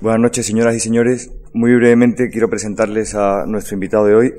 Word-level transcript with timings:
Buenas 0.00 0.20
noches, 0.20 0.46
señoras 0.46 0.76
y 0.76 0.78
señores. 0.78 1.32
Muy 1.52 1.74
brevemente 1.74 2.30
quiero 2.30 2.48
presentarles 2.48 3.16
a 3.16 3.46
nuestro 3.46 3.74
invitado 3.74 4.06
de 4.06 4.14
hoy, 4.14 4.34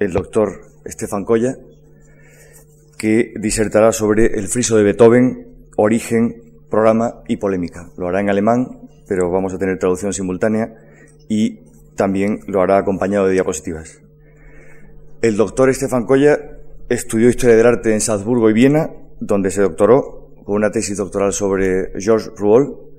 el 0.00 0.12
doctor 0.12 0.62
Estefan 0.84 1.24
Colla, 1.24 1.54
que 2.98 3.32
disertará 3.38 3.92
sobre 3.92 4.36
el 4.36 4.48
friso 4.48 4.76
de 4.76 4.82
Beethoven, 4.82 5.68
origen, 5.76 6.42
programa 6.68 7.22
y 7.28 7.36
polémica. 7.36 7.88
Lo 7.96 8.08
hará 8.08 8.18
en 8.20 8.30
alemán, 8.30 8.80
pero 9.06 9.30
vamos 9.30 9.54
a 9.54 9.58
tener 9.58 9.78
traducción 9.78 10.12
simultánea 10.12 10.74
y 11.28 11.60
también 11.94 12.40
lo 12.48 12.60
hará 12.60 12.78
acompañado 12.78 13.26
de 13.26 13.34
diapositivas. 13.34 14.02
El 15.22 15.36
doctor 15.36 15.70
Estefan 15.70 16.04
Colla 16.04 16.36
estudió 16.88 17.28
Historia 17.28 17.54
del 17.54 17.66
Arte 17.66 17.92
en 17.92 18.00
Salzburgo 18.00 18.50
y 18.50 18.54
Viena, 18.54 18.90
donde 19.20 19.52
se 19.52 19.62
doctoró 19.62 20.34
con 20.44 20.56
una 20.56 20.72
tesis 20.72 20.96
doctoral 20.96 21.32
sobre 21.32 21.92
Georges 21.96 22.32
Rouault, 22.36 22.89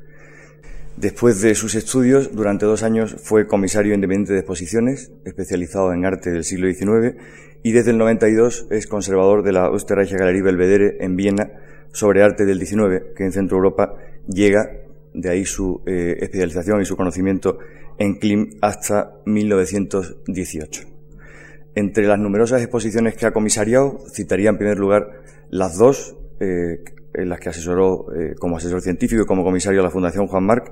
Después 1.01 1.41
de 1.41 1.55
sus 1.55 1.73
estudios, 1.73 2.31
durante 2.31 2.67
dos 2.67 2.83
años 2.83 3.15
fue 3.23 3.47
comisario 3.47 3.95
independiente 3.95 4.33
de 4.33 4.39
exposiciones, 4.41 5.11
especializado 5.25 5.93
en 5.93 6.05
arte 6.05 6.29
del 6.29 6.43
siglo 6.43 6.71
XIX, 6.71 7.19
y 7.63 7.71
desde 7.71 7.89
el 7.89 7.97
92 7.97 8.67
es 8.69 8.85
conservador 8.85 9.41
de 9.41 9.51
la 9.51 9.71
Österreichische 9.71 10.19
Galerie 10.19 10.43
Belvedere 10.43 10.97
en 10.99 11.15
Viena 11.15 11.53
sobre 11.91 12.21
arte 12.21 12.45
del 12.45 12.63
XIX, 12.63 13.15
que 13.15 13.23
en 13.23 13.31
Centro 13.31 13.57
Europa 13.57 13.95
llega, 14.27 14.69
de 15.15 15.27
ahí 15.27 15.43
su 15.43 15.81
eh, 15.87 16.17
especialización 16.19 16.83
y 16.83 16.85
su 16.85 16.95
conocimiento 16.95 17.57
en 17.97 18.19
Klim 18.19 18.59
hasta 18.61 19.15
1918. 19.25 20.83
Entre 21.73 22.05
las 22.05 22.19
numerosas 22.19 22.61
exposiciones 22.61 23.15
que 23.15 23.25
ha 23.25 23.31
comisariado, 23.31 24.03
citaría 24.13 24.51
en 24.51 24.57
primer 24.59 24.77
lugar 24.77 25.23
las 25.49 25.79
dos 25.79 26.15
eh, 26.39 26.83
en 27.13 27.29
las 27.29 27.39
que 27.39 27.49
asesoró 27.49 28.07
eh, 28.13 28.35
como 28.39 28.57
asesor 28.57 28.81
científico 28.81 29.23
y 29.23 29.25
como 29.25 29.43
comisario 29.43 29.79
de 29.79 29.83
la 29.83 29.91
Fundación 29.91 30.27
Juan 30.27 30.45
Marc, 30.45 30.71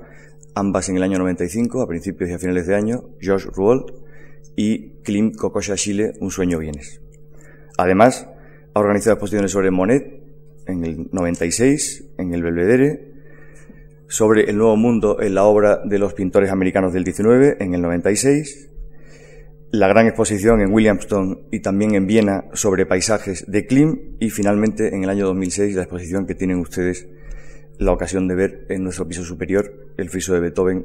ambas 0.54 0.88
en 0.88 0.96
el 0.96 1.02
año 1.02 1.18
95, 1.18 1.82
a 1.82 1.86
principios 1.86 2.30
y 2.30 2.32
a 2.32 2.38
finales 2.38 2.66
de 2.66 2.74
año, 2.74 3.02
George 3.20 3.48
Rouault 3.52 3.92
y 4.56 5.02
Klim 5.02 5.32
Kokosha 5.32 5.76
Chile, 5.76 6.12
Un 6.20 6.30
sueño 6.30 6.58
vienes. 6.58 7.00
Además, 7.76 8.28
ha 8.74 8.80
organizado 8.80 9.14
exposiciones 9.14 9.50
sobre 9.50 9.70
Monet 9.70 10.22
en 10.66 10.84
el 10.84 11.08
96, 11.12 12.04
en 12.18 12.34
el 12.34 12.42
Belvedere, 12.42 13.10
sobre 14.08 14.50
el 14.50 14.56
nuevo 14.56 14.76
mundo 14.76 15.20
en 15.20 15.34
la 15.34 15.44
obra 15.44 15.80
de 15.84 15.98
los 15.98 16.14
pintores 16.14 16.50
americanos 16.50 16.92
del 16.92 17.04
19 17.04 17.56
en 17.60 17.74
el 17.74 17.82
96, 17.82 18.69
la 19.72 19.86
gran 19.86 20.06
exposición 20.06 20.60
en 20.60 20.72
Williamstown 20.72 21.46
y 21.50 21.60
también 21.60 21.94
en 21.94 22.06
Viena 22.06 22.46
sobre 22.54 22.86
paisajes 22.86 23.44
de 23.46 23.66
Klim 23.66 24.16
y 24.18 24.30
finalmente 24.30 24.94
en 24.94 25.04
el 25.04 25.10
año 25.10 25.26
2006 25.26 25.76
la 25.76 25.82
exposición 25.82 26.26
que 26.26 26.34
tienen 26.34 26.58
ustedes 26.58 27.06
la 27.78 27.92
ocasión 27.92 28.26
de 28.26 28.34
ver 28.34 28.66
en 28.68 28.82
nuestro 28.82 29.06
piso 29.06 29.24
superior, 29.24 29.92
el 29.96 30.10
friso 30.10 30.34
de 30.34 30.40
Beethoven, 30.40 30.84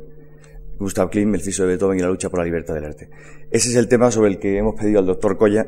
Gustav 0.79 1.09
Klim, 1.09 1.33
el 1.33 1.41
friso 1.41 1.63
de 1.63 1.69
Beethoven 1.69 1.97
y 1.97 2.01
la 2.01 2.09
lucha 2.09 2.29
por 2.29 2.39
la 2.39 2.45
libertad 2.45 2.75
del 2.75 2.85
arte. 2.85 3.09
Ese 3.51 3.69
es 3.69 3.75
el 3.75 3.87
tema 3.87 4.11
sobre 4.11 4.29
el 4.29 4.39
que 4.39 4.57
hemos 4.57 4.75
pedido 4.75 4.99
al 4.99 5.05
doctor 5.05 5.37
Colla 5.37 5.67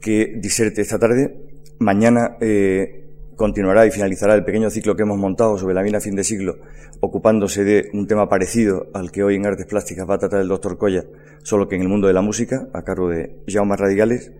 que 0.00 0.34
diserte 0.38 0.80
esta 0.80 0.98
tarde. 0.98 1.36
Mañana 1.78 2.36
eh, 2.40 3.05
continuará 3.36 3.86
y 3.86 3.90
finalizará 3.90 4.34
el 4.34 4.44
pequeño 4.44 4.70
ciclo 4.70 4.96
que 4.96 5.02
hemos 5.02 5.18
montado 5.18 5.58
sobre 5.58 5.74
la 5.74 5.82
mina 5.82 6.00
fin 6.00 6.16
de 6.16 6.24
siglo, 6.24 6.58
ocupándose 7.00 7.64
de 7.64 7.90
un 7.92 8.06
tema 8.06 8.28
parecido 8.28 8.86
al 8.94 9.12
que 9.12 9.22
hoy 9.22 9.36
en 9.36 9.46
Artes 9.46 9.66
Plásticas 9.66 10.08
va 10.08 10.14
a 10.14 10.18
tratar 10.18 10.40
el 10.40 10.48
doctor 10.48 10.78
Colla, 10.78 11.04
solo 11.42 11.68
que 11.68 11.76
en 11.76 11.82
el 11.82 11.88
mundo 11.88 12.08
de 12.08 12.14
la 12.14 12.22
música, 12.22 12.68
a 12.72 12.82
cargo 12.82 13.08
de 13.08 13.36
Jaume 13.46 13.76
Radicales. 13.76 14.32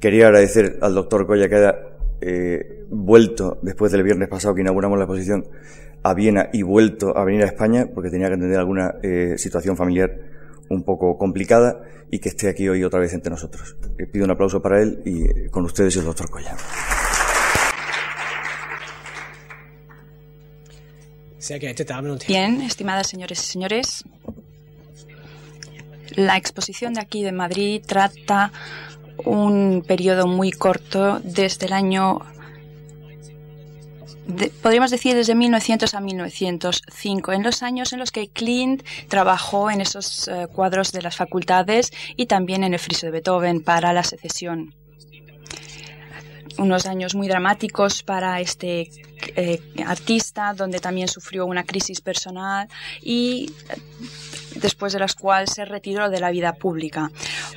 Quería 0.00 0.26
agradecer 0.26 0.78
al 0.80 0.94
doctor 0.94 1.26
Colla 1.26 1.48
que 1.48 1.54
haya 1.56 1.74
eh, 2.20 2.84
vuelto 2.90 3.58
después 3.62 3.92
del 3.92 4.02
viernes 4.02 4.28
pasado 4.28 4.54
que 4.54 4.62
inauguramos 4.62 4.98
la 4.98 5.04
exposición 5.04 5.46
a 6.02 6.14
Viena 6.14 6.48
y 6.52 6.62
vuelto 6.62 7.16
a 7.16 7.24
venir 7.24 7.42
a 7.42 7.46
España 7.46 7.88
porque 7.92 8.10
tenía 8.10 8.28
que 8.28 8.34
entender 8.34 8.58
alguna 8.58 8.94
eh, 9.02 9.34
situación 9.36 9.76
familiar 9.76 10.16
un 10.70 10.84
poco 10.84 11.18
complicada 11.18 11.80
y 12.10 12.18
que 12.18 12.28
esté 12.28 12.48
aquí 12.48 12.68
hoy 12.68 12.84
otra 12.84 13.00
vez 13.00 13.12
entre 13.12 13.30
nosotros. 13.30 13.76
Eh, 13.98 14.06
pido 14.06 14.24
un 14.24 14.30
aplauso 14.30 14.62
para 14.62 14.80
él 14.80 15.02
y 15.04 15.48
con 15.48 15.64
ustedes 15.64 15.96
el 15.96 16.04
doctor 16.04 16.30
Colla. 16.30 16.56
Bien, 22.28 22.60
estimadas 22.62 23.08
señores 23.08 23.38
y 23.42 23.46
señores, 23.46 24.04
la 26.14 26.36
exposición 26.36 26.94
de 26.94 27.00
aquí 27.00 27.22
de 27.22 27.32
Madrid 27.32 27.82
trata 27.86 28.52
un 29.24 29.84
periodo 29.86 30.26
muy 30.26 30.52
corto 30.52 31.20
desde 31.22 31.66
el 31.66 31.72
año 31.72 32.20
podríamos 34.62 34.90
decir 34.90 35.14
desde 35.14 35.34
1900 35.34 35.94
a 35.94 36.00
1905, 36.00 37.32
en 37.32 37.42
los 37.42 37.62
años 37.62 37.92
en 37.92 37.98
los 37.98 38.10
que 38.10 38.28
Klimt 38.28 38.82
trabajó 39.08 39.70
en 39.70 39.80
esos 39.80 40.28
eh, 40.28 40.48
cuadros 40.52 40.92
de 40.92 41.02
las 41.02 41.16
facultades 41.16 41.92
y 42.16 42.26
también 42.26 42.62
en 42.64 42.74
el 42.74 42.78
friso 42.78 43.06
de 43.06 43.12
Beethoven 43.12 43.62
para 43.62 43.92
la 43.92 44.02
secesión. 44.02 44.74
Unos 46.58 46.86
años 46.86 47.14
muy 47.14 47.28
dramáticos 47.28 48.02
para 48.02 48.40
este 48.40 48.90
eh, 49.36 49.60
artista, 49.86 50.52
donde 50.54 50.80
también 50.80 51.08
sufrió 51.08 51.46
una 51.46 51.64
crisis 51.64 52.00
personal 52.00 52.68
y 53.02 53.52
después 54.56 54.92
de 54.92 54.98
las 54.98 55.14
cuales 55.14 55.50
se 55.50 55.64
retiró 55.64 56.10
de 56.10 56.20
la 56.20 56.30
vida 56.30 56.54
pública. 56.54 57.10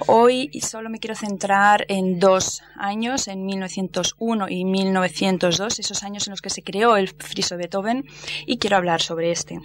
Hoy 0.08 0.50
solo 0.62 0.90
me 0.90 1.00
quiero 1.00 1.16
centrar 1.16 1.86
en 1.88 2.20
dos 2.20 2.62
años, 2.76 3.28
en 3.28 3.46
1901 3.46 4.50
y 4.50 4.66
1902, 4.66 5.80
esos 5.80 6.04
años 6.04 6.28
en 6.28 6.32
los 6.32 6.42
que 6.42 6.50
se 6.50 6.64
creó 6.64 6.98
el 6.98 7.10
friso 7.10 7.58
Beethoven, 7.58 8.06
y 8.46 8.58
quiero 8.58 8.78
hablar 8.78 9.02
sobre 9.02 9.32
este. 9.32 9.60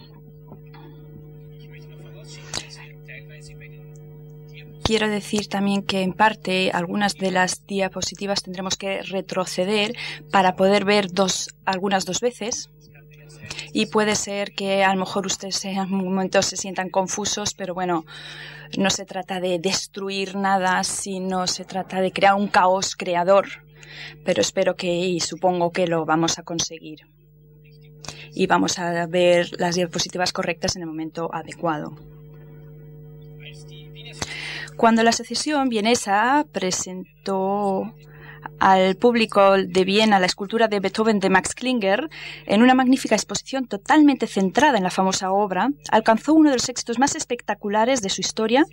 Quiero 4.87 5.09
decir 5.09 5.49
también 5.49 5.83
que 5.83 6.03
en 6.03 6.13
parte 6.13 6.71
algunas 6.73 7.15
de 7.15 7.33
las 7.33 7.67
diapositivas 7.67 8.45
tendremos 8.45 8.77
que 8.77 9.03
retroceder 9.03 9.97
para 10.31 10.55
poder 10.55 10.85
ver 10.85 11.11
dos, 11.11 11.49
algunas 11.65 12.05
dos 12.05 12.21
veces 12.21 12.71
y 13.73 13.87
puede 13.87 14.15
ser 14.15 14.53
que 14.53 14.85
a 14.85 14.95
lo 14.95 15.01
mejor 15.01 15.27
ustedes 15.27 15.65
en 15.65 15.91
momentos 15.91 16.47
se 16.47 16.57
sientan 16.57 16.89
confusos, 16.89 17.53
pero 17.55 17.75
bueno, 17.75 18.05
no 18.79 18.91
se 18.91 19.05
trata 19.05 19.41
de 19.41 19.59
destruir 19.59 20.37
nada, 20.37 20.85
sino 20.85 21.49
se 21.49 21.65
trata 21.65 22.01
de 22.01 22.13
crear 22.13 22.37
un 22.37 22.47
caos 22.47 22.95
creador. 22.95 23.49
Pero 24.25 24.41
espero 24.41 24.77
que 24.77 24.95
y 24.95 25.19
supongo 25.19 25.73
que 25.73 25.89
lo 25.89 26.07
vamos 26.07 26.39
a 26.39 26.45
conseguir. 26.45 27.01
Y 28.33 28.47
vamos 28.47 28.79
a 28.79 29.05
ver 29.07 29.51
las 29.59 29.75
diapositivas 29.75 30.33
correctas 30.33 30.77
en 30.77 30.83
el 30.83 30.89
momento 30.89 31.29
adecuado. 31.35 32.16
Cuando 34.77 35.03
la 35.03 35.13
secesión 35.13 35.69
vienesa 35.69 36.47
presentó 36.53 37.95
al 38.59 38.97
público 38.97 39.57
de 39.57 39.85
Viena 39.85 40.21
la 40.21 40.27
escultura 40.27 40.69
de 40.69 40.81
Beethoven 40.81 41.19
de 41.19 41.31
Max 41.31 41.55
Klinger, 41.55 42.09
en 42.47 42.63
una 42.63 42.75
magnífica 42.75 43.15
exposición 43.15 43.67
totalmente 43.67 44.27
centrada 44.27 44.77
en 44.77 44.85
la 44.85 44.91
famosa 44.91 45.33
obra, 45.33 45.71
alcanzó 45.91 46.35
uno 46.35 46.51
de 46.51 46.57
los 46.57 46.69
éxitos 46.69 46.99
más 46.99 47.15
espectaculares 47.15 48.03
de 48.03 48.11
su 48.11 48.21
historia 48.21 48.65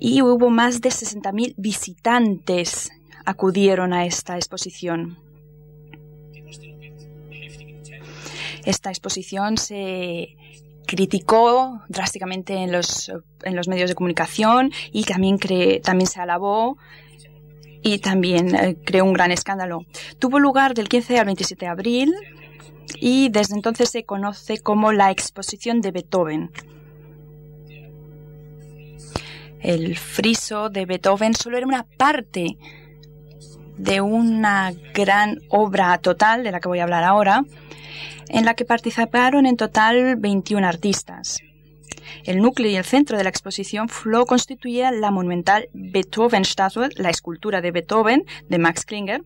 y 0.00 0.22
hubo 0.22 0.50
más 0.50 0.80
de 0.80 0.88
60.000 0.88 1.54
visitantes 1.56 2.90
acudieron 3.24 3.92
a 3.92 4.06
esta 4.06 4.36
exposición. 4.36 5.18
Esta 8.64 8.90
exposición 8.90 9.58
se 9.58 10.36
criticó 10.88 11.82
drásticamente 11.88 12.54
en 12.54 12.72
los, 12.72 13.12
en 13.44 13.54
los 13.54 13.68
medios 13.68 13.90
de 13.90 13.94
comunicación 13.94 14.72
y 14.90 15.04
también, 15.04 15.38
también 15.82 16.08
se 16.08 16.18
alabó 16.18 16.78
y 17.82 17.98
también 17.98 18.54
eh, 18.54 18.76
creó 18.84 19.04
un 19.04 19.12
gran 19.12 19.30
escándalo. 19.30 19.84
Tuvo 20.18 20.38
lugar 20.40 20.72
del 20.72 20.88
15 20.88 21.18
al 21.18 21.26
27 21.26 21.66
de 21.66 21.70
abril 21.70 22.14
y 22.96 23.28
desde 23.28 23.54
entonces 23.54 23.90
se 23.90 24.04
conoce 24.04 24.58
como 24.58 24.92
la 24.92 25.10
exposición 25.10 25.82
de 25.82 25.92
Beethoven. 25.92 26.50
El 29.60 29.94
friso 29.98 30.70
de 30.70 30.86
Beethoven 30.86 31.34
solo 31.34 31.58
era 31.58 31.66
una 31.66 31.84
parte 31.84 32.56
de 33.76 34.00
una 34.00 34.72
gran 34.94 35.40
obra 35.50 35.98
total, 35.98 36.44
de 36.44 36.50
la 36.50 36.60
que 36.60 36.68
voy 36.68 36.78
a 36.78 36.84
hablar 36.84 37.04
ahora, 37.04 37.44
en 38.28 38.44
la 38.44 38.54
que 38.54 38.64
participaron 38.64 39.46
en 39.46 39.56
total 39.56 40.16
21 40.16 40.66
artistas. 40.66 41.38
El 42.24 42.38
núcleo 42.38 42.70
y 42.70 42.76
el 42.76 42.84
centro 42.84 43.16
de 43.16 43.24
la 43.24 43.30
exposición 43.30 43.88
lo 44.04 44.26
constituía 44.26 44.90
la 44.90 45.10
monumental 45.10 45.68
Beethoven-Statue, 45.72 46.90
la 46.96 47.10
escultura 47.10 47.60
de 47.60 47.70
Beethoven 47.70 48.24
de 48.48 48.58
Max 48.58 48.84
Klinger. 48.84 49.22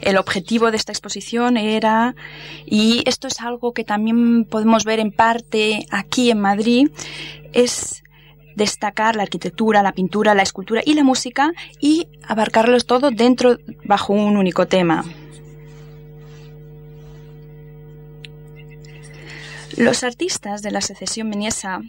El 0.00 0.18
objetivo 0.18 0.70
de 0.70 0.76
esta 0.76 0.92
exposición 0.92 1.56
era, 1.56 2.14
y 2.66 3.02
esto 3.06 3.26
es 3.26 3.40
algo 3.40 3.72
que 3.72 3.84
también 3.84 4.44
podemos 4.44 4.84
ver 4.84 5.00
en 5.00 5.12
parte 5.12 5.86
aquí 5.90 6.30
en 6.30 6.40
Madrid, 6.40 6.90
es 7.52 8.02
destacar 8.56 9.16
la 9.16 9.22
arquitectura, 9.22 9.82
la 9.82 9.92
pintura, 9.92 10.34
la 10.34 10.42
escultura 10.42 10.82
y 10.84 10.94
la 10.94 11.04
música 11.04 11.52
y 11.80 12.08
abarcarlos 12.26 12.86
todo 12.86 13.10
dentro 13.10 13.58
bajo 13.84 14.12
un 14.12 14.36
único 14.36 14.66
tema. 14.66 15.04
Los 19.76 20.04
artistas 20.04 20.62
de 20.62 20.70
la 20.70 20.80
secesión 20.80 21.28
meniesa 21.28 21.80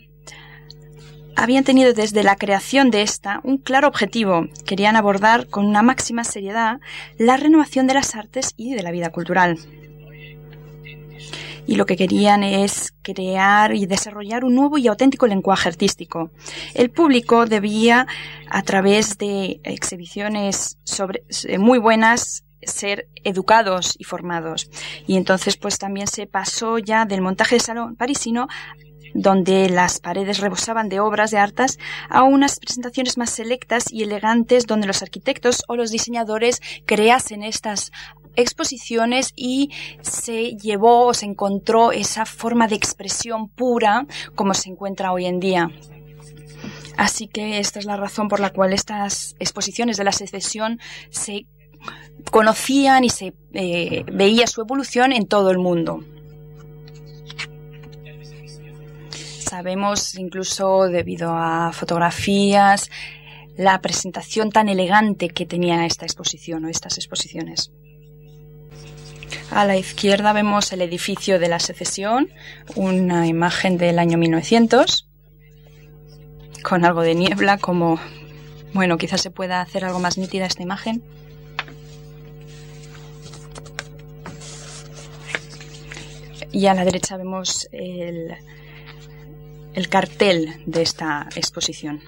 habían 1.35 1.63
tenido 1.63 1.93
desde 1.93 2.23
la 2.23 2.35
creación 2.35 2.89
de 2.89 3.01
esta 3.01 3.41
un 3.43 3.57
claro 3.57 3.87
objetivo. 3.87 4.47
Querían 4.65 4.95
abordar 4.95 5.47
con 5.47 5.65
una 5.65 5.81
máxima 5.81 6.23
seriedad 6.23 6.79
la 7.17 7.37
renovación 7.37 7.87
de 7.87 7.93
las 7.93 8.15
artes 8.15 8.53
y 8.57 8.73
de 8.73 8.83
la 8.83 8.91
vida 8.91 9.11
cultural. 9.11 9.59
Y 11.67 11.75
lo 11.75 11.85
que 11.85 11.97
querían 11.97 12.43
es 12.43 12.93
crear 13.01 13.75
y 13.75 13.87
desarrollar 13.87 14.45
un 14.45 14.55
nuevo 14.55 14.77
y 14.77 14.87
auténtico 14.87 15.25
lenguaje 15.27 15.67
artístico. 15.67 16.29
El 16.75 16.91
público 16.91 17.45
debía, 17.47 18.07
a 18.49 18.61
través 18.61 19.17
de 19.17 19.59
exhibiciones 19.63 20.77
eh, 21.47 21.57
muy 21.57 21.79
buenas, 21.79 22.44
ser 22.65 23.07
educados 23.23 23.95
y 23.97 24.03
formados. 24.03 24.69
Y 25.07 25.17
entonces 25.17 25.57
pues 25.57 25.77
también 25.77 26.07
se 26.07 26.27
pasó 26.27 26.77
ya 26.77 27.05
del 27.05 27.21
montaje 27.21 27.55
de 27.55 27.61
salón 27.61 27.95
parisino 27.95 28.47
donde 29.15 29.69
las 29.69 30.01
paredes 30.01 30.39
rebosaban 30.39 30.89
de 30.89 30.99
obras 30.99 31.31
de 31.31 31.37
artes, 31.37 31.79
a 32.09 32.23
unas 32.23 32.59
presentaciones 32.59 33.17
más 33.17 33.29
selectas 33.29 33.85
y 33.89 34.03
elegantes 34.03 34.67
donde 34.67 34.87
los 34.87 35.01
arquitectos 35.01 35.63
o 35.69 35.77
los 35.77 35.89
diseñadores 35.89 36.61
creasen 36.85 37.41
estas 37.41 37.93
exposiciones 38.35 39.31
y 39.35 39.71
se 40.01 40.57
llevó 40.57 41.05
o 41.05 41.13
se 41.13 41.25
encontró 41.25 41.93
esa 41.93 42.25
forma 42.25 42.67
de 42.67 42.75
expresión 42.75 43.47
pura 43.47 44.05
como 44.35 44.53
se 44.53 44.69
encuentra 44.69 45.13
hoy 45.13 45.25
en 45.25 45.39
día. 45.39 45.71
Así 46.97 47.27
que 47.27 47.59
esta 47.59 47.79
es 47.79 47.85
la 47.85 47.97
razón 47.97 48.27
por 48.27 48.39
la 48.39 48.51
cual 48.51 48.73
estas 48.73 49.35
exposiciones 49.39 49.97
de 49.97 50.05
la 50.05 50.11
secesión 50.11 50.79
se 51.09 51.45
conocían 52.31 53.03
y 53.03 53.09
se 53.09 53.33
eh, 53.53 54.03
veía 54.11 54.47
su 54.47 54.61
evolución 54.61 55.11
en 55.11 55.27
todo 55.27 55.51
el 55.51 55.57
mundo. 55.57 56.03
Sabemos 59.11 60.15
incluso 60.15 60.87
debido 60.87 61.31
a 61.33 61.71
fotografías 61.71 62.89
la 63.57 63.79
presentación 63.79 64.51
tan 64.51 64.67
elegante 64.69 65.29
que 65.29 65.45
tenía 65.45 65.85
esta 65.85 66.05
exposición 66.05 66.65
o 66.65 66.69
estas 66.69 66.97
exposiciones. 66.97 67.71
A 69.51 69.65
la 69.65 69.77
izquierda 69.77 70.33
vemos 70.33 70.73
el 70.73 70.81
edificio 70.81 71.39
de 71.39 71.47
la 71.47 71.59
secesión, 71.59 72.29
una 72.75 73.27
imagen 73.27 73.77
del 73.77 73.99
año 73.99 74.17
1900, 74.17 75.07
con 76.63 76.83
algo 76.83 77.01
de 77.01 77.15
niebla, 77.15 77.57
como, 77.57 77.99
bueno, 78.73 78.97
quizás 78.97 79.21
se 79.21 79.31
pueda 79.31 79.61
hacer 79.61 79.85
algo 79.85 79.99
más 79.99 80.17
nítida 80.17 80.45
esta 80.45 80.63
imagen. 80.63 81.03
Y 86.55 86.67
a 86.67 86.73
la 86.73 86.85
derecha 86.85 87.17
vemos 87.17 87.67
el, 87.73 88.33
el 89.73 89.89
cartel 89.89 90.53
de 90.65 90.83
esta 90.83 91.27
exposición. 91.35 92.01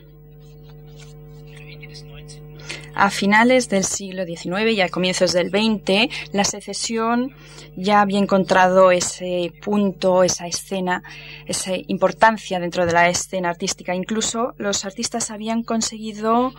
A 2.95 3.09
finales 3.09 3.67
del 3.67 3.83
siglo 3.83 4.23
XIX 4.25 4.71
y 4.71 4.79
a 4.79 4.87
comienzos 4.87 5.33
del 5.33 5.49
XX, 5.49 6.31
la 6.31 6.45
secesión 6.45 7.35
ya 7.75 7.99
había 7.99 8.19
encontrado 8.19 8.91
ese 8.91 9.51
punto, 9.61 10.23
esa 10.23 10.47
escena, 10.47 11.03
esa 11.45 11.73
importancia 11.87 12.61
dentro 12.61 12.85
de 12.85 12.93
la 12.93 13.09
escena 13.09 13.49
artística. 13.49 13.95
Incluso 13.95 14.53
los 14.57 14.85
artistas 14.85 15.29
habían 15.29 15.61
conseguido 15.61 16.53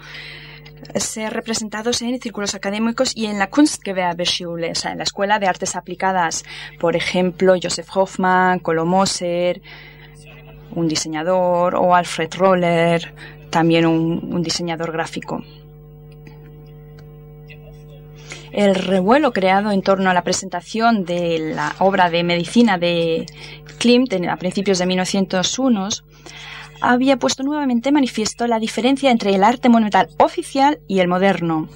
ser 0.94 1.32
representados 1.32 2.02
en 2.02 2.20
círculos 2.20 2.54
académicos 2.54 3.12
y 3.16 3.26
en 3.26 3.38
la 3.38 3.50
Kunstgewerbeschule, 3.50 4.72
o 4.72 4.74
sea, 4.74 4.92
en 4.92 4.98
la 4.98 5.04
Escuela 5.04 5.38
de 5.38 5.46
Artes 5.46 5.76
Aplicadas. 5.76 6.44
Por 6.78 6.96
ejemplo, 6.96 7.54
Joseph 7.60 7.88
Hoffman, 7.94 8.58
Colomoser, 8.60 9.60
un 10.74 10.88
diseñador, 10.88 11.74
o 11.74 11.94
Alfred 11.94 12.34
Roller, 12.34 13.14
también 13.50 13.86
un, 13.86 14.42
diseñador 14.42 14.92
gráfico. 14.92 15.42
El 18.52 18.74
revuelo 18.74 19.32
creado 19.32 19.70
en 19.70 19.82
torno 19.82 20.10
a 20.10 20.14
la 20.14 20.24
presentación 20.24 21.04
de 21.04 21.52
la 21.54 21.74
obra 21.80 22.10
de 22.10 22.24
medicina 22.24 22.78
de 22.78 23.26
Klimt 23.78 24.12
a 24.28 24.36
principios 24.36 24.78
de 24.78 24.86
1901 24.86 25.88
había 26.80 27.16
puesto 27.16 27.42
nuevamente 27.42 27.92
manifiesto 27.92 28.46
la 28.46 28.58
diferencia 28.58 29.10
entre 29.10 29.34
el 29.34 29.44
arte 29.44 29.68
monumental 29.68 30.08
oficial 30.18 30.80
y 30.86 31.00
el 31.00 31.08
moderno, 31.08 31.68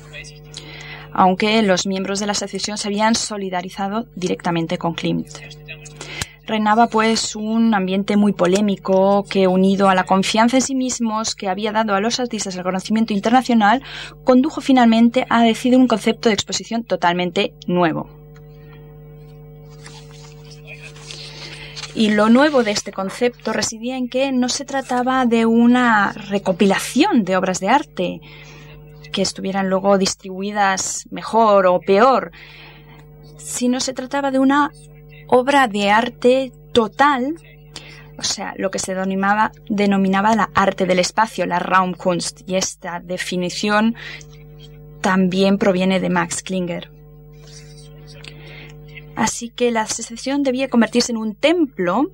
aunque 1.13 1.63
los 1.63 1.87
miembros 1.87 2.21
de 2.21 2.27
la 2.27 2.33
asociación 2.33 2.79
se 2.79 2.89
habían 2.89 3.15
solidarizado 3.15 4.07
directamente 4.15 4.79
con 4.79 4.95
Klimt. 4.95 5.29
Reinaba 6.45 6.89
pues 6.89 7.37
un 7.37 7.73
ambiente 7.73 8.17
muy 8.17 8.33
polémico 8.33 9.25
que 9.31 9.47
unido 9.47 9.89
a 9.89 9.95
la 9.95 10.05
confianza 10.05 10.57
en 10.57 10.63
sí 10.63 10.75
mismos 10.75 11.37
que 11.37 11.49
había 11.49 11.71
dado 11.71 11.95
a 11.95 12.01
los 12.01 12.19
artistas 12.19 12.57
el 12.57 12.65
conocimiento 12.65 13.13
internacional, 13.13 13.83
condujo 14.25 14.61
finalmente 14.61 15.25
a 15.31 15.45
decidir 15.45 15.79
un 15.79 15.87
concepto 15.87 16.29
de 16.29 16.35
exposición 16.35 16.83
totalmente 16.83 17.55
nuevo. 17.67 18.22
Y 21.94 22.11
lo 22.11 22.31
nuevo 22.31 22.62
de 22.62 22.71
este 22.71 22.91
concepto 22.91 23.53
residía 23.53 23.97
en 23.97 24.09
que 24.09 24.33
no 24.33 24.49
se 24.49 24.65
trataba 24.65 25.27
de 25.27 25.44
una 25.44 26.12
recopilación 26.12 27.25
de 27.25 27.37
obras 27.37 27.61
de 27.61 27.69
arte 27.69 28.21
que 29.12 29.23
estuvieran 29.23 29.69
luego 29.69 29.99
distribuidas 29.99 31.06
mejor 31.11 31.67
o 31.67 31.81
peor, 31.81 32.33
sino 33.37 33.79
se 33.81 33.93
trataba 33.93 34.31
de 34.31 34.39
una 34.39 34.73
obra 35.27 35.69
de 35.69 35.91
arte 35.91 36.53
total, 36.73 37.35
o 38.19 38.23
sea, 38.23 38.55
lo 38.56 38.71
que 38.71 38.79
se 38.79 38.94
denominaba, 38.94 39.53
denominaba 39.69 40.35
la 40.35 40.50
arte 40.55 40.87
del 40.87 40.99
espacio, 40.99 41.44
la 41.44 41.59
Raumkunst, 41.59 42.49
y 42.49 42.56
esta 42.56 43.00
definición 43.00 43.97
también 45.03 45.59
proviene 45.59 46.00
de 46.00 46.09
Max 46.09 46.43
Klinger. 46.43 46.91
Así 49.17 49.50
que 49.50 49.70
la 49.70 49.87
secesión 49.87 50.43
debía 50.43 50.69
convertirse 50.69 51.12
en 51.12 51.19
un 51.19 51.35
templo 51.35 52.11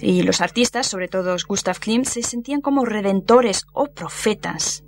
y 0.00 0.22
los 0.22 0.40
artistas, 0.40 0.86
sobre 0.86 1.08
todo 1.08 1.36
Gustav 1.46 1.78
Klimt, 1.78 2.06
se 2.06 2.22
sentían 2.22 2.60
como 2.60 2.84
redentores 2.84 3.64
o 3.72 3.86
profetas 3.86 4.82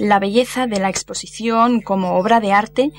la 0.00 0.18
belleza 0.18 0.66
de 0.66 0.80
la 0.80 0.88
exposición 0.88 1.82
como 1.82 2.14
obra 2.14 2.40
de 2.40 2.52
arte 2.52 2.90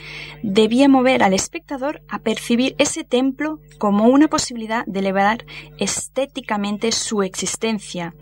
debía 0.44 0.88
mover 0.88 1.24
al 1.24 1.34
espectador 1.34 2.04
a 2.08 2.20
percibir 2.20 2.76
ese 2.78 3.04
templo 3.04 3.60
como 3.80 4.06
una 4.06 4.28
posibilidad 4.28 4.86
de 4.86 5.00
elevar 5.00 5.46
estéticamente 5.80 6.92
su 6.92 7.24
existencia. 7.24 8.14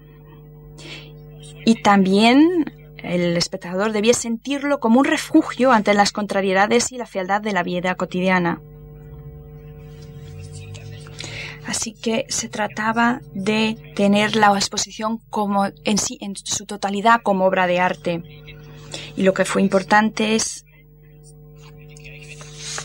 Y 1.65 1.82
también 1.82 2.72
el 3.03 3.38
espectador 3.38 3.91
debía 3.91 4.13
sentirlo 4.13 4.79
como 4.79 5.00
un 5.00 5.06
refugio 5.06 5.72
ante 5.72 5.94
las 5.94 6.12
contrariedades 6.12 6.91
y 6.91 6.98
la 6.98 7.06
fealdad 7.06 7.41
de 7.41 7.53
la 7.53 7.63
vida 7.63 7.96
cotidiana. 7.96 8.62
Así 11.68 11.94
que 11.94 12.25
se 12.29 12.50
trataba 12.50 13.22
de 13.34 13.77
tener 13.96 14.36
la 14.36 14.48
exposición 14.56 15.20
como 15.29 15.68
en 15.84 15.98
sí, 16.00 16.18
en 16.20 16.36
su 16.36 16.65
totalidad, 16.65 17.22
como 17.22 17.46
obra 17.46 17.68
de 17.68 17.79
arte. 17.79 18.24
Y 19.15 19.22
lo 19.24 19.34
que 19.34 19.46
fue 19.46 19.62
importante 19.62 20.36
es 20.36 20.65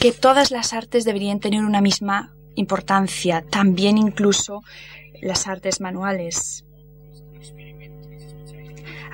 que 0.00 0.12
todas 0.12 0.50
las 0.50 0.75
artes 0.75 1.06
deberían 1.06 1.40
tener 1.40 1.64
una 1.64 1.80
misma 1.80 2.35
importancia, 2.56 3.42
también 3.49 3.97
incluso 3.97 4.62
las 5.23 5.47
artes 5.47 5.80
manuales. 5.80 6.63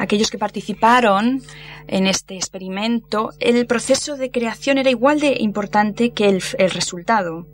Aquellos 0.00 0.30
que 0.30 0.38
participaron 0.38 1.42
en 1.86 2.06
este 2.06 2.34
experimento, 2.34 3.32
el 3.38 3.66
proceso 3.66 4.16
de 4.16 4.30
creación 4.30 4.78
era 4.78 4.88
igual 4.88 5.20
de 5.20 5.36
importante 5.40 6.12
que 6.12 6.26
el, 6.26 6.70
resultado. 6.70 7.46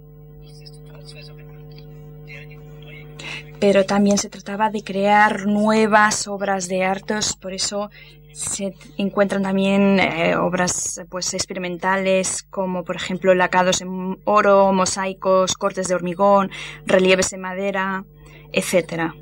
Pero 3.59 3.85
también 3.85 4.19
se 4.19 4.31
trataba 4.31 4.71
de 4.71 4.85
crear 4.85 5.47
nuevas 5.47 6.29
obras 6.29 6.69
de 6.69 6.85
arte, 6.85 7.15
por 7.41 7.53
eso 7.53 7.91
se 8.33 8.75
encuentran 8.97 9.43
también 9.43 9.99
eh, 9.99 10.37
obras 10.37 11.01
pues 11.11 11.35
experimentales 11.35 12.45
como 12.45 12.85
por 12.85 12.95
ejemplo 12.95 13.35
lacados 13.35 13.81
en 13.81 14.19
oro, 14.25 14.73
mosaicos, 14.73 15.55
cortes 15.55 15.89
de 15.89 15.97
hormigón, 15.97 16.53
relieves 16.85 17.33
en 17.33 17.41
madera, 17.41 18.05
etcétera. 18.53 19.15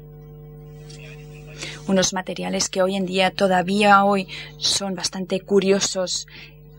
Unos 1.87 2.13
materiales 2.13 2.69
que 2.69 2.83
hoy 2.83 2.97
en 2.97 3.07
día 3.07 3.31
todavía 3.31 4.05
hoy 4.05 4.27
son 4.57 4.95
bastante 4.95 5.41
curiosos 5.41 6.27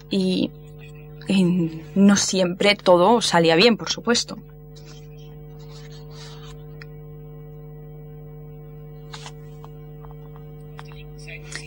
y 0.09 0.51
no 1.95 2.15
siempre 2.15 2.75
todo 2.75 3.21
salía 3.21 3.55
bien, 3.55 3.77
por 3.77 3.89
supuesto. 3.89 4.37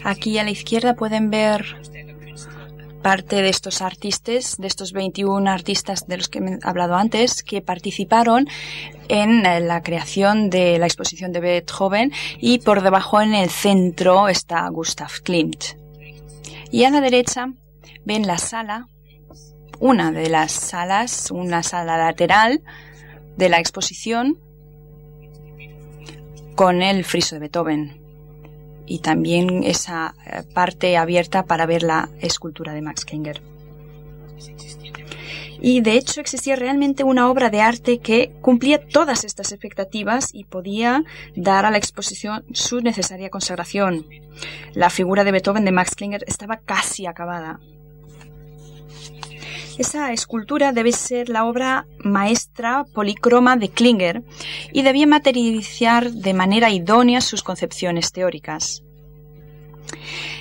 Aquí 0.04 0.38
a 0.38 0.44
la 0.44 0.50
izquierda 0.50 0.94
pueden 0.94 1.30
ver 1.30 1.87
parte 3.08 3.40
de 3.40 3.48
estos 3.48 3.80
artistas, 3.80 4.58
de 4.58 4.66
estos 4.66 4.92
21 4.92 5.50
artistas 5.50 6.06
de 6.06 6.18
los 6.18 6.28
que 6.28 6.40
he 6.40 6.58
hablado 6.62 6.94
antes, 6.94 7.42
que 7.42 7.62
participaron 7.62 8.46
en 9.08 9.46
eh, 9.46 9.60
la 9.60 9.82
creación 9.82 10.50
de 10.50 10.78
la 10.78 10.84
exposición 10.84 11.32
de 11.32 11.40
Beethoven 11.40 12.12
y 12.38 12.58
por 12.58 12.82
debajo 12.82 13.22
en 13.22 13.32
el 13.32 13.48
centro 13.48 14.28
está 14.28 14.68
Gustav 14.68 15.10
Klimt. 15.22 15.64
Y 16.70 16.84
a 16.84 16.90
la 16.90 17.00
derecha 17.00 17.46
ven 18.04 18.26
la 18.26 18.36
sala, 18.36 18.88
una 19.78 20.12
de 20.12 20.28
las 20.28 20.52
salas, 20.52 21.30
una 21.30 21.62
sala 21.62 21.96
lateral 21.96 22.60
de 23.38 23.48
la 23.48 23.58
exposición 23.58 24.38
con 26.56 26.82
el 26.82 27.06
friso 27.06 27.36
de 27.36 27.40
Beethoven 27.40 28.07
y 28.88 29.00
también 29.00 29.62
esa 29.64 30.14
eh, 30.26 30.42
parte 30.54 30.96
abierta 30.96 31.44
para 31.44 31.66
ver 31.66 31.82
la 31.82 32.08
escultura 32.20 32.72
de 32.72 32.82
Max 32.82 33.04
Klinger. 33.04 33.42
Y 35.60 35.80
de 35.80 35.94
hecho 35.94 36.20
existía 36.20 36.54
realmente 36.56 37.02
una 37.02 37.28
obra 37.28 37.50
de 37.50 37.60
arte 37.60 37.98
que 37.98 38.32
cumplía 38.40 38.86
todas 38.86 39.24
estas 39.24 39.50
expectativas 39.52 40.28
y 40.32 40.44
podía 40.44 41.04
dar 41.34 41.66
a 41.66 41.70
la 41.70 41.78
exposición 41.78 42.44
su 42.52 42.80
necesaria 42.80 43.28
consagración. 43.28 44.06
La 44.72 44.88
figura 44.88 45.24
de 45.24 45.32
Beethoven 45.32 45.64
de 45.64 45.72
Max 45.72 45.96
Klinger 45.96 46.24
estaba 46.28 46.58
casi 46.58 47.06
acabada. 47.06 47.58
Esa 49.78 50.12
escultura 50.12 50.72
debe 50.72 50.90
ser 50.90 51.28
la 51.28 51.44
obra 51.44 51.86
maestra 52.00 52.84
policroma 52.92 53.56
de 53.56 53.68
Klinger 53.68 54.24
y 54.72 54.82
debía 54.82 55.06
materializar 55.06 56.10
de 56.10 56.34
manera 56.34 56.70
idónea 56.70 57.20
sus 57.20 57.44
concepciones 57.44 58.10
teóricas. 58.10 58.82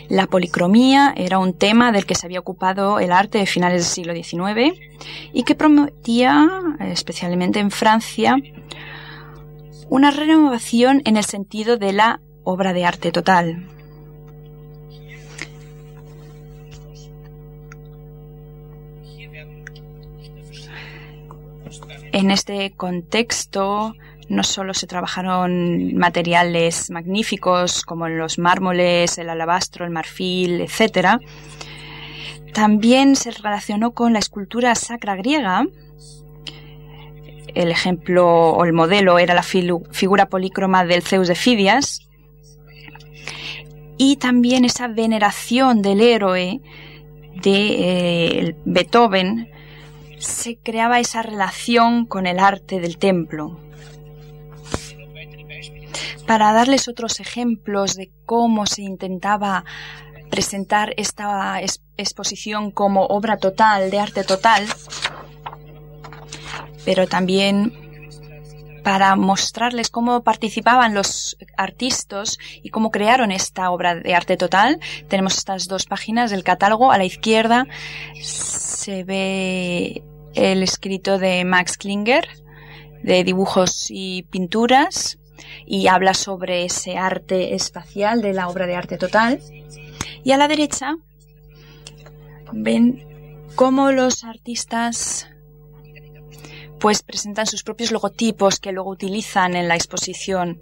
La 0.10 0.25
policromía 0.25 1.13
era 1.15 1.38
un 1.38 1.53
tema 1.53 1.91
del 1.91 2.08
que 2.08 2.15
se 2.15 2.25
había 2.25 2.39
ocupado 2.39 3.00
el 3.00 3.12
arte 3.12 3.38
de 3.38 3.46
finales 3.46 3.84
del 3.84 3.91
siglo 3.91 4.13
XIX 4.15 4.75
y 5.34 5.44
que 5.44 5.53
prometía, 5.53 6.50
especialmente 6.79 7.60
en 7.60 7.70
Francia, 7.70 8.38
una 9.88 10.10
renovación 10.10 11.03
en 11.06 11.15
el 11.15 11.25
sentido 11.25 11.77
de 11.77 11.94
la 11.94 12.22
obra 12.44 12.74
de 12.74 12.86
arte 12.86 13.12
total. 13.12 13.76
En 22.12 22.32
este 22.32 22.72
contexto 22.72 23.94
no 24.30 24.44
solo 24.44 24.74
se 24.74 24.88
trabajaron 24.88 25.96
materiales 25.96 26.90
magníficos 26.90 27.84
como 27.84 28.08
los 28.10 28.40
mármoles, 28.40 29.18
el 29.18 29.30
alabastro, 29.30 29.86
el 29.86 29.92
marfil, 29.92 30.62
etc., 30.62 31.20
también 32.58 33.16
se 33.16 33.30
relacionó 33.30 33.92
con 33.92 34.14
la 34.14 34.20
escultura 34.20 34.74
sacra 34.74 35.16
griega. 35.16 35.68
El 37.54 37.70
ejemplo 37.70 38.50
o 38.50 38.66
el 38.66 38.74
modelo 38.74 39.20
era 39.20 39.36
la 39.36 39.44
figura 39.44 40.28
polícroma 40.28 40.84
del 40.84 41.04
Zeus 41.04 41.28
de 41.28 41.36
Fidias. 41.36 42.10
Y 44.00 44.16
también 44.16 44.66
esa 44.66 44.88
veneración 44.88 45.84
del 45.84 46.02
héroe 46.02 46.62
de 47.44 48.48
eh, 48.48 48.56
Beethoven 48.66 49.52
se 50.19 50.57
creaba 50.57 51.00
esa 51.00 51.21
relación 51.21 52.05
con 52.05 52.27
el 52.27 52.39
arte 52.39 52.79
del 52.79 52.97
templo. 52.97 53.59
Para 56.25 56.51
darles 56.51 56.88
otros 56.88 57.19
ejemplos 57.19 57.95
de 57.95 58.12
cómo 58.25 58.65
se 58.65 58.81
intentaba 58.81 59.63
presentar 60.29 60.93
esta 60.97 61.62
exposición 61.95 62.71
como 62.71 63.05
obra 63.05 63.38
total, 63.38 63.89
de 63.89 64.00
arte 64.00 64.24
total, 64.24 64.65
pero 66.83 67.07
también 67.07 67.74
para 68.83 69.17
mostrarles 69.17 69.89
cómo 69.89 70.24
participaban 70.24 70.93
los 70.93 71.38
artistas 71.57 72.38
y 72.63 72.69
cómo 72.69 72.89
crearon 72.89 73.31
esta 73.31 73.69
obra 73.69 73.95
de 73.95 74.15
arte 74.15 74.38
total. 74.38 74.79
Tenemos 75.09 75.38
estas 75.38 75.67
dos 75.67 75.86
páginas 75.86 76.31
del 76.31 76.45
catálogo. 76.45 76.91
A 76.93 76.97
la 76.97 77.03
izquierda 77.03 77.67
se 78.88 79.03
ve 79.03 80.01
el 80.34 80.63
escrito 80.63 81.17
de 81.20 81.44
Max 81.44 81.77
Klinger 81.77 82.25
de 83.03 83.25
dibujos 83.25 83.88
y 83.89 84.24
pinturas 84.24 85.20
y 85.65 85.88
habla 85.88 86.13
sobre 86.13 86.63
ese 86.63 86.98
arte 86.98 87.53
espacial 87.53 88.22
de 88.22 88.32
la 88.32 88.48
obra 88.48 88.65
de 88.65 88.77
arte 88.77 88.98
total. 88.98 89.41
Y 90.24 90.32
a 90.32 90.38
la 90.38 90.48
derecha 90.48 90.96
ven 92.53 93.06
cómo 93.56 93.91
los 93.91 94.24
artistas 94.24 95.27
pues 96.79 97.03
presentan 97.03 97.46
sus 97.46 97.63
propios 97.63 97.91
logotipos 97.91 98.62
que 98.62 98.72
luego 98.72 98.91
utilizan 98.91 99.58
en 99.58 99.67
la 99.67 99.75
exposición. 99.75 100.62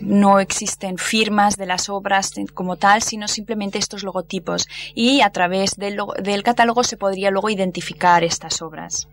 No 0.00 0.40
existen 0.40 0.98
firmas 0.98 1.56
de 1.56 1.66
las 1.66 1.88
obras 1.88 2.32
como 2.52 2.76
tal, 2.76 3.02
sino 3.02 3.28
simplemente 3.28 3.78
estos 3.78 4.02
logotipos. 4.02 4.66
Y 4.94 5.20
a 5.20 5.30
través 5.30 5.76
del, 5.76 5.98
del 6.22 6.42
catálogo 6.42 6.84
se 6.84 6.96
podría 6.96 7.30
luego 7.30 7.50
identificar 7.50 8.24
estas 8.24 8.62
obras. 8.62 9.08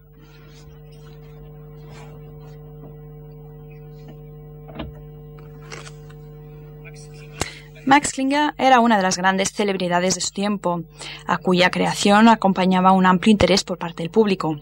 Max 7.86 8.14
Klinger 8.14 8.54
era 8.58 8.80
una 8.80 8.98
de 8.98 9.04
las 9.04 9.18
grandes 9.18 9.52
celebridades 9.52 10.16
de 10.16 10.22
su 10.22 10.32
tiempo, 10.32 10.84
a 11.26 11.38
cuya 11.38 11.72
creación 11.72 12.28
acompañaba 12.28 12.92
un 12.92 13.06
amplio 13.06 13.32
interés 13.32 13.64
por 13.64 13.78
parte 13.78 14.04
del 14.04 14.12
público. 14.12 14.58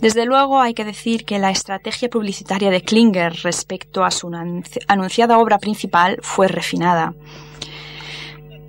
Desde 0.00 0.24
luego 0.24 0.60
hay 0.60 0.74
que 0.74 0.84
decir 0.84 1.24
que 1.24 1.38
la 1.38 1.50
estrategia 1.50 2.08
publicitaria 2.08 2.70
de 2.70 2.82
Klinger 2.82 3.32
respecto 3.42 4.04
a 4.04 4.10
su 4.10 4.30
anunciada 4.88 5.38
obra 5.38 5.58
principal 5.58 6.18
fue 6.22 6.48
refinada 6.48 7.14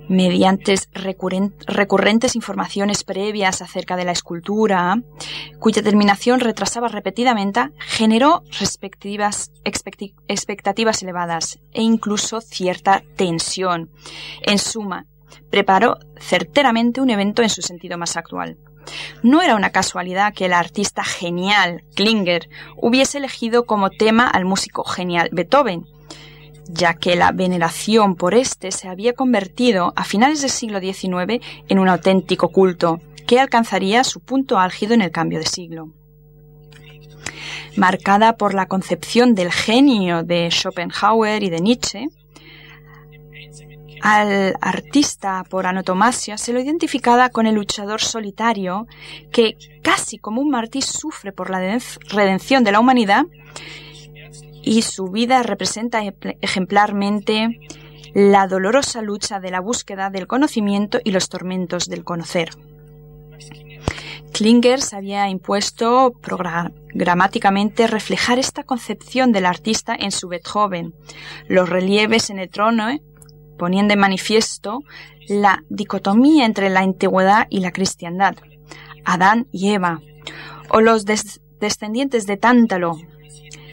mediante 0.08 0.74
recurrentes 0.94 2.36
informaciones 2.36 3.04
previas 3.04 3.62
acerca 3.62 3.96
de 3.96 4.04
la 4.04 4.12
escultura, 4.12 5.00
cuya 5.58 5.82
terminación 5.82 6.40
retrasaba 6.40 6.88
repetidamente, 6.88 7.70
generó 7.78 8.42
respectivas 8.58 9.52
expectativas 9.64 11.02
elevadas 11.02 11.58
e 11.72 11.82
incluso 11.82 12.40
cierta 12.40 13.02
tensión. 13.16 13.90
En 14.42 14.58
suma, 14.58 15.06
preparó 15.50 15.98
certeramente 16.18 17.00
un 17.00 17.10
evento 17.10 17.42
en 17.42 17.50
su 17.50 17.62
sentido 17.62 17.98
más 17.98 18.16
actual. 18.16 18.58
No 19.22 19.42
era 19.42 19.54
una 19.54 19.70
casualidad 19.70 20.32
que 20.32 20.46
el 20.46 20.54
artista 20.54 21.04
genial 21.04 21.84
Klinger 21.94 22.48
hubiese 22.76 23.18
elegido 23.18 23.66
como 23.66 23.90
tema 23.90 24.26
al 24.26 24.46
músico 24.46 24.84
genial 24.84 25.28
Beethoven, 25.32 25.84
ya 26.68 26.94
que 26.94 27.16
la 27.16 27.32
veneración 27.32 28.14
por 28.14 28.34
éste 28.34 28.70
se 28.70 28.88
había 28.88 29.14
convertido 29.14 29.92
a 29.96 30.04
finales 30.04 30.40
del 30.40 30.50
siglo 30.50 30.80
XIX 30.80 31.44
en 31.68 31.78
un 31.78 31.88
auténtico 31.88 32.50
culto 32.50 33.00
que 33.26 33.40
alcanzaría 33.40 34.04
su 34.04 34.20
punto 34.20 34.58
álgido 34.58 34.94
en 34.94 35.02
el 35.02 35.10
cambio 35.10 35.38
de 35.38 35.46
siglo. 35.46 35.90
Marcada 37.76 38.36
por 38.36 38.54
la 38.54 38.66
concepción 38.66 39.34
del 39.34 39.52
genio 39.52 40.22
de 40.22 40.48
Schopenhauer 40.50 41.42
y 41.42 41.50
de 41.50 41.60
Nietzsche, 41.60 42.08
al 44.00 44.56
artista 44.60 45.44
por 45.48 45.66
anatomasia 45.66 46.38
se 46.38 46.52
lo 46.52 46.60
identificaba 46.60 47.30
con 47.30 47.46
el 47.46 47.56
luchador 47.56 48.00
solitario 48.00 48.86
que, 49.32 49.56
casi 49.82 50.18
como 50.18 50.40
un 50.40 50.50
mártir, 50.50 50.84
sufre 50.84 51.32
por 51.32 51.50
la 51.50 51.78
redención 52.10 52.64
de 52.64 52.72
la 52.72 52.80
humanidad 52.80 53.24
y 54.62 54.82
su 54.82 55.06
vida 55.06 55.42
representa 55.42 56.02
ejemplarmente 56.40 57.60
la 58.14 58.46
dolorosa 58.46 59.02
lucha 59.02 59.40
de 59.40 59.50
la 59.50 59.60
búsqueda 59.60 60.10
del 60.10 60.26
conocimiento 60.26 60.98
y 61.04 61.10
los 61.10 61.28
tormentos 61.28 61.86
del 61.88 62.04
conocer. 62.04 62.50
Klinger 64.32 64.80
se 64.80 64.96
había 64.96 65.28
impuesto 65.28 66.12
programáticamente 66.20 67.86
reflejar 67.86 68.38
esta 68.38 68.62
concepción 68.62 69.32
del 69.32 69.46
artista 69.46 69.96
en 69.98 70.12
su 70.12 70.28
Beethoven. 70.28 70.94
Los 71.48 71.68
relieves 71.68 72.30
en 72.30 72.38
el 72.38 72.48
trono 72.48 72.88
eh, 72.88 73.02
ponían 73.58 73.88
de 73.88 73.96
manifiesto 73.96 74.80
la 75.28 75.64
dicotomía 75.68 76.46
entre 76.46 76.70
la 76.70 76.80
antigüedad 76.80 77.46
y 77.50 77.60
la 77.60 77.72
cristiandad, 77.72 78.36
Adán 79.04 79.48
y 79.50 79.70
Eva, 79.70 80.00
o 80.70 80.80
los 80.80 81.04
descendientes 81.04 82.26
de 82.26 82.36
Tántalo, 82.36 82.96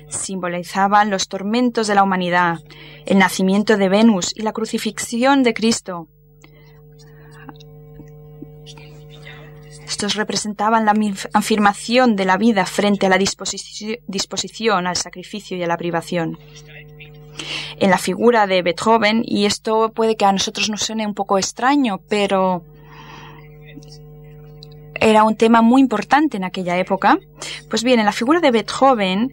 simbolizaban 0.09 1.09
los 1.09 1.27
tormentos 1.27 1.88
de 1.88 1.95
la 1.95 2.03
humanidad, 2.03 2.59
el 3.05 3.17
nacimiento 3.17 3.77
de 3.77 3.89
Venus 3.89 4.33
y 4.35 4.41
la 4.41 4.53
crucifixión 4.53 5.43
de 5.43 5.53
Cristo. 5.53 6.07
Estos 9.85 10.15
representaban 10.15 10.85
la 10.85 10.93
afirmación 11.33 12.15
de 12.15 12.25
la 12.25 12.38
vida 12.38 12.65
frente 12.65 13.05
a 13.05 13.09
la 13.09 13.17
disposición 13.17 14.88
al 14.88 14.95
sacrificio 14.95 15.55
y 15.57 15.63
a 15.63 15.67
la 15.67 15.77
privación. 15.77 16.38
En 17.79 17.89
la 17.89 17.97
figura 17.97 18.47
de 18.47 18.62
Beethoven, 18.62 19.21
y 19.24 19.45
esto 19.45 19.91
puede 19.93 20.15
que 20.15 20.25
a 20.25 20.31
nosotros 20.31 20.69
nos 20.69 20.81
suene 20.81 21.05
un 21.05 21.13
poco 21.13 21.38
extraño, 21.38 22.00
pero 22.09 22.63
era 25.00 25.24
un 25.24 25.35
tema 25.35 25.62
muy 25.62 25.81
importante 25.81 26.38
en 26.38 26.45
aquella 26.45 26.77
época. 26.77 27.19
Pues 27.69 27.83
bien, 27.83 28.00
en 28.00 28.05
la 28.05 28.12
figura 28.12 28.39
de 28.39 28.51
Beethoven 28.51 29.31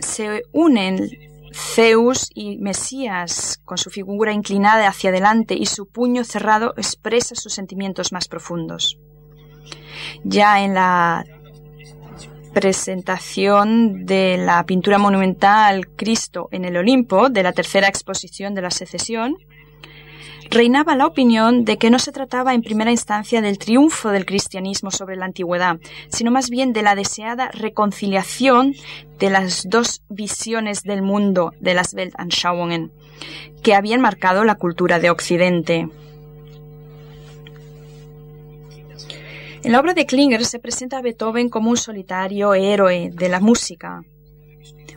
se 0.00 0.42
unen 0.52 1.10
Zeus 1.52 2.30
y 2.34 2.58
Mesías, 2.58 3.60
con 3.64 3.78
su 3.78 3.90
figura 3.90 4.32
inclinada 4.32 4.88
hacia 4.88 5.10
adelante 5.10 5.54
y 5.54 5.66
su 5.66 5.86
puño 5.86 6.24
cerrado, 6.24 6.74
expresa 6.76 7.34
sus 7.34 7.54
sentimientos 7.54 8.12
más 8.12 8.28
profundos. 8.28 8.98
Ya 10.22 10.62
en 10.62 10.74
la 10.74 11.24
presentación 12.52 14.06
de 14.06 14.38
la 14.38 14.64
pintura 14.64 14.98
monumental 14.98 15.88
Cristo 15.88 16.48
en 16.52 16.64
el 16.64 16.76
Olimpo, 16.76 17.28
de 17.28 17.42
la 17.42 17.52
tercera 17.52 17.88
exposición 17.88 18.54
de 18.54 18.62
la 18.62 18.70
secesión, 18.70 19.36
reinaba 20.50 20.96
la 20.96 21.06
opinión 21.06 21.64
de 21.64 21.78
que 21.78 21.90
no 21.90 21.98
se 21.98 22.12
trataba 22.12 22.54
en 22.54 22.62
primera 22.62 22.90
instancia 22.90 23.40
del 23.40 23.58
triunfo 23.58 24.10
del 24.10 24.26
cristianismo 24.26 24.90
sobre 24.90 25.16
la 25.16 25.26
antigüedad, 25.26 25.78
sino 26.08 26.30
más 26.30 26.50
bien 26.50 26.72
de 26.72 26.82
la 26.82 26.94
deseada 26.94 27.50
reconciliación 27.52 28.74
de 29.18 29.30
las 29.30 29.68
dos 29.68 30.02
visiones 30.08 30.82
del 30.82 31.02
mundo 31.02 31.52
de 31.60 31.74
las 31.74 31.94
Weltanschauungen 31.94 32.92
que 33.62 33.74
habían 33.74 34.00
marcado 34.00 34.44
la 34.44 34.56
cultura 34.56 34.98
de 34.98 35.10
Occidente. 35.10 35.88
En 39.62 39.72
la 39.72 39.80
obra 39.80 39.94
de 39.94 40.06
Klinger 40.06 40.44
se 40.44 40.60
presenta 40.60 40.98
a 40.98 41.02
Beethoven 41.02 41.48
como 41.48 41.70
un 41.70 41.76
solitario 41.76 42.54
héroe 42.54 43.10
de 43.12 43.28
la 43.28 43.40
música, 43.40 44.04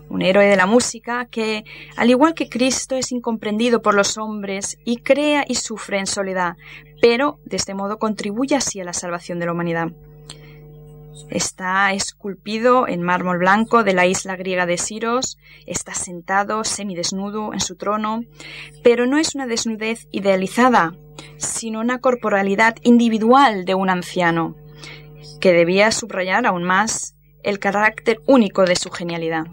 un 0.09 0.21
héroe 0.21 0.47
de 0.47 0.55
la 0.55 0.65
música 0.65 1.25
que, 1.25 1.63
al 1.95 2.09
igual 2.09 2.33
que 2.33 2.49
Cristo, 2.49 2.95
es 2.95 3.11
incomprendido 3.11 3.81
por 3.81 3.93
los 3.95 4.17
hombres 4.17 4.77
y 4.83 4.97
crea 4.97 5.45
y 5.47 5.55
sufre 5.55 5.99
en 5.99 6.07
soledad, 6.07 6.57
pero 7.01 7.39
de 7.45 7.57
este 7.57 7.73
modo 7.73 7.97
contribuye 7.97 8.55
así 8.55 8.79
a 8.79 8.85
la 8.85 8.93
salvación 8.93 9.39
de 9.39 9.45
la 9.45 9.53
humanidad. 9.53 9.89
Está 11.29 11.93
esculpido 11.93 12.87
en 12.87 13.03
mármol 13.03 13.37
blanco 13.37 13.83
de 13.83 13.93
la 13.93 14.07
isla 14.07 14.35
griega 14.35 14.65
de 14.65 14.77
Siros, 14.77 15.37
está 15.67 15.93
sentado 15.93 16.63
semidesnudo 16.63 17.53
en 17.53 17.59
su 17.59 17.75
trono, 17.75 18.21
pero 18.83 19.05
no 19.05 19.17
es 19.17 19.35
una 19.35 19.45
desnudez 19.45 20.07
idealizada, 20.11 20.93
sino 21.37 21.81
una 21.81 21.99
corporalidad 21.99 22.77
individual 22.81 23.65
de 23.65 23.75
un 23.75 23.89
anciano, 23.89 24.55
que 25.39 25.53
debía 25.53 25.91
subrayar 25.91 26.47
aún 26.47 26.63
más 26.63 27.15
el 27.43 27.59
carácter 27.59 28.19
único 28.25 28.65
de 28.65 28.75
su 28.75 28.89
genialidad. 28.89 29.45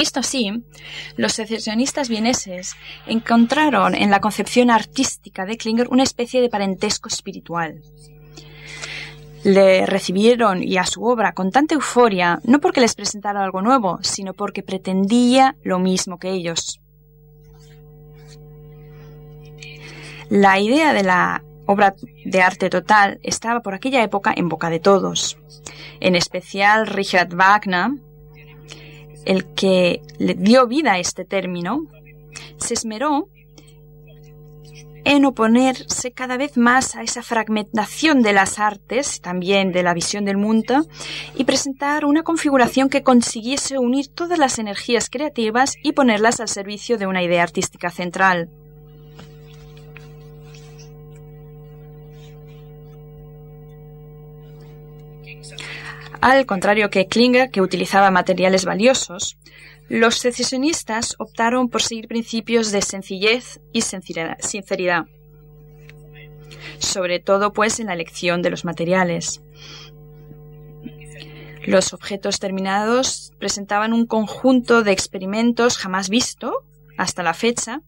Visto 0.00 0.20
así, 0.20 0.50
los 1.18 1.34
secesionistas 1.34 2.08
vieneses 2.08 2.74
encontraron 3.06 3.94
en 3.94 4.10
la 4.10 4.22
concepción 4.22 4.70
artística 4.70 5.44
de 5.44 5.58
Klinger 5.58 5.88
una 5.90 6.04
especie 6.04 6.40
de 6.40 6.48
parentesco 6.48 7.10
espiritual. 7.10 7.82
Le 9.44 9.84
recibieron 9.84 10.62
y 10.62 10.78
a 10.78 10.86
su 10.86 11.04
obra 11.04 11.32
con 11.32 11.50
tanta 11.50 11.74
euforia, 11.74 12.40
no 12.44 12.60
porque 12.60 12.80
les 12.80 12.94
presentara 12.94 13.44
algo 13.44 13.60
nuevo, 13.60 13.98
sino 14.00 14.32
porque 14.32 14.62
pretendía 14.62 15.56
lo 15.64 15.78
mismo 15.78 16.18
que 16.18 16.30
ellos. 16.30 16.80
La 20.30 20.58
idea 20.60 20.94
de 20.94 21.02
la 21.02 21.44
obra 21.66 21.94
de 22.24 22.40
arte 22.40 22.70
total 22.70 23.20
estaba 23.22 23.60
por 23.60 23.74
aquella 23.74 24.02
época 24.02 24.32
en 24.34 24.48
boca 24.48 24.70
de 24.70 24.80
todos, 24.80 25.36
en 26.00 26.16
especial 26.16 26.86
Richard 26.86 27.34
Wagner, 27.34 27.90
el 29.24 29.46
que 29.54 30.02
le 30.18 30.34
dio 30.34 30.66
vida 30.66 30.92
a 30.92 30.98
este 30.98 31.24
término, 31.24 31.86
se 32.58 32.74
esmeró 32.74 33.28
en 35.04 35.24
oponerse 35.24 36.12
cada 36.12 36.36
vez 36.36 36.56
más 36.56 36.94
a 36.94 37.02
esa 37.02 37.22
fragmentación 37.22 38.22
de 38.22 38.32
las 38.32 38.58
artes, 38.58 39.20
también 39.20 39.72
de 39.72 39.82
la 39.82 39.94
visión 39.94 40.24
del 40.24 40.36
mundo, 40.36 40.86
y 41.34 41.44
presentar 41.44 42.04
una 42.04 42.22
configuración 42.22 42.88
que 42.88 43.02
consiguiese 43.02 43.78
unir 43.78 44.08
todas 44.08 44.38
las 44.38 44.58
energías 44.58 45.08
creativas 45.10 45.74
y 45.82 45.92
ponerlas 45.92 46.40
al 46.40 46.48
servicio 46.48 46.98
de 46.98 47.06
una 47.06 47.22
idea 47.22 47.42
artística 47.42 47.90
central. 47.90 48.50
Al 56.20 56.44
contrario 56.44 56.90
que 56.90 57.06
Klinger, 57.06 57.50
que 57.50 57.62
utilizaba 57.62 58.10
materiales 58.10 58.64
valiosos, 58.64 59.38
los 59.88 60.16
secesionistas 60.16 61.16
optaron 61.18 61.68
por 61.68 61.82
seguir 61.82 62.08
principios 62.08 62.70
de 62.72 62.82
sencillez 62.82 63.60
y 63.72 63.80
sinceridad, 63.82 65.06
sobre 66.78 67.20
todo 67.20 67.52
pues 67.52 67.80
en 67.80 67.86
la 67.86 67.94
elección 67.94 68.42
de 68.42 68.50
los 68.50 68.64
materiales. 68.64 69.42
Los 71.66 71.92
objetos 71.92 72.38
terminados 72.38 73.32
presentaban 73.38 73.92
un 73.92 74.06
conjunto 74.06 74.82
de 74.82 74.92
experimentos 74.92 75.76
jamás 75.76 76.08
visto 76.08 76.64
hasta 76.96 77.22
la 77.22 77.34
fecha, 77.34 77.80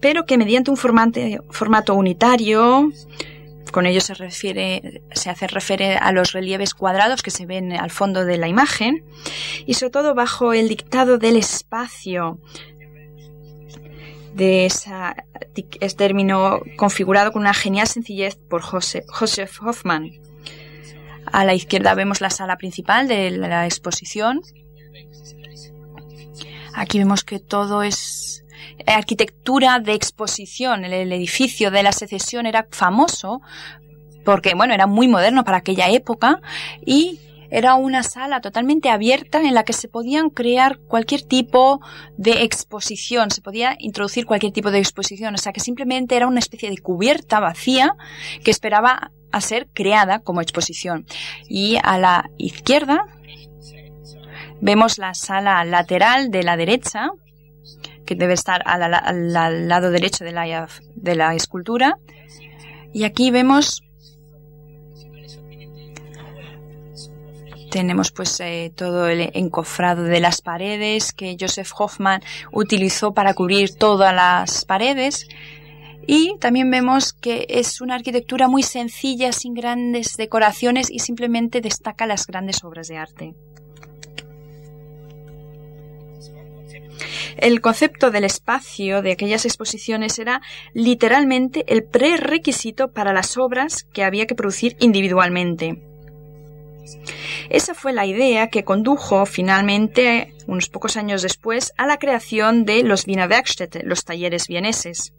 pero 0.00 0.26
que 0.26 0.38
mediante 0.38 0.70
un 0.70 0.76
formato 0.76 1.94
unitario, 1.94 2.92
con 3.72 3.86
ello 3.86 4.00
se 4.00 4.14
refiere, 4.14 5.02
se 5.12 5.30
hace 5.30 5.46
referir 5.46 5.96
a 6.00 6.12
los 6.12 6.32
relieves 6.32 6.74
cuadrados 6.74 7.22
que 7.22 7.30
se 7.30 7.46
ven 7.46 7.72
al 7.72 7.90
fondo 7.90 8.24
de 8.24 8.36
la 8.36 8.48
imagen 8.48 9.04
y 9.66 9.74
sobre 9.74 9.90
todo 9.90 10.14
bajo 10.14 10.52
el 10.52 10.68
dictado 10.68 11.18
del 11.18 11.36
espacio 11.36 12.38
de 14.34 14.66
ese 14.66 15.96
término 15.96 16.60
configurado 16.76 17.32
con 17.32 17.42
una 17.42 17.54
genial 17.54 17.86
sencillez 17.86 18.36
por 18.36 18.62
Joseph 18.62 19.62
Hoffman. 19.62 20.20
A 21.26 21.44
la 21.44 21.54
izquierda 21.54 21.94
vemos 21.94 22.20
la 22.20 22.30
sala 22.30 22.56
principal 22.56 23.06
de 23.06 23.30
la 23.30 23.66
exposición. 23.66 24.40
Aquí 26.74 26.98
vemos 26.98 27.24
que 27.24 27.38
todo 27.38 27.82
es 27.82 28.29
arquitectura 28.86 29.78
de 29.78 29.94
exposición. 29.94 30.84
El, 30.84 31.12
edificio 31.12 31.70
de 31.70 31.82
la 31.82 31.92
secesión 31.92 32.46
era 32.46 32.66
famoso 32.70 33.40
porque, 34.24 34.54
bueno, 34.54 34.74
era 34.74 34.86
muy 34.86 35.08
moderno 35.08 35.44
para 35.44 35.58
aquella 35.58 35.88
época 35.88 36.40
y 36.84 37.18
era 37.50 37.74
una 37.74 38.02
sala 38.02 38.40
totalmente 38.40 38.90
abierta 38.90 39.40
en 39.40 39.54
la 39.54 39.64
que 39.64 39.72
se 39.72 39.88
podían 39.88 40.30
crear 40.30 40.78
cualquier 40.78 41.22
tipo 41.22 41.80
de 42.16 42.44
exposición, 42.44 43.30
se 43.30 43.42
podía 43.42 43.74
introducir 43.80 44.24
cualquier 44.24 44.52
tipo 44.52 44.70
de 44.70 44.78
exposición, 44.78 45.34
o 45.34 45.38
sea 45.38 45.52
que 45.52 45.60
simplemente 45.60 46.16
era 46.16 46.28
una 46.28 46.38
especie 46.38 46.70
de 46.70 46.78
cubierta 46.78 47.40
vacía 47.40 47.96
que 48.44 48.52
esperaba 48.52 49.10
a 49.32 49.40
ser 49.40 49.68
creada 49.72 50.20
como 50.20 50.40
exposición. 50.40 51.06
Y 51.48 51.76
a 51.82 51.98
la 51.98 52.30
izquierda 52.38 53.06
vemos 54.60 54.98
la 54.98 55.14
sala 55.14 55.64
lateral 55.64 56.30
de 56.30 56.42
la 56.42 56.56
derecha, 56.56 57.10
que 58.10 58.16
debe 58.16 58.34
estar 58.34 58.60
al, 58.66 59.68
lado 59.68 59.92
derecho 59.92 60.24
de 60.24 60.32
la, 61.14 61.34
escultura. 61.36 61.96
Y 62.92 63.04
aquí 63.04 63.30
vemos 63.30 63.84
tenemos 67.70 68.10
pues 68.10 68.40
eh, 68.40 68.72
todo 68.74 69.06
el 69.06 69.30
encofrado 69.32 70.02
de 70.02 70.18
las 70.18 70.42
paredes 70.42 71.12
que 71.12 71.36
Joseph 71.38 71.70
Hoffman 71.78 72.20
utilizó 72.50 73.14
para 73.14 73.32
cubrir 73.32 73.76
todas 73.76 74.12
las 74.12 74.64
paredes 74.64 75.28
y 76.04 76.36
también 76.40 76.68
vemos 76.68 77.12
que 77.12 77.46
es 77.48 77.80
una 77.80 77.94
arquitectura 77.94 78.48
muy 78.48 78.64
sencilla 78.64 79.30
sin 79.30 79.54
grandes 79.54 80.16
decoraciones 80.16 80.90
y 80.90 80.98
simplemente 80.98 81.60
destaca 81.60 82.08
las 82.08 82.26
grandes 82.26 82.64
obras 82.64 82.88
de 82.88 82.96
arte. 82.96 83.34
El 87.36 87.60
concepto 87.60 88.10
del 88.10 88.24
espacio 88.24 89.02
de 89.02 89.12
aquellas 89.12 89.44
exposiciones 89.44 90.18
era 90.18 90.42
literalmente 90.74 91.64
el 91.68 91.84
prerequisito 91.84 92.92
para 92.92 93.12
las 93.12 93.36
obras 93.36 93.84
que 93.92 94.04
había 94.04 94.26
que 94.26 94.34
producir 94.34 94.76
individualmente. 94.80 95.82
Esa 97.48 97.74
fue 97.74 97.92
la 97.92 98.06
idea 98.06 98.48
que 98.48 98.64
condujo 98.64 99.26
finalmente, 99.26 100.34
unos 100.46 100.68
pocos 100.68 100.96
años 100.96 101.22
después, 101.22 101.72
a 101.76 101.86
la 101.86 101.98
creación 101.98 102.64
de 102.64 102.82
los 102.82 103.06
Wiener 103.06 103.28
Werkstätte, 103.28 103.82
los 103.84 104.04
talleres 104.04 104.46
vieneses 104.48 105.12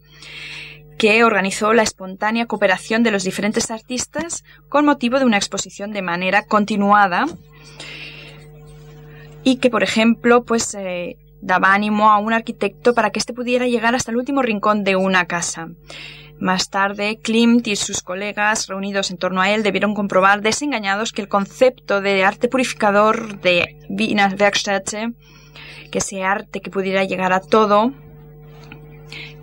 que 0.98 1.24
organizó 1.24 1.74
la 1.74 1.82
espontánea 1.82 2.46
cooperación 2.46 3.02
de 3.02 3.10
los 3.10 3.24
diferentes 3.24 3.72
artistas 3.72 4.44
con 4.70 4.86
motivo 4.86 5.18
de 5.18 5.26
una 5.26 5.38
exposición 5.38 5.92
de 5.92 6.04
manera 6.04 6.46
continuada 6.46 7.26
y 9.44 9.56
que, 9.56 9.72
por 9.72 9.82
ejemplo, 9.82 10.44
pues 10.44 10.76
eh, 10.76 11.18
daba 11.42 11.74
ánimo 11.74 12.12
a 12.12 12.18
un 12.20 12.34
arquitecto 12.34 12.94
para 12.94 13.10
que 13.10 13.20
éste 13.20 13.34
pudiera 13.34 13.68
llegar 13.68 13.96
hasta 13.96 14.12
el 14.12 14.18
último 14.18 14.42
rincón 14.42 14.84
de 14.84 14.96
una 14.96 15.26
casa. 15.26 15.70
Más 16.40 16.72
tarde, 16.72 17.20
Klimt 17.22 17.68
y 17.68 17.76
sus 17.76 18.02
colegas 18.02 18.68
reunidos 18.68 19.12
en 19.12 19.18
torno 19.18 19.42
a 19.42 19.52
él 19.52 19.62
debieron 19.62 19.94
comprobar 19.94 20.42
desengañados 20.42 21.12
que 21.12 21.22
el 21.22 21.28
concepto 21.28 22.02
de 22.02 22.24
arte 22.24 22.48
purificador 22.48 23.40
de 23.42 23.78
Wiener 23.90 24.36
Werkstätte, 24.40 25.14
que 25.92 26.00
ese 26.00 26.24
arte 26.24 26.62
que 26.62 26.72
pudiera 26.72 27.04
llegar 27.04 27.32
a 27.32 27.42
todo, 27.42 27.94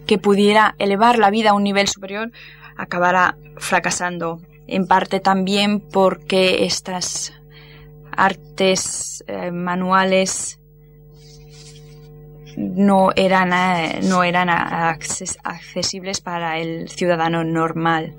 que 0.06 0.18
pudiera 0.18 0.74
elevar 0.78 1.18
la 1.18 1.30
vida 1.30 1.50
a 1.50 1.54
un 1.54 1.62
nivel 1.62 1.86
superior, 1.86 2.32
acabará 2.76 3.36
fracasando. 3.58 4.40
En 4.66 4.88
parte 4.88 5.20
también 5.20 5.80
porque 5.80 6.64
estas 6.64 7.32
artes 8.10 9.22
eh, 9.28 9.52
manuales 9.52 10.57
no 12.58 13.10
eran, 13.14 13.52
eh, 13.52 14.00
no 14.02 14.24
eran 14.24 14.48
accesibles 14.50 16.20
para 16.20 16.58
el 16.58 16.88
ciudadano 16.88 17.44
normal. 17.44 18.14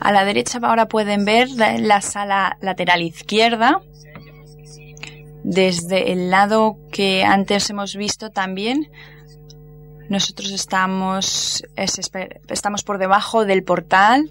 A 0.00 0.12
la 0.12 0.26
derecha 0.26 0.58
ahora 0.62 0.86
pueden 0.86 1.24
ver 1.24 1.48
la 1.48 2.02
sala 2.02 2.58
lateral 2.60 3.00
izquierda. 3.00 3.80
Desde 5.44 6.12
el 6.12 6.30
lado 6.30 6.76
que 6.92 7.24
antes 7.24 7.70
hemos 7.70 7.96
visto 7.96 8.30
también, 8.30 8.90
nosotros 10.10 10.50
estamos, 10.50 11.64
estamos 11.74 12.82
por 12.82 12.98
debajo 12.98 13.46
del 13.46 13.64
portal. 13.64 14.30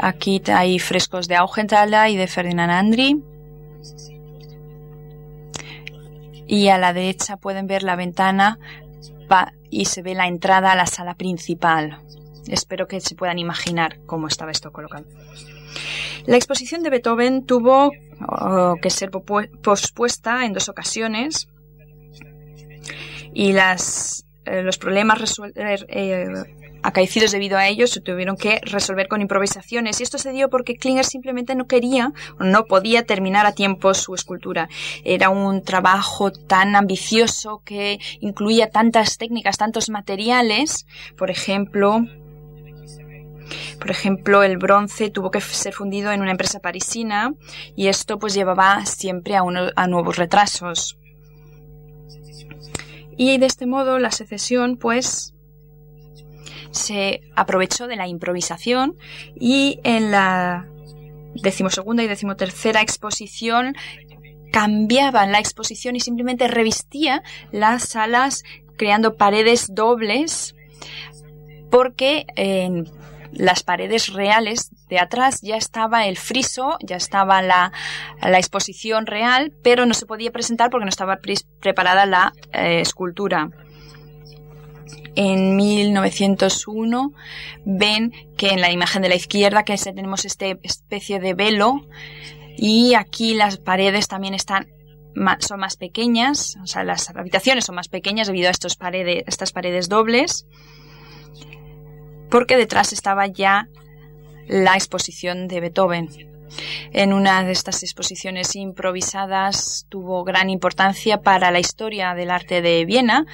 Aquí 0.00 0.42
hay 0.52 0.78
frescos 0.78 1.28
de 1.28 1.36
Augenthaler 1.36 2.10
y 2.10 2.16
de 2.16 2.26
Ferdinand 2.26 2.70
Andri. 2.70 3.22
Y 6.46 6.68
a 6.68 6.78
la 6.78 6.92
derecha 6.92 7.36
pueden 7.36 7.66
ver 7.66 7.82
la 7.82 7.96
ventana 7.96 8.58
y 9.70 9.84
se 9.84 10.02
ve 10.02 10.14
la 10.14 10.26
entrada 10.26 10.72
a 10.72 10.76
la 10.76 10.86
sala 10.86 11.14
principal. 11.14 12.00
Espero 12.48 12.88
que 12.88 13.00
se 13.00 13.14
puedan 13.14 13.38
imaginar 13.38 14.00
cómo 14.06 14.26
estaba 14.26 14.50
esto 14.50 14.72
colocado. 14.72 15.04
La 16.26 16.36
exposición 16.36 16.82
de 16.82 16.90
Beethoven 16.90 17.46
tuvo 17.46 17.92
oh, 18.28 18.74
que 18.82 18.90
ser 18.90 19.10
pospuesta 19.10 20.44
en 20.44 20.52
dos 20.52 20.68
ocasiones 20.68 21.48
y 23.32 23.52
eh, 23.52 24.62
los 24.62 24.78
problemas 24.78 25.38
eh, 25.54 25.78
eh, 25.88 26.26
acaecidos 26.82 27.32
debido 27.32 27.58
a 27.58 27.68
ello 27.68 27.86
se 27.86 28.00
tuvieron 28.00 28.36
que 28.36 28.60
resolver 28.62 29.08
con 29.08 29.20
improvisaciones 29.20 30.00
y 30.00 30.02
esto 30.02 30.18
se 30.18 30.32
dio 30.32 30.48
porque 30.48 30.76
Klinger 30.76 31.04
simplemente 31.04 31.54
no 31.54 31.66
quería 31.66 32.12
o 32.38 32.44
no 32.44 32.64
podía 32.64 33.04
terminar 33.04 33.46
a 33.46 33.52
tiempo 33.52 33.94
su 33.94 34.14
escultura. 34.14 34.68
Era 35.04 35.30
un 35.30 35.62
trabajo 35.62 36.30
tan 36.30 36.76
ambicioso 36.76 37.62
que 37.64 37.98
incluía 38.20 38.70
tantas 38.70 39.18
técnicas, 39.18 39.58
tantos 39.58 39.90
materiales, 39.90 40.86
por 41.16 41.30
ejemplo, 41.30 42.04
por 43.80 43.90
ejemplo, 43.90 44.42
el 44.42 44.58
bronce 44.58 45.10
tuvo 45.10 45.30
que 45.30 45.40
ser 45.40 45.72
fundido 45.72 46.12
en 46.12 46.20
una 46.20 46.30
empresa 46.30 46.60
parisina 46.60 47.34
y 47.74 47.88
esto 47.88 48.18
pues 48.18 48.34
llevaba 48.34 48.84
siempre 48.86 49.36
a, 49.36 49.42
a 49.76 49.86
nuevos 49.86 50.16
retrasos. 50.16 50.96
Y 53.16 53.38
de 53.38 53.46
este 53.46 53.66
modo 53.66 53.98
la 53.98 54.12
secesión 54.12 54.76
pues 54.76 55.34
se 56.70 57.22
aprovechó 57.36 57.86
de 57.86 57.96
la 57.96 58.06
improvisación 58.06 58.96
y 59.38 59.80
en 59.84 60.10
la 60.10 60.66
decimosegunda 61.34 62.02
y 62.02 62.08
decimotercera 62.08 62.80
exposición 62.80 63.74
cambiaban 64.52 65.32
la 65.32 65.38
exposición 65.38 65.96
y 65.96 66.00
simplemente 66.00 66.48
revestía 66.48 67.22
las 67.52 67.88
salas 67.90 68.42
creando 68.76 69.16
paredes 69.16 69.68
dobles 69.72 70.54
porque 71.70 72.26
en 72.36 72.90
las 73.32 73.62
paredes 73.62 74.12
reales 74.12 74.70
de 74.88 74.98
atrás 74.98 75.40
ya 75.40 75.56
estaba 75.56 76.06
el 76.06 76.16
friso, 76.16 76.76
ya 76.82 76.96
estaba 76.96 77.42
la, 77.42 77.72
exposición 78.22 79.06
real, 79.06 79.52
pero 79.62 79.86
no 79.86 79.94
se 79.94 80.06
podía 80.06 80.32
presentar 80.32 80.70
porque 80.70 80.84
no 80.84 80.90
estaba 80.90 81.20
preparada 81.60 82.06
la 82.06 82.32
eh, 82.52 82.80
escultura. 82.80 83.50
En 85.16 85.56
1901 85.56 87.12
ven 87.64 88.12
que 88.36 88.50
en 88.50 88.60
la 88.60 88.70
imagen 88.70 89.02
de 89.02 89.08
la 89.08 89.16
izquierda 89.16 89.64
que 89.64 89.76
tenemos 89.76 90.24
esta 90.24 90.46
especie 90.62 91.20
de 91.20 91.34
velo 91.34 91.86
y 92.56 92.94
aquí 92.94 93.34
las 93.34 93.58
paredes 93.58 94.08
también 94.08 94.34
están 94.34 94.68
son 95.40 95.58
más 95.58 95.76
pequeñas, 95.76 96.56
o 96.62 96.66
sea, 96.68 96.84
las 96.84 97.10
habitaciones 97.10 97.64
son 97.64 97.74
más 97.74 97.88
pequeñas 97.88 98.28
debido 98.28 98.46
a 98.46 98.52
estos 98.52 98.76
paredes, 98.76 99.24
estas 99.26 99.50
paredes 99.50 99.88
dobles 99.88 100.46
porque 102.30 102.56
detrás 102.56 102.92
estaba 102.92 103.26
ya 103.26 103.68
la 104.46 104.74
exposición 104.74 105.48
de 105.48 105.60
Beethoven. 105.60 106.08
En 106.92 107.12
una 107.12 107.44
de 107.44 107.52
estas 107.52 107.82
exposiciones 107.82 108.56
improvisadas 108.56 109.86
tuvo 109.88 110.24
gran 110.24 110.50
importancia 110.50 111.18
para 111.18 111.50
la 111.50 111.60
historia 111.60 112.14
del 112.14 112.30
arte 112.30 112.62
de 112.62 112.84
Viena, 112.84 113.26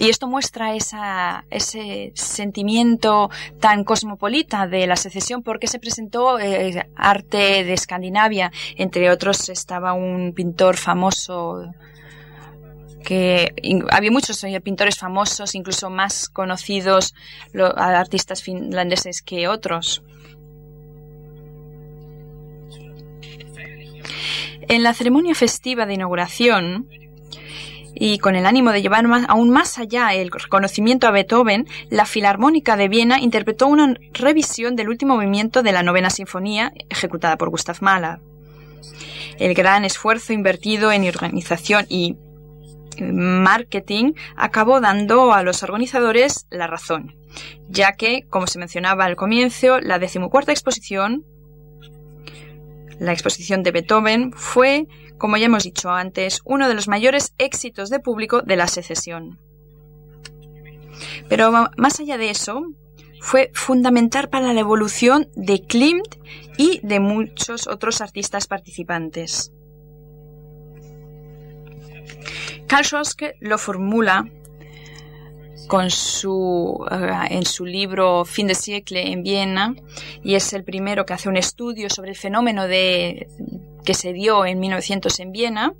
y 0.00 0.08
esto 0.08 0.28
muestra 0.28 0.74
ese 0.74 2.12
sentimiento 2.14 3.30
tan 3.60 3.84
cosmopolita 3.84 4.66
de 4.66 4.86
la 4.86 4.96
secesión 4.96 5.42
porque 5.42 5.66
se 5.66 5.78
presentó 5.78 6.38
eh, 6.38 6.88
arte 6.96 7.64
de 7.64 7.72
Escandinavia. 7.72 8.52
Entre 8.76 9.10
otros 9.10 9.48
estaba 9.48 9.92
un 9.92 10.32
pintor 10.34 10.76
famoso 10.76 11.72
que 13.04 13.54
había 13.90 14.10
muchos 14.10 14.42
eh, 14.44 14.60
pintores 14.60 14.98
famosos, 14.98 15.54
incluso 15.54 15.88
más 15.90 16.28
conocidos 16.28 17.14
artistas 17.76 18.42
finlandeses 18.42 19.22
que 19.22 19.48
otros. 19.48 20.02
En 24.68 24.82
la 24.82 24.92
ceremonia 24.92 25.34
festiva 25.34 25.86
de 25.86 25.94
inauguración, 25.94 26.88
y 27.94 28.18
con 28.18 28.36
el 28.36 28.46
ánimo 28.46 28.72
de 28.72 28.82
llevar 28.82 29.04
aún 29.28 29.50
más 29.50 29.78
allá 29.78 30.14
el 30.14 30.30
reconocimiento 30.30 31.06
a 31.06 31.10
Beethoven, 31.10 31.66
la 31.90 32.06
Filarmónica 32.06 32.76
de 32.76 32.88
Viena 32.88 33.20
interpretó 33.20 33.66
una 33.66 33.94
revisión 34.12 34.76
del 34.76 34.88
último 34.88 35.16
movimiento 35.16 35.62
de 35.62 35.72
la 35.72 35.82
novena 35.82 36.10
sinfonía 36.10 36.72
ejecutada 36.88 37.36
por 37.36 37.50
Gustav 37.50 37.76
Mahler. 37.80 38.18
El 39.38 39.54
gran 39.54 39.84
esfuerzo 39.84 40.32
invertido 40.32 40.92
en 40.92 41.06
organización 41.06 41.86
y 41.88 42.16
marketing 43.00 44.14
acabó 44.36 44.80
dando 44.80 45.32
a 45.32 45.42
los 45.42 45.62
organizadores 45.62 46.46
la 46.50 46.66
razón, 46.66 47.16
ya 47.68 47.92
que, 47.92 48.26
como 48.28 48.46
se 48.46 48.58
mencionaba 48.58 49.04
al 49.04 49.16
comienzo, 49.16 49.80
la 49.80 49.98
decimocuarta 49.98 50.52
exposición, 50.52 51.24
la 52.98 53.12
exposición 53.12 53.62
de 53.62 53.70
Beethoven, 53.70 54.32
fue, 54.32 54.86
como 55.18 55.36
ya 55.36 55.46
hemos 55.46 55.64
dicho 55.64 55.90
antes, 55.90 56.40
uno 56.44 56.68
de 56.68 56.74
los 56.74 56.88
mayores 56.88 57.34
éxitos 57.38 57.90
de 57.90 58.00
público 58.00 58.42
de 58.42 58.56
la 58.56 58.68
secesión. 58.68 59.38
Pero 61.28 61.52
más 61.76 62.00
allá 62.00 62.16
de 62.18 62.30
eso, 62.30 62.62
fue 63.20 63.50
fundamental 63.54 64.28
para 64.28 64.52
la 64.52 64.60
evolución 64.60 65.28
de 65.34 65.62
Klimt 65.62 66.16
y 66.56 66.80
de 66.82 67.00
muchos 67.00 67.66
otros 67.66 68.00
artistas 68.00 68.46
participantes. 68.46 69.52
Karl 72.66 72.84
Schoske 72.84 73.34
lo 73.40 73.58
formula 73.58 74.30
eh, 75.70 77.26
en 77.30 77.44
su 77.44 77.66
libro 77.66 78.24
Fin 78.24 78.46
de 78.46 78.54
Siecle 78.54 79.12
en 79.12 79.22
Viena 79.22 79.74
y 80.22 80.34
es 80.34 80.52
el 80.52 80.64
primero 80.64 81.04
que 81.04 81.12
hace 81.12 81.28
un 81.28 81.36
estudio 81.36 81.90
sobre 81.90 82.10
el 82.10 82.16
fenómeno 82.16 82.66
de, 82.66 83.28
que 83.88 83.94
se 83.94 84.12
dio 84.12 84.44
en 84.44 84.60
1900 84.60 85.18
en 85.20 85.32
Viena. 85.32 85.72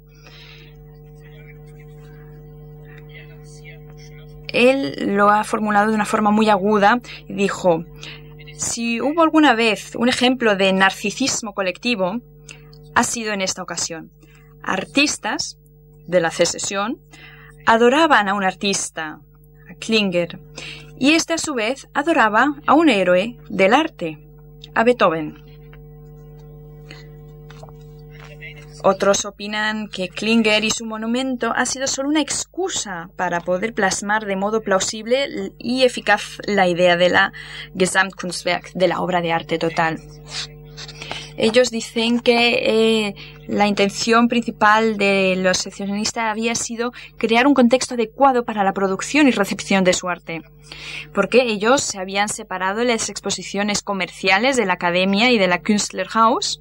Él 4.51 5.15
lo 5.15 5.29
ha 5.29 5.45
formulado 5.45 5.91
de 5.91 5.95
una 5.95 6.07
forma 6.07 6.31
muy 6.31 6.49
aguda 6.49 7.03
y 7.29 7.35
dijo, 7.35 7.85
si 8.57 9.03
hubo 9.03 9.23
alguna 9.23 9.55
vez 9.55 9.95
un 9.95 10.09
ejemplo 10.09 10.57
de 10.57 10.73
narcisismo 10.73 11.53
colectivo, 11.53 12.23
ha 12.95 13.05
sido 13.05 13.35
en 13.35 13.43
esta 13.43 13.63
ocasión. 13.63 14.11
Artistas 14.63 15.59
de 16.07 16.23
la 16.23 16.31
secesión 16.31 17.03
adoraban 17.67 18.31
a 18.31 18.33
un 18.33 18.43
artista, 18.43 19.21
a 19.71 19.75
Klinger, 19.79 20.41
y 20.99 21.11
este 21.11 21.35
a 21.35 21.39
su 21.39 21.53
vez 21.53 21.91
adoraba 21.93 22.55
a 22.67 22.73
un 22.73 22.89
héroe 22.89 23.37
del 23.51 23.75
arte, 23.75 24.27
a 24.75 24.83
Beethoven. 24.83 25.48
Otros 28.83 29.25
opinan 29.25 29.89
que 29.89 30.09
Klinger 30.09 30.65
y 30.65 30.71
su 30.71 30.85
monumento 30.85 31.53
ha 31.55 31.67
sido 31.67 31.87
solo 31.87 32.09
una 32.09 32.21
excusa 32.21 33.11
para 33.17 33.41
poder 33.41 33.75
plasmar 33.75 34.25
de 34.25 34.37
modo 34.37 34.63
plausible 34.63 35.53
y 35.59 35.83
eficaz 35.83 36.39
la 36.47 36.69
idea 36.69 36.97
de 36.97 37.09
la 37.09 37.33
Gesamtkunstwerk, 37.77 38.73
de 38.75 38.89
la 38.89 39.01
obra 39.01 39.21
de 39.21 39.33
arte 39.33 39.59
total. 39.59 39.99
Ellos 41.37 41.71
dicen 41.71 42.19
que 42.19 43.07
eh, 43.07 43.15
la 43.47 43.69
intención 43.69 44.27
principal 44.27 44.97
de 44.97 45.37
los 45.37 45.59
seccionistas 45.59 46.25
había 46.25 46.57
sido 46.57 46.93
crear 47.17 47.47
un 47.47 47.55
contexto 47.55 47.95
adecuado 47.95 48.45
para 48.45 48.65
la 48.65 48.73
producción 48.73 49.29
y 49.29 49.31
recepción 49.31 49.85
de 49.85 49.93
su 49.93 50.09
arte, 50.09 50.43
porque 51.15 51.43
ellos 51.43 51.81
se 51.81 52.01
habían 52.01 52.29
separado 52.29 52.83
las 52.83 53.09
exposiciones 53.09 53.83
comerciales 53.83 54.57
de 54.57 54.67
la 54.67 54.75
Academia 54.75 55.31
y 55.31 55.39
de 55.39 55.47
la 55.47 55.61
Künstlerhaus 55.63 56.61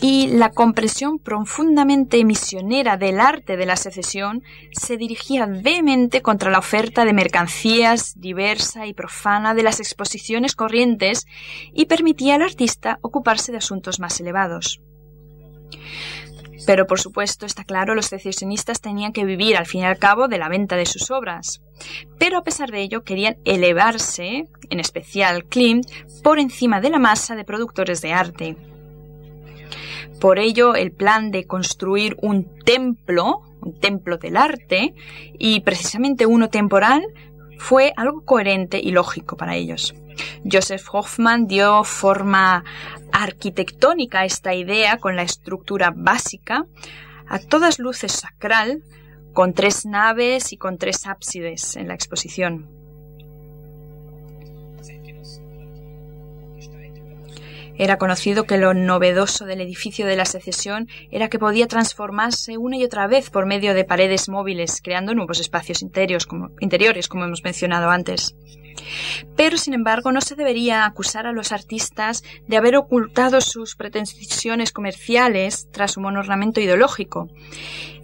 y 0.00 0.28
la 0.28 0.50
comprensión 0.50 1.18
profundamente 1.18 2.24
misionera 2.24 2.96
del 2.96 3.20
arte 3.20 3.56
de 3.56 3.66
la 3.66 3.76
secesión 3.76 4.42
se 4.72 4.96
dirigía 4.96 5.46
vehemente 5.46 6.22
contra 6.22 6.50
la 6.50 6.58
oferta 6.58 7.04
de 7.04 7.12
mercancías 7.12 8.14
diversa 8.20 8.86
y 8.86 8.94
profana 8.94 9.54
de 9.54 9.62
las 9.62 9.80
exposiciones 9.80 10.54
corrientes 10.54 11.26
y 11.72 11.86
permitía 11.86 12.34
al 12.34 12.42
artista 12.42 12.98
ocuparse 13.00 13.52
de 13.52 13.58
asuntos 13.58 13.98
más 14.00 14.20
elevados. 14.20 14.80
Pero 16.66 16.86
por 16.86 17.00
supuesto, 17.00 17.46
está 17.46 17.64
claro, 17.64 17.94
los 17.94 18.06
secesionistas 18.06 18.80
tenían 18.80 19.12
que 19.12 19.24
vivir 19.24 19.56
al 19.56 19.66
fin 19.66 19.82
y 19.82 19.84
al 19.84 19.98
cabo 19.98 20.26
de 20.26 20.38
la 20.38 20.48
venta 20.48 20.76
de 20.76 20.84
sus 20.84 21.12
obras. 21.12 21.62
Pero 22.18 22.38
a 22.38 22.42
pesar 22.42 22.70
de 22.72 22.82
ello, 22.82 23.04
querían 23.04 23.36
elevarse, 23.44 24.48
en 24.68 24.80
especial 24.80 25.44
Klimt, 25.44 25.86
por 26.24 26.40
encima 26.40 26.80
de 26.80 26.90
la 26.90 26.98
masa 26.98 27.36
de 27.36 27.44
productores 27.44 28.02
de 28.02 28.12
arte. 28.12 28.56
Por 30.20 30.38
ello, 30.38 30.74
el 30.74 30.92
plan 30.92 31.30
de 31.30 31.46
construir 31.46 32.16
un 32.22 32.58
templo, 32.64 33.42
un 33.60 33.78
templo 33.78 34.16
del 34.16 34.36
arte, 34.36 34.94
y 35.38 35.60
precisamente 35.60 36.26
uno 36.26 36.48
temporal, 36.48 37.02
fue 37.58 37.92
algo 37.96 38.24
coherente 38.24 38.80
y 38.82 38.90
lógico 38.90 39.36
para 39.36 39.56
ellos. 39.56 39.94
Joseph 40.50 40.86
Hoffman 40.92 41.46
dio 41.46 41.84
forma 41.84 42.64
arquitectónica 43.12 44.20
a 44.20 44.24
esta 44.24 44.54
idea 44.54 44.98
con 44.98 45.16
la 45.16 45.22
estructura 45.22 45.92
básica, 45.94 46.66
a 47.28 47.38
todas 47.38 47.78
luces 47.78 48.12
sacral, 48.12 48.82
con 49.32 49.52
tres 49.52 49.84
naves 49.84 50.52
y 50.52 50.56
con 50.56 50.78
tres 50.78 51.06
ábsides 51.06 51.76
en 51.76 51.88
la 51.88 51.94
exposición. 51.94 52.85
Era 57.78 57.98
conocido 57.98 58.44
que 58.44 58.56
lo 58.56 58.72
novedoso 58.72 59.44
del 59.44 59.60
edificio 59.60 60.06
de 60.06 60.16
la 60.16 60.24
secesión 60.24 60.88
era 61.10 61.28
que 61.28 61.38
podía 61.38 61.66
transformarse 61.66 62.56
una 62.56 62.76
y 62.76 62.84
otra 62.84 63.06
vez 63.06 63.28
por 63.28 63.44
medio 63.44 63.74
de 63.74 63.84
paredes 63.84 64.28
móviles, 64.28 64.80
creando 64.82 65.14
nuevos 65.14 65.40
espacios 65.40 65.82
interiores, 65.82 66.26
como, 67.08 67.24
hemos 67.24 67.44
mencionado 67.44 67.90
antes. 67.90 68.34
Pero, 69.36 69.56
sin 69.56 69.74
embargo, 69.74 70.12
no 70.12 70.20
se 70.20 70.34
debería 70.34 70.84
acusar 70.84 71.26
a 71.26 71.32
los 71.32 71.52
artistas 71.52 72.22
de 72.46 72.56
haber 72.56 72.76
ocultado 72.76 73.40
sus 73.40 73.76
pretensiones 73.76 74.72
comerciales 74.72 75.68
tras 75.72 75.96
un 75.96 76.06
ornamento 76.16 76.60
ideológico. 76.60 77.28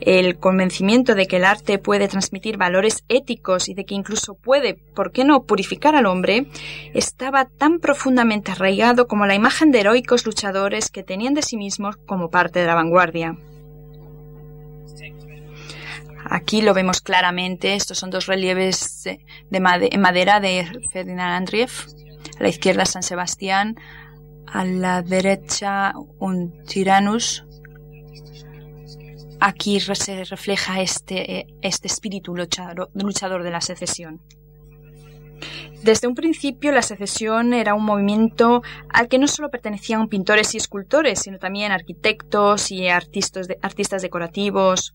El 0.01 0.39
convencimiento 0.39 1.15
de 1.15 1.27
que 1.27 1.37
el 1.37 1.45
arte 1.45 1.79
puede 1.79 2.09
transmitir 2.09 2.57
valores 2.57 3.05
éticos 3.09 3.69
y 3.69 3.75
de 3.75 3.85
que 3.85 3.95
incluso 3.95 4.35
puede, 4.35 4.75
¿por 4.75 5.13
qué 5.13 5.25
no?, 5.25 5.45
purificar 5.45 5.95
al 5.95 6.07
hombre, 6.07 6.47
estaba 6.93 7.45
tan 7.45 7.79
profundamente 7.79 8.51
arraigado 8.51 9.07
como 9.07 9.27
la 9.27 9.35
imagen 9.35 9.71
de 9.71 9.81
heroicos 9.81 10.27
luchadores 10.27 10.91
que 10.91 11.05
tenían 11.05 11.35
de 11.35 11.43
sí 11.43 11.57
mismos 11.57 11.97
como 11.97 12.31
parte 12.31 12.59
de 12.59 12.67
la 12.67 12.75
vanguardia. 12.75 13.37
Aquí 16.35 16.63
lo 16.63 16.73
vemos 16.73 17.03
claramente. 17.03 17.75
Estos 17.75 17.99
son 17.99 18.09
dos 18.09 18.25
relieves 18.25 19.03
de, 19.05 19.21
en 19.51 20.01
madera 20.01 20.41
de 20.41 20.67
Ferdinand 20.91 21.35
Andrieff. 21.35 21.89
A 22.39 22.43
la 22.43 22.49
izquierda 22.49 22.87
San 22.87 23.03
Sebastián, 23.03 23.77
a 24.47 24.65
la 24.65 25.03
derecha 25.03 25.93
un 26.19 26.65
Tyrannus. 26.65 27.45
Aquí 29.41 29.79
se 29.79 30.25
refleja 30.25 30.81
este, 30.81 31.49
este 31.61 31.89
espíritu 31.89 32.35
luchador 32.35 33.43
de 33.43 33.51
la 33.51 33.61
secesión. 33.61 34.23
Desde 35.83 36.07
un 36.07 36.15
principio 36.15 36.71
la 36.71 36.83
secesión 36.83 37.53
era 37.53 37.75
un 37.75 37.85
movimiento 37.85 38.63
al 38.89 39.09
que 39.09 39.19
no 39.19 39.27
solo 39.27 39.51
pertenecían 39.51 40.07
pintores 40.07 40.55
y 40.55 40.59
escultores, 40.59 41.19
sino 41.19 41.39
también 41.39 41.73
arquitectos 41.73 42.71
y 42.71 42.89
artistas, 42.89 43.49
decorativos. 44.01 44.95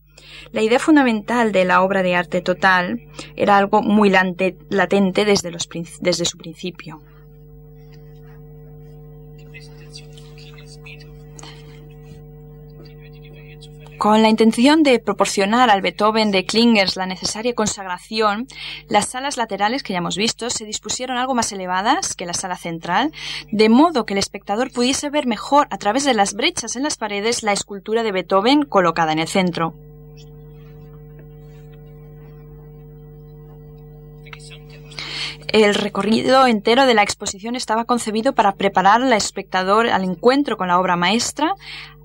La 0.54 0.62
idea 0.62 0.80
fundamental 0.80 1.52
de 1.52 1.66
la 1.66 1.82
obra 1.82 2.04
de 2.04 2.16
arte 2.16 2.42
total 2.42 3.02
era 3.36 3.58
algo 3.58 3.82
muy 3.82 4.10
latente 4.10 5.26
desde 5.26 6.26
su 6.26 6.38
principio. 6.38 7.02
Con 13.98 14.22
la 14.22 14.30
intención 14.30 14.84
de 14.84 15.00
proporcionar 15.00 15.72
al 15.72 15.82
Beethoven 15.82 16.30
de 16.30 16.46
Klingers 16.46 16.98
la 16.98 17.08
necesaria 17.08 17.56
consagración, 17.56 18.48
las 18.90 19.08
salas 19.08 19.38
laterales 19.38 19.82
que 19.82 19.94
ya 19.94 20.00
hemos 20.00 20.18
visto 20.18 20.52
se 20.52 20.66
dispusieron 20.66 21.18
algo 21.18 21.34
más 21.34 21.52
elevadas 21.52 22.16
que 22.16 22.28
la 22.28 22.34
sala 22.34 22.58
central, 22.58 23.12
de 23.52 23.70
modo 23.70 24.06
que 24.06 24.14
el 24.14 24.20
espectador 24.20 24.72
pudiese 24.72 25.10
ver 25.10 25.26
mejor 25.26 25.68
a 25.72 25.80
través 25.80 26.06
de 26.06 26.14
las 26.14 26.36
brechas 26.36 26.76
en 26.76 26.84
las 26.84 26.98
paredes 26.98 27.42
la 27.42 27.54
escultura 27.54 28.04
de 28.04 28.12
Beethoven 28.12 28.66
colocada 28.66 29.14
en 29.14 29.20
el 29.20 29.28
centro. 29.28 29.74
El 35.48 35.74
recorrido 35.74 36.46
entero 36.46 36.86
de 36.86 36.94
la 36.94 37.04
exposición 37.04 37.56
estaba 37.56 37.86
concebido 37.86 38.34
para 38.34 38.56
preparar 38.56 39.02
al 39.02 39.14
espectador 39.14 39.88
al 39.88 40.04
encuentro 40.04 40.58
con 40.58 40.68
la 40.68 40.78
obra 40.78 40.98
maestra, 40.98 41.56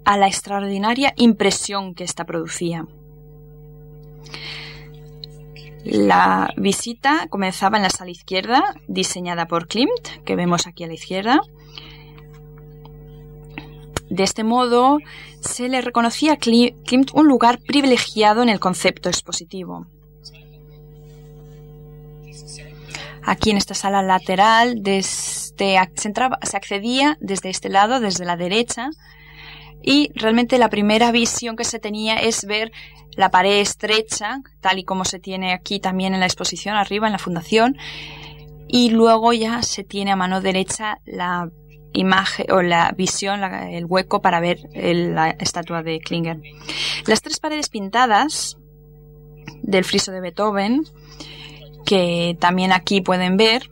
a 0.05 0.17
la 0.17 0.27
extraordinaria 0.27 1.12
impresión 1.17 1.95
que 1.95 2.05
ésta 2.05 2.25
producía. 2.25 2.87
La 5.85 6.53
visita 6.57 7.27
comenzaba 7.29 7.77
en 7.77 7.83
la 7.83 7.91
sala 7.91 8.12
izquierda, 8.12 8.62
diseñada 8.87 9.47
por 9.47 9.67
Klimt, 9.67 10.23
que 10.25 10.37
vemos 10.37 10.67
aquí 10.67 10.85
a 10.85 10.87
la 10.87 10.95
izquierda. 10.95 11.41
De 14.09 14.23
este 14.23 14.45
modo, 14.45 14.99
se 15.41 15.69
le 15.69 15.81
reconocía 15.81 16.35
a 16.35 16.37
Klimt 16.37 17.11
un 17.15 17.27
lugar 17.27 17.59
privilegiado 17.59 18.43
en 18.43 18.49
el 18.49 18.61
concepto 18.61 19.09
expositivo. 19.09 19.87
Aquí 23.25 23.51
en 23.51 23.57
esta 23.57 23.75
sala 23.75 24.03
lateral 24.03 24.83
desde, 24.83 25.79
se, 25.95 26.11
se 26.43 26.57
accedía 26.57 27.17
desde 27.21 27.51
este 27.51 27.69
lado, 27.69 28.01
desde 28.01 28.25
la 28.25 28.37
derecha, 28.37 28.91
y 29.83 30.11
realmente 30.14 30.59
la 30.59 30.71
primera 30.71 31.12
visión 31.12 31.57
que 31.57 31.64
se 31.64 31.79
tenía 31.79 32.16
es 32.16 32.45
ver 32.45 32.73
la 33.16 33.31
pared 33.31 33.61
estrecha, 33.61 34.40
tal 34.61 34.79
y 34.79 34.85
como 34.85 35.05
se 35.05 35.18
tiene 35.18 35.53
aquí 35.53 35.81
también 35.81 36.14
en 36.14 36.21
la 36.21 36.27
exposición 36.27 36.77
arriba, 36.77 37.07
en 37.07 37.12
la 37.12 37.18
fundación, 37.18 37.77
y 38.68 38.90
luego 38.90 39.33
ya 39.33 39.62
se 39.62 39.85
tiene 39.85 40.12
a 40.12 40.16
mano 40.16 40.40
derecha 40.40 40.99
la 41.05 41.51
imagen 41.92 42.47
o 42.51 42.62
la 42.62 42.92
visión, 42.97 43.42
el 43.45 43.85
hueco 43.85 44.23
para 44.23 44.40
ver 44.40 44.61
la 44.73 45.31
estatua 45.31 45.83
de 45.83 46.01
Klinger. 46.01 46.40
Las 47.07 47.21
tres 47.21 47.38
paredes 47.38 47.68
pintadas 47.68 48.57
del 49.62 49.85
friso 49.85 50.11
de 50.11 50.21
Beethoven, 50.21 50.85
que 51.85 52.37
también 52.40 52.73
aquí 52.73 53.03
pueden 53.03 53.37
ver, 53.37 53.68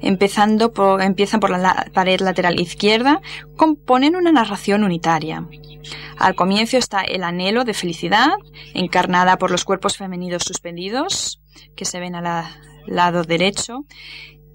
empezando 0.00 0.72
empiezan 1.00 1.40
por 1.40 1.50
la 1.50 1.86
pared 1.92 2.20
lateral 2.20 2.60
izquierda, 2.60 3.20
componen 3.56 4.16
una 4.16 4.32
narración 4.32 4.84
unitaria. 4.84 5.46
Al 6.18 6.34
comienzo 6.34 6.78
está 6.78 7.02
el 7.02 7.22
anhelo 7.22 7.64
de 7.64 7.74
felicidad, 7.74 8.30
encarnada 8.74 9.38
por 9.38 9.50
los 9.50 9.64
cuerpos 9.64 9.96
femeninos 9.96 10.42
suspendidos, 10.42 11.40
que 11.74 11.84
se 11.84 12.00
ven 12.00 12.14
al 12.14 12.44
lado 12.86 13.22
derecho, 13.22 13.84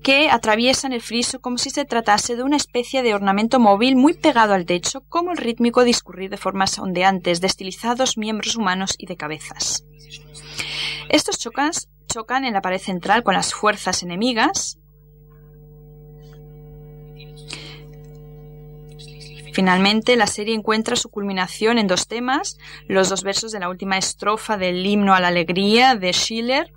que 0.01 0.29
atraviesan 0.29 0.93
el 0.93 1.01
friso 1.01 1.39
como 1.39 1.57
si 1.57 1.69
se 1.69 1.85
tratase 1.85 2.35
de 2.35 2.43
una 2.43 2.57
especie 2.57 3.03
de 3.03 3.13
ornamento 3.13 3.59
móvil 3.59 3.95
muy 3.95 4.13
pegado 4.13 4.53
al 4.53 4.65
techo, 4.65 5.01
como 5.09 5.31
el 5.31 5.37
rítmico 5.37 5.83
discurrir 5.83 6.29
de 6.29 6.37
formas 6.37 6.79
ondeantes 6.79 7.39
de 7.39 7.51
miembros 8.17 8.55
humanos 8.55 8.95
y 8.97 9.05
de 9.05 9.17
cabezas. 9.17 9.85
Estos 11.09 11.37
chocas 11.37 11.89
chocan 12.07 12.45
en 12.45 12.53
la 12.53 12.61
pared 12.61 12.79
central 12.79 13.23
con 13.23 13.35
las 13.35 13.53
fuerzas 13.53 14.01
enemigas, 14.01 14.79
Finalmente, 19.53 20.15
la 20.15 20.27
serie 20.27 20.55
encuentra 20.55 20.95
su 20.95 21.09
culminación 21.09 21.77
en 21.77 21.87
dos 21.87 22.07
temas, 22.07 22.57
los 22.87 23.09
dos 23.09 23.23
versos 23.23 23.51
de 23.51 23.59
la 23.59 23.69
última 23.69 23.97
estrofa 23.97 24.57
del 24.57 24.85
himno 24.85 25.13
a 25.13 25.19
la 25.19 25.27
alegría 25.27 25.95
de 25.95 26.13
Schiller, 26.13 26.71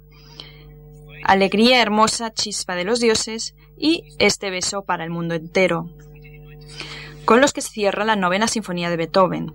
Alegría 1.24 1.80
hermosa, 1.80 2.34
chispa 2.34 2.74
de 2.74 2.84
los 2.84 3.00
dioses, 3.00 3.54
y 3.78 4.14
este 4.18 4.50
beso 4.50 4.84
para 4.84 5.04
el 5.04 5.10
mundo 5.10 5.34
entero, 5.34 5.88
con 7.24 7.40
los 7.40 7.54
que 7.54 7.62
se 7.62 7.70
cierra 7.70 8.04
la 8.04 8.14
novena 8.14 8.46
sinfonía 8.46 8.90
de 8.90 8.98
Beethoven. 8.98 9.54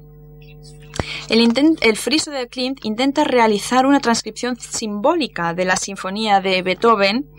El, 1.29 1.95
friso 1.95 2.31
de 2.31 2.47
Klimt 2.47 2.83
intenta 2.83 3.23
realizar 3.23 3.85
una 3.85 3.99
transcripción 3.99 4.59
simbólica 4.59 5.53
de 5.53 5.65
la 5.65 5.77
sinfonía 5.77 6.41
de 6.41 6.63
Beethoven, 6.63 7.29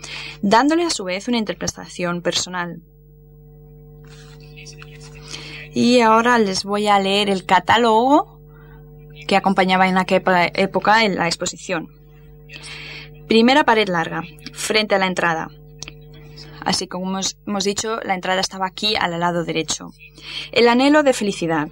dándole 0.41 0.85
a 0.85 0.89
su 0.89 1.03
vez 1.03 1.27
una 1.27 1.37
interpretación 1.37 2.21
personal. 2.21 2.81
Y 5.73 6.01
ahora 6.01 6.37
les 6.37 6.63
voy 6.63 6.87
a 6.87 6.99
leer 6.99 7.29
el 7.29 7.45
catálogo 7.45 8.39
que 9.27 9.35
acompañaba 9.35 9.87
en 9.87 9.97
aquella 9.97 10.47
época 10.53 11.05
en 11.05 11.15
la 11.15 11.27
exposición. 11.27 11.87
Primera 13.27 13.63
pared 13.63 13.87
larga, 13.87 14.23
frente 14.53 14.95
a 14.95 14.99
la 14.99 15.07
entrada. 15.07 15.49
Así 16.59 16.87
como 16.87 17.09
hemos, 17.09 17.37
hemos 17.47 17.63
dicho, 17.63 17.99
la 18.03 18.13
entrada 18.13 18.41
estaba 18.41 18.67
aquí 18.67 18.95
al 18.95 19.17
lado 19.19 19.45
derecho. 19.45 19.91
El 20.51 20.67
anhelo 20.67 21.03
de 21.03 21.13
felicidad. 21.13 21.69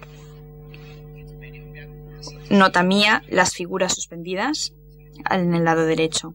Nota 2.48 2.82
mía, 2.82 3.22
las 3.28 3.54
figuras 3.54 3.94
suspendidas 3.94 4.72
en 5.30 5.54
el 5.54 5.64
lado 5.64 5.84
derecho. 5.84 6.34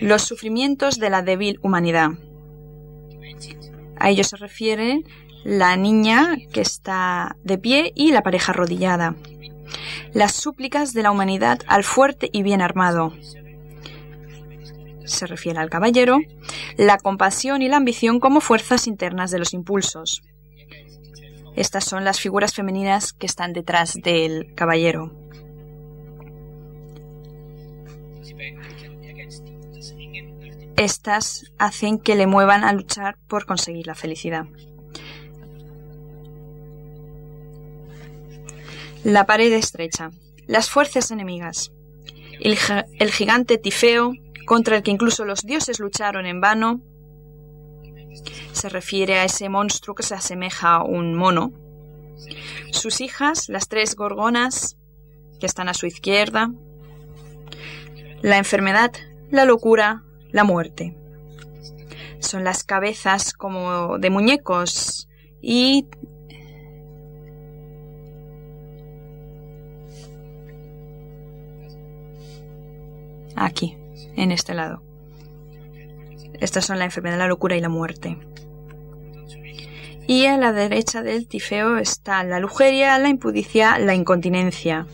Los 0.00 0.22
sufrimientos 0.22 0.98
de 0.98 1.10
la 1.10 1.22
débil 1.22 1.58
humanidad. 1.62 2.10
A 3.98 4.10
ello 4.10 4.24
se 4.24 4.36
refiere 4.36 5.02
la 5.44 5.76
niña 5.76 6.36
que 6.52 6.60
está 6.60 7.36
de 7.42 7.58
pie 7.58 7.92
y 7.94 8.12
la 8.12 8.22
pareja 8.22 8.52
arrodillada. 8.52 9.16
Las 10.12 10.32
súplicas 10.32 10.92
de 10.92 11.02
la 11.02 11.10
humanidad 11.10 11.60
al 11.66 11.84
fuerte 11.84 12.30
y 12.32 12.42
bien 12.42 12.62
armado. 12.62 13.12
Se 15.04 15.26
refiere 15.26 15.58
al 15.58 15.70
caballero. 15.70 16.20
La 16.76 16.98
compasión 16.98 17.62
y 17.62 17.68
la 17.68 17.78
ambición 17.78 18.20
como 18.20 18.40
fuerzas 18.40 18.86
internas 18.86 19.30
de 19.30 19.38
los 19.38 19.54
impulsos. 19.54 20.22
Estas 21.56 21.84
son 21.84 22.04
las 22.04 22.20
figuras 22.20 22.54
femeninas 22.54 23.12
que 23.12 23.26
están 23.26 23.52
detrás 23.52 23.94
del 23.94 24.54
caballero. 24.54 25.12
Estas 30.76 31.52
hacen 31.58 31.98
que 31.98 32.14
le 32.14 32.26
muevan 32.26 32.62
a 32.62 32.72
luchar 32.72 33.18
por 33.26 33.46
conseguir 33.46 33.86
la 33.86 33.94
felicidad. 33.94 34.46
La 39.04 39.26
pared 39.26 39.52
estrecha. 39.52 40.10
Las 40.46 40.70
fuerzas 40.70 41.10
enemigas. 41.10 41.72
El, 42.40 43.10
gigante 43.10 43.58
Tifeo, 43.58 44.12
contra 44.46 44.76
el 44.76 44.82
que 44.82 44.90
incluso 44.90 45.24
los 45.24 45.42
dioses 45.42 45.80
lucharon 45.80 46.26
en 46.26 46.40
vano, 46.40 46.80
se 48.52 48.68
refiere 48.68 49.18
a 49.18 49.24
ese 49.24 49.48
monstruo 49.48 49.94
que 49.94 50.02
se 50.02 50.14
asemeja 50.14 50.76
a 50.76 50.84
un 50.84 51.14
mono. 51.14 51.52
Sus 52.70 53.00
hijas, 53.00 53.48
las 53.48 53.68
tres 53.68 53.96
gorgonas, 53.96 54.76
que 55.40 55.46
están 55.46 55.68
a 55.68 55.74
su 55.74 55.86
izquierda. 55.86 56.50
La 58.22 58.36
enfermedad, 58.38 58.92
la 59.30 59.44
locura, 59.44 60.02
la 60.30 60.44
muerte. 60.44 60.96
Son 62.18 62.42
las 62.42 62.64
cabezas 62.64 63.32
como 63.32 63.98
de 63.98 64.10
muñecos 64.10 65.08
y 65.40 65.86
aquí, 73.36 73.78
en 74.16 74.32
este 74.32 74.54
lado. 74.54 74.82
Estas 76.40 76.66
son 76.66 76.78
la 76.78 76.84
enfermedad, 76.84 77.18
la 77.18 77.28
locura 77.28 77.56
y 77.56 77.60
la 77.60 77.68
muerte. 77.68 78.18
Y 80.06 80.26
a 80.26 80.38
la 80.38 80.52
derecha 80.52 81.02
del 81.02 81.28
tifeo 81.28 81.76
está 81.76 82.24
la 82.24 82.40
lujeria, 82.40 82.98
la 82.98 83.10
impudicia, 83.10 83.78
la 83.78 83.94
incontinencia. 83.94 84.86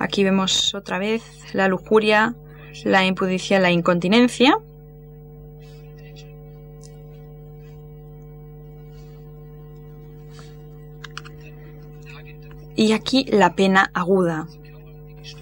Aquí 0.00 0.24
vemos 0.24 0.74
otra 0.74 0.98
vez 0.98 1.22
la 1.52 1.68
lujuria, 1.68 2.34
la 2.84 3.04
impudicia, 3.04 3.60
la 3.60 3.70
incontinencia. 3.70 4.58
Y 12.74 12.92
aquí 12.92 13.24
la 13.24 13.54
pena 13.54 13.90
aguda, 13.92 14.48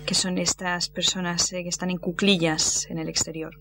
que 0.04 0.16
son 0.16 0.38
estas 0.38 0.88
personas 0.88 1.52
eh, 1.52 1.62
que 1.62 1.68
están 1.68 1.90
en 1.90 1.98
cuclillas 1.98 2.90
en 2.90 2.98
el 2.98 3.08
exterior. 3.08 3.54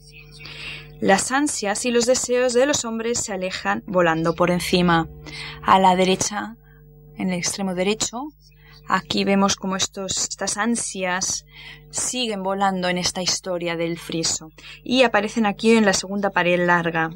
Las 0.99 1.31
ansias 1.31 1.85
y 1.85 1.91
los 1.91 2.07
deseos 2.07 2.53
de 2.53 2.65
los 2.65 2.85
hombres 2.85 3.19
se 3.19 3.33
alejan 3.33 3.83
volando 3.85 4.33
por 4.33 4.49
encima. 4.49 5.07
A 5.61 5.77
la 5.77 5.95
derecha, 5.95 6.55
en 7.17 7.29
el 7.29 7.37
extremo 7.37 7.75
derecho, 7.75 8.29
aquí 8.87 9.23
vemos 9.23 9.55
estos, 9.75 10.29
estas 10.29 10.57
ansias 10.57 11.45
siguen 11.89 12.43
volando 12.43 12.89
en 12.89 12.97
esta 12.97 13.21
historia 13.21 13.75
del 13.75 13.97
friso 13.97 14.49
y 14.83 15.03
aparecen 15.03 15.45
aquí 15.45 15.71
en 15.71 15.85
la 15.85 15.93
segunda 15.93 16.29
pared 16.29 16.65
larga. 16.65 17.11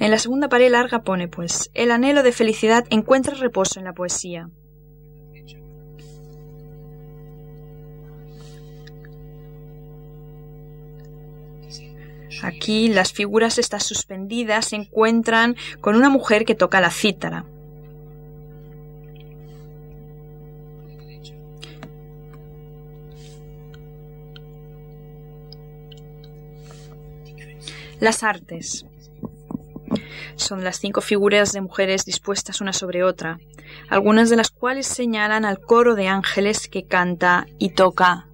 En 0.00 0.10
la 0.12 0.18
segunda 0.18 0.48
pared 0.48 0.70
larga 0.70 1.02
pone, 1.02 1.26
pues, 1.26 1.70
el 1.74 1.90
anhelo 1.90 2.22
de 2.22 2.32
felicidad 2.32 2.84
encuentra 2.90 3.34
reposo 3.34 3.80
en 3.80 3.84
la 3.84 3.94
poesía. 3.94 4.48
Aquí 12.42 12.88
las 12.88 13.12
figuras 13.12 13.58
estas 13.58 13.82
suspendidas 13.82 14.66
se 14.66 14.76
encuentran 14.76 15.56
con 15.80 15.96
una 15.96 16.08
mujer 16.08 16.44
que 16.44 16.54
toca 16.54 16.80
la 16.80 16.90
cítara. 16.90 17.44
Las 28.00 28.22
artes. 28.22 28.86
Son 30.36 30.62
las 30.62 30.78
cinco 30.78 31.00
figuras 31.00 31.52
de 31.52 31.60
mujeres 31.60 32.04
dispuestas 32.04 32.60
una 32.60 32.72
sobre 32.72 33.02
otra, 33.02 33.38
algunas 33.88 34.30
de 34.30 34.36
las 34.36 34.50
cuales 34.50 34.86
señalan 34.86 35.44
al 35.44 35.60
coro 35.60 35.94
de 35.96 36.06
ángeles 36.06 36.68
que 36.68 36.84
canta 36.84 37.46
y 37.58 37.70
toca. 37.70 38.28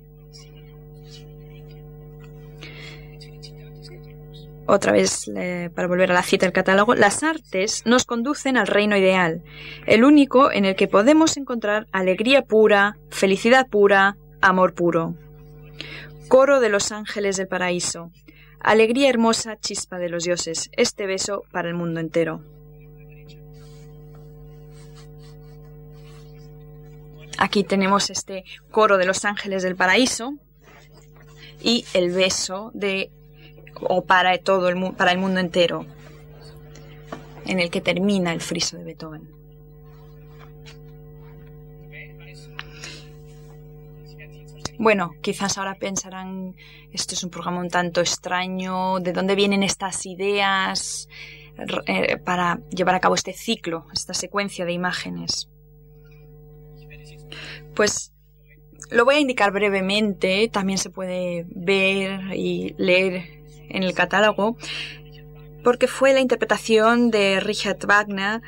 Otra 4.66 4.92
vez, 4.92 5.31
para 5.74 5.88
volver 5.88 6.11
a 6.11 6.14
la 6.14 6.22
cita 6.22 6.46
del 6.46 6.53
catálogo, 6.53 6.94
las 6.94 7.22
artes 7.22 7.83
nos 7.85 8.05
conducen 8.05 8.57
al 8.57 8.66
reino 8.66 8.96
ideal, 8.96 9.42
el 9.87 10.05
único 10.05 10.50
en 10.50 10.64
el 10.64 10.74
que 10.74 10.88
podemos 10.88 11.37
encontrar 11.37 11.87
alegría 11.92 12.42
pura, 12.42 12.96
felicidad 13.11 13.66
pura, 13.68 14.16
amor 14.40 14.74
puro. 14.74 15.14
Coro 16.29 16.61
de 16.61 16.70
los 16.70 16.92
ángeles 16.92 17.37
del 17.37 17.46
paraíso, 17.46 18.11
Alegría 18.64 19.11
hermosa, 19.11 19.59
chispa 19.61 19.98
de 19.98 20.09
los 20.09 20.24
dioses, 20.24 20.70
este 20.72 21.05
beso 21.05 21.42
para 21.53 21.68
el 21.68 21.74
mundo 21.74 22.00
entero. 22.00 22.40
Aquí 27.37 27.62
tenemos 27.62 28.09
este 28.09 28.44
coro 28.70 28.96
de 28.96 29.05
los 29.05 29.27
ángeles 29.27 29.62
del 29.62 29.77
paraíso 29.77 30.33
y 31.61 31.85
el 31.92 32.11
beso 32.11 32.70
de 32.72 33.11
o 33.83 34.07
para 34.07 34.38
todo 34.38 34.70
el 34.70 34.94
para 34.94 35.12
el 35.12 35.18
mundo 35.18 35.40
entero 35.40 35.85
en 37.44 37.61
el 37.61 37.70
que 37.70 37.83
termina 37.83 38.33
el 38.33 38.40
friso 38.40 38.79
de 38.79 38.85
Beethoven. 38.85 39.34
Bueno, 44.79 45.13
quizás 45.23 45.57
ahora 45.57 45.77
pensarán, 45.77 46.57
esto 46.93 47.15
es 47.15 47.23
un 47.23 47.31
programa 47.31 47.61
un 47.61 47.69
tanto 47.69 48.01
extraño, 48.01 48.99
¿de 49.01 49.13
dónde 49.13 49.35
vienen 49.35 49.63
estas 49.63 50.05
ideas 50.05 51.09
eh, 51.87 52.17
para 52.19 52.61
llevar 52.71 52.97
a 52.97 53.01
cabo 53.01 53.15
este 53.15 53.33
ciclo, 53.33 53.87
esta 53.93 54.15
secuencia 54.15 54.65
de 54.65 54.73
imágenes? 54.73 55.49
Pues 57.75 58.13
lo 58.91 59.05
voy 59.05 59.17
a 59.17 59.21
indicar 59.21 59.53
brevemente, 59.53 60.49
también 60.49 60.79
se 60.79 60.91
puede 60.91 61.47
ver 61.49 62.35
y 62.35 62.75
leer 62.77 63.45
en 63.69 63.83
el 63.85 63.95
catálogo, 63.95 64.57
porque 65.63 65.87
fue 65.87 66.13
la 66.13 66.21
interpretación 66.21 67.11
de 67.11 67.41
Richard 67.41 67.79
Wagner 67.87 68.43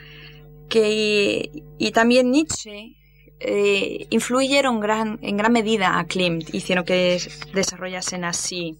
que, 0.68 1.62
y 1.78 1.90
también 1.92 2.30
Nietzsche 2.30 2.95
eh, 3.40 4.06
influyeron 4.10 4.80
gran, 4.80 5.18
en 5.22 5.36
gran 5.36 5.52
medida 5.52 5.98
a 5.98 6.04
Klimt, 6.04 6.54
hicieron 6.54 6.84
que 6.84 7.20
desarrollasen 7.52 8.24
así. 8.24 8.78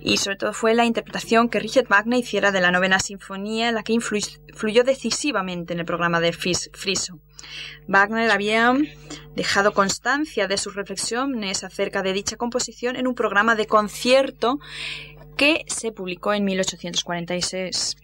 Y 0.00 0.18
sobre 0.18 0.36
todo 0.36 0.52
fue 0.52 0.74
la 0.74 0.84
interpretación 0.84 1.48
que 1.48 1.58
Richard 1.58 1.88
Wagner 1.88 2.20
hiciera 2.20 2.52
de 2.52 2.60
la 2.60 2.70
novena 2.70 3.00
sinfonía 3.00 3.72
la 3.72 3.82
que 3.82 3.92
influyó 3.92 4.84
decisivamente 4.84 5.72
en 5.72 5.80
el 5.80 5.84
programa 5.84 6.20
de 6.20 6.32
Friso. 6.32 7.18
Wagner 7.88 8.30
había 8.30 8.74
dejado 9.34 9.72
constancia 9.72 10.46
de 10.46 10.58
sus 10.58 10.74
reflexiones 10.74 11.64
acerca 11.64 12.02
de 12.02 12.12
dicha 12.12 12.36
composición 12.36 12.96
en 12.96 13.06
un 13.06 13.14
programa 13.14 13.56
de 13.56 13.66
concierto 13.66 14.58
que 15.36 15.64
se 15.66 15.92
publicó 15.92 16.32
en 16.32 16.44
1846. 16.44 17.96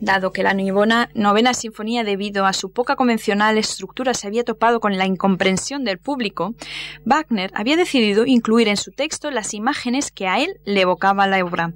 Dado 0.00 0.30
que 0.30 0.42
la 0.42 0.52
novena 0.52 1.54
sinfonía, 1.54 2.04
debido 2.04 2.44
a 2.44 2.52
su 2.52 2.70
poca 2.70 2.96
convencional 2.96 3.56
estructura, 3.56 4.12
se 4.12 4.26
había 4.26 4.44
topado 4.44 4.78
con 4.78 4.96
la 4.98 5.06
incomprensión 5.06 5.84
del 5.84 5.98
público, 5.98 6.54
Wagner 7.04 7.50
había 7.54 7.76
decidido 7.76 8.26
incluir 8.26 8.68
en 8.68 8.76
su 8.76 8.92
texto 8.92 9.30
las 9.30 9.54
imágenes 9.54 10.10
que 10.10 10.28
a 10.28 10.38
él 10.38 10.60
le 10.64 10.82
evocaba 10.82 11.26
la 11.26 11.42
obra, 11.42 11.72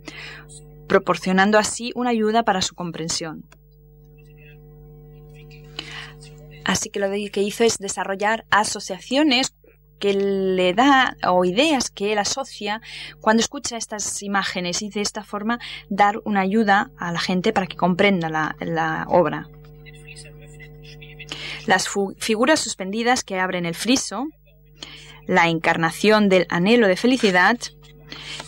proporcionando 0.86 1.58
así 1.58 1.92
una 1.94 2.10
ayuda 2.10 2.42
para 2.42 2.60
su 2.60 2.74
comprensión. 2.74 3.46
Así 6.64 6.90
que 6.90 7.00
lo 7.00 7.10
que 7.10 7.42
hizo 7.42 7.64
es 7.64 7.78
desarrollar 7.78 8.44
asociaciones 8.50 9.54
que 10.00 10.14
le 10.14 10.74
da 10.74 11.16
o 11.28 11.44
ideas 11.44 11.90
que 11.90 12.12
él 12.12 12.18
asocia 12.18 12.80
cuando 13.20 13.40
escucha 13.40 13.76
estas 13.76 14.22
imágenes 14.22 14.82
y 14.82 14.88
de 14.88 15.02
esta 15.02 15.22
forma 15.22 15.60
dar 15.88 16.20
una 16.24 16.40
ayuda 16.40 16.90
a 16.98 17.12
la 17.12 17.20
gente 17.20 17.52
para 17.52 17.66
que 17.66 17.76
comprenda 17.76 18.28
la, 18.28 19.06
obra. 19.08 19.48
Las 21.66 21.88
figuras 22.18 22.58
suspendidas 22.58 23.22
que 23.22 23.38
abren 23.38 23.66
el 23.66 23.74
friso, 23.74 24.26
la 25.26 25.48
encarnación 25.48 26.28
del 26.28 26.46
anhelo 26.48 26.88
de 26.88 26.96
felicidad, 26.96 27.58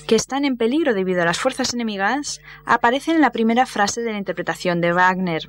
que 0.09 0.17
están 0.17 0.45
en 0.45 0.57
peligro 0.57 0.95
debido 0.95 1.23
a 1.23 1.27
las 1.27 1.39
fuerzas 1.39 1.75
enemigas, 1.75 2.41
aparecen 2.65 3.17
en 3.17 3.21
la 3.21 3.31
primera 3.31 3.67
frase 3.67 4.01
de 4.01 4.13
la 4.13 4.19
interpretación 4.19 4.81
de 4.81 4.93
Wagner 4.93 5.49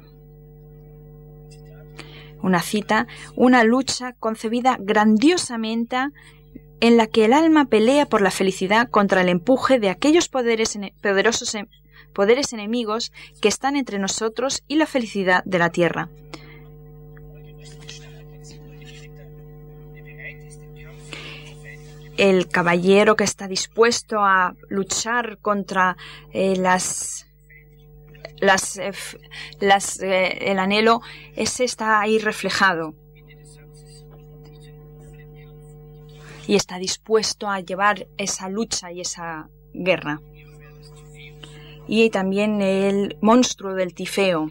una 2.43 2.61
cita, 2.61 3.07
una 3.35 3.63
lucha 3.63 4.13
concebida 4.19 4.77
grandiosamente 4.79 5.97
en 6.81 6.97
la 6.97 7.07
que 7.07 7.25
el 7.25 7.33
alma 7.33 7.65
pelea 7.65 8.05
por 8.05 8.21
la 8.21 8.29
felicidad 8.29 8.89
contra 8.89 9.21
el 9.21 9.29
empuje 9.29 9.79
de 9.79 9.89
aquellos 9.89 10.27
poderes 10.27 10.77
poderosos 11.01 11.57
poderes 12.13 12.53
enemigos 12.53 13.11
que 13.41 13.47
están 13.47 13.75
entre 13.75 13.97
nosotros 13.97 14.63
y 14.67 14.75
la 14.75 14.85
felicidad 14.85 15.43
de 15.45 15.59
la 15.59 15.71
tierra. 15.71 16.09
El 22.17 22.47
caballero 22.47 23.15
que 23.15 23.23
está 23.23 23.47
dispuesto 23.47 24.19
a 24.19 24.55
luchar 24.69 25.39
contra 25.39 25.97
eh, 26.31 26.55
las 26.57 27.25
las, 28.39 28.77
eh, 28.77 28.91
las, 29.59 30.01
eh, 30.01 30.51
el 30.51 30.59
anhelo, 30.59 31.01
ese 31.35 31.63
está 31.63 31.99
ahí 31.99 32.19
reflejado. 32.19 32.93
Y 36.45 36.55
está 36.55 36.77
dispuesto 36.77 37.49
a 37.49 37.61
llevar 37.61 38.07
esa 38.17 38.49
lucha 38.49 38.91
y 38.91 39.01
esa 39.01 39.49
guerra. 39.73 40.21
Y 41.87 42.09
también 42.09 42.61
el 42.61 43.17
monstruo 43.21 43.73
del 43.73 43.93
Tifeo, 43.93 44.49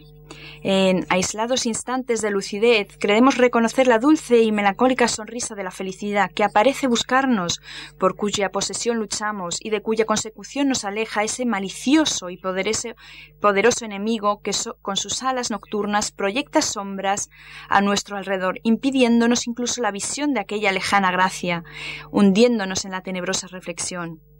en 0.63 1.05
aislados 1.09 1.65
instantes 1.65 2.21
de 2.21 2.31
lucidez, 2.31 2.87
creemos 2.97 3.37
reconocer 3.37 3.87
la 3.87 3.99
dulce 3.99 4.41
y 4.41 4.51
melancólica 4.53 5.09
sonrisa 5.09 5.55
de 5.55 5.63
la 5.63 5.71
felicidad 5.71 6.31
que 6.31 6.45
aparece 6.45 6.87
buscarnos, 6.87 7.61
por 7.99 8.15
cuya 8.15 8.49
posesión 8.49 8.97
luchamos 8.97 9.57
y 9.61 9.69
de 9.69 9.81
cuya 9.81 10.05
consecución 10.05 10.69
nos 10.69 10.85
aleja 10.85 11.23
ese 11.23 11.45
malicioso 11.45 12.29
y 12.29 12.37
poderoso, 12.37 13.85
enemigo 13.85 14.41
que 14.41 14.51
con 14.81 14.95
sus 14.95 15.21
alas 15.21 15.51
nocturnas 15.51 16.11
proyecta 16.11 16.61
sombras 16.61 17.29
a 17.67 17.81
nuestro 17.81 18.15
alrededor, 18.15 18.59
impidiéndonos 18.63 19.47
incluso 19.47 19.81
la 19.81 19.91
visión 19.91 20.33
de 20.33 20.39
aquella 20.39 20.71
lejana 20.71 21.11
gracia, 21.11 21.63
hundiéndonos 22.09 22.85
en 22.85 22.91
la 22.91 23.01
tenebrosa 23.01 23.47
reflexión. 23.47 24.32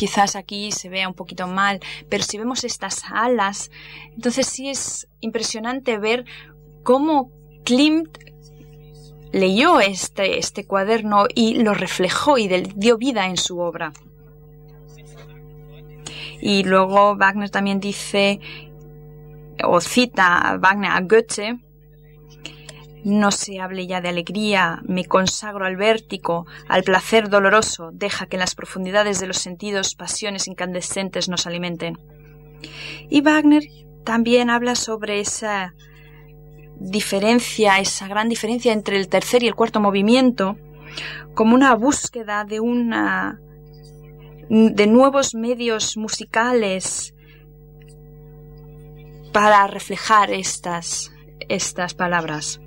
Quizás 0.00 0.34
aquí 0.34 0.72
se 0.72 0.88
vea 0.88 1.06
un 1.06 1.14
poquito 1.14 1.46
mal, 1.46 1.78
pero 2.08 2.24
si 2.24 2.38
vemos 2.38 2.64
estas 2.64 3.02
alas, 3.12 3.70
entonces 4.14 4.46
sí 4.46 4.70
es 4.70 5.06
impresionante 5.20 5.98
ver 5.98 6.24
cómo 6.82 7.30
Klimt 7.64 8.16
leyó 9.30 9.78
este, 9.78 10.38
este 10.38 10.66
cuaderno 10.66 11.26
y 11.34 11.56
lo 11.56 11.74
reflejó 11.74 12.38
y 12.38 12.48
dio 12.48 12.96
vida 12.96 13.26
en 13.26 13.36
su 13.36 13.58
obra. 13.58 13.92
Y 16.40 16.64
luego 16.64 17.14
Wagner 17.16 17.50
también 17.50 17.78
dice 17.78 18.40
o 19.62 19.82
cita 19.82 20.38
a 20.38 20.56
Wagner 20.56 20.92
a 20.92 21.00
Goethe 21.02 21.58
no 23.04 23.30
se 23.30 23.60
hable 23.60 23.86
ya 23.86 24.00
de 24.00 24.08
alegría, 24.08 24.82
me 24.84 25.04
consagro 25.04 25.64
al 25.64 25.76
vértigo, 25.76 26.46
al 26.68 26.82
placer 26.82 27.28
doloroso, 27.28 27.90
deja 27.92 28.26
que 28.26 28.36
en 28.36 28.40
las 28.40 28.54
profundidades 28.54 29.20
de 29.20 29.26
los 29.26 29.38
sentidos 29.38 29.94
pasiones 29.94 30.48
incandescentes 30.48 31.28
nos 31.28 31.46
alimenten. 31.46 31.98
Y 33.08 33.22
Wagner 33.22 33.62
también 34.04 34.50
habla 34.50 34.74
sobre 34.74 35.20
esa 35.20 35.74
diferencia, 36.78 37.78
esa 37.78 38.08
gran 38.08 38.28
diferencia 38.28 38.72
entre 38.72 38.96
el 38.96 39.08
tercer 39.08 39.42
y 39.42 39.48
el 39.48 39.54
cuarto 39.54 39.80
movimiento, 39.80 40.56
como 41.34 41.54
una 41.54 41.74
búsqueda 41.74 42.44
de 42.44 42.60
una 42.60 43.40
de 44.48 44.86
nuevos 44.88 45.34
medios 45.34 45.96
musicales 45.96 47.14
para 49.32 49.68
reflejar 49.68 50.32
estas 50.32 51.12
estas 51.48 51.94
palabras 51.94 52.60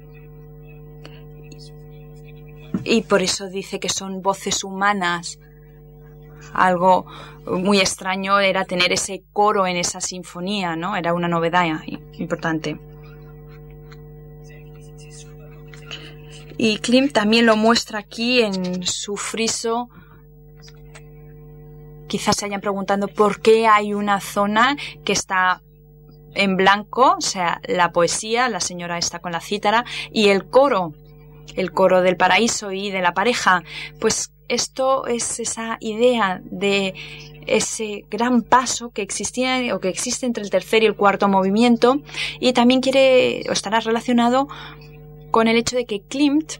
y 2.83 3.01
por 3.01 3.21
eso 3.21 3.49
dice 3.49 3.79
que 3.79 3.89
son 3.89 4.21
voces 4.21 4.63
humanas. 4.63 5.39
Algo 6.53 7.05
muy 7.45 7.79
extraño 7.79 8.39
era 8.39 8.65
tener 8.65 8.91
ese 8.91 9.23
coro 9.31 9.65
en 9.65 9.77
esa 9.77 10.01
sinfonía, 10.01 10.75
¿no? 10.75 10.95
Era 10.95 11.13
una 11.13 11.27
novedad 11.27 11.65
importante. 12.13 12.79
Y 16.57 16.77
Klimt 16.77 17.13
también 17.13 17.45
lo 17.45 17.55
muestra 17.55 17.99
aquí 17.99 18.41
en 18.41 18.83
su 18.83 19.17
friso. 19.17 19.89
Quizás 22.07 22.37
se 22.37 22.45
hayan 22.45 22.61
preguntando 22.61 23.07
por 23.07 23.41
qué 23.41 23.67
hay 23.67 23.93
una 23.93 24.19
zona 24.19 24.77
que 25.03 25.13
está 25.13 25.63
en 26.35 26.55
blanco, 26.55 27.15
o 27.17 27.21
sea, 27.21 27.59
la 27.67 27.91
poesía, 27.91 28.49
la 28.49 28.59
señora 28.59 28.97
está 28.97 29.19
con 29.19 29.31
la 29.31 29.39
cítara, 29.39 29.85
y 30.11 30.29
el 30.29 30.45
coro 30.49 30.93
el 31.55 31.71
coro 31.71 32.01
del 32.01 32.17
paraíso 32.17 32.71
y 32.71 32.91
de 32.91 33.01
la 33.01 33.13
pareja, 33.13 33.63
pues 33.99 34.31
esto 34.47 35.07
es 35.07 35.39
esa 35.39 35.77
idea 35.79 36.41
de 36.43 36.93
ese 37.47 38.05
gran 38.09 38.41
paso 38.41 38.91
que 38.91 39.01
existía 39.01 39.75
o 39.75 39.79
que 39.79 39.89
existe 39.89 40.25
entre 40.25 40.43
el 40.43 40.49
tercer 40.49 40.83
y 40.83 40.85
el 40.85 40.95
cuarto 40.95 41.27
movimiento 41.27 42.01
y 42.39 42.53
también 42.53 42.81
quiere 42.81 43.43
o 43.49 43.51
estará 43.51 43.79
relacionado 43.79 44.47
con 45.31 45.47
el 45.47 45.57
hecho 45.57 45.75
de 45.75 45.85
que 45.85 46.01
Klimt 46.01 46.53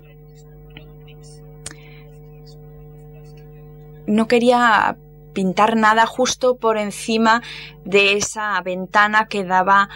no 4.07 4.27
quería 4.27 4.97
pintar 5.34 5.75
nada 5.75 6.05
justo 6.05 6.57
por 6.57 6.77
encima 6.77 7.41
de 7.86 8.13
esa 8.13 8.59
ventana 8.61 9.27
que 9.27 9.43
daba 9.43 9.89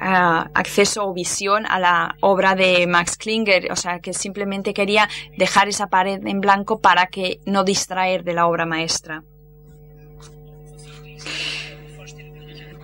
acceso 0.00 1.06
o 1.06 1.14
visión 1.14 1.66
a 1.66 1.78
la 1.78 2.16
obra 2.20 2.54
de 2.54 2.86
Max 2.86 3.16
Klinger, 3.16 3.72
o 3.72 3.76
sea 3.76 4.00
que 4.00 4.12
simplemente 4.12 4.74
quería 4.74 5.08
dejar 5.36 5.68
esa 5.68 5.88
pared 5.88 6.20
en 6.26 6.40
blanco 6.40 6.80
para 6.80 7.06
que 7.06 7.40
no 7.46 7.64
distraer 7.64 8.24
de 8.24 8.34
la 8.34 8.46
obra 8.46 8.66
maestra. 8.66 9.22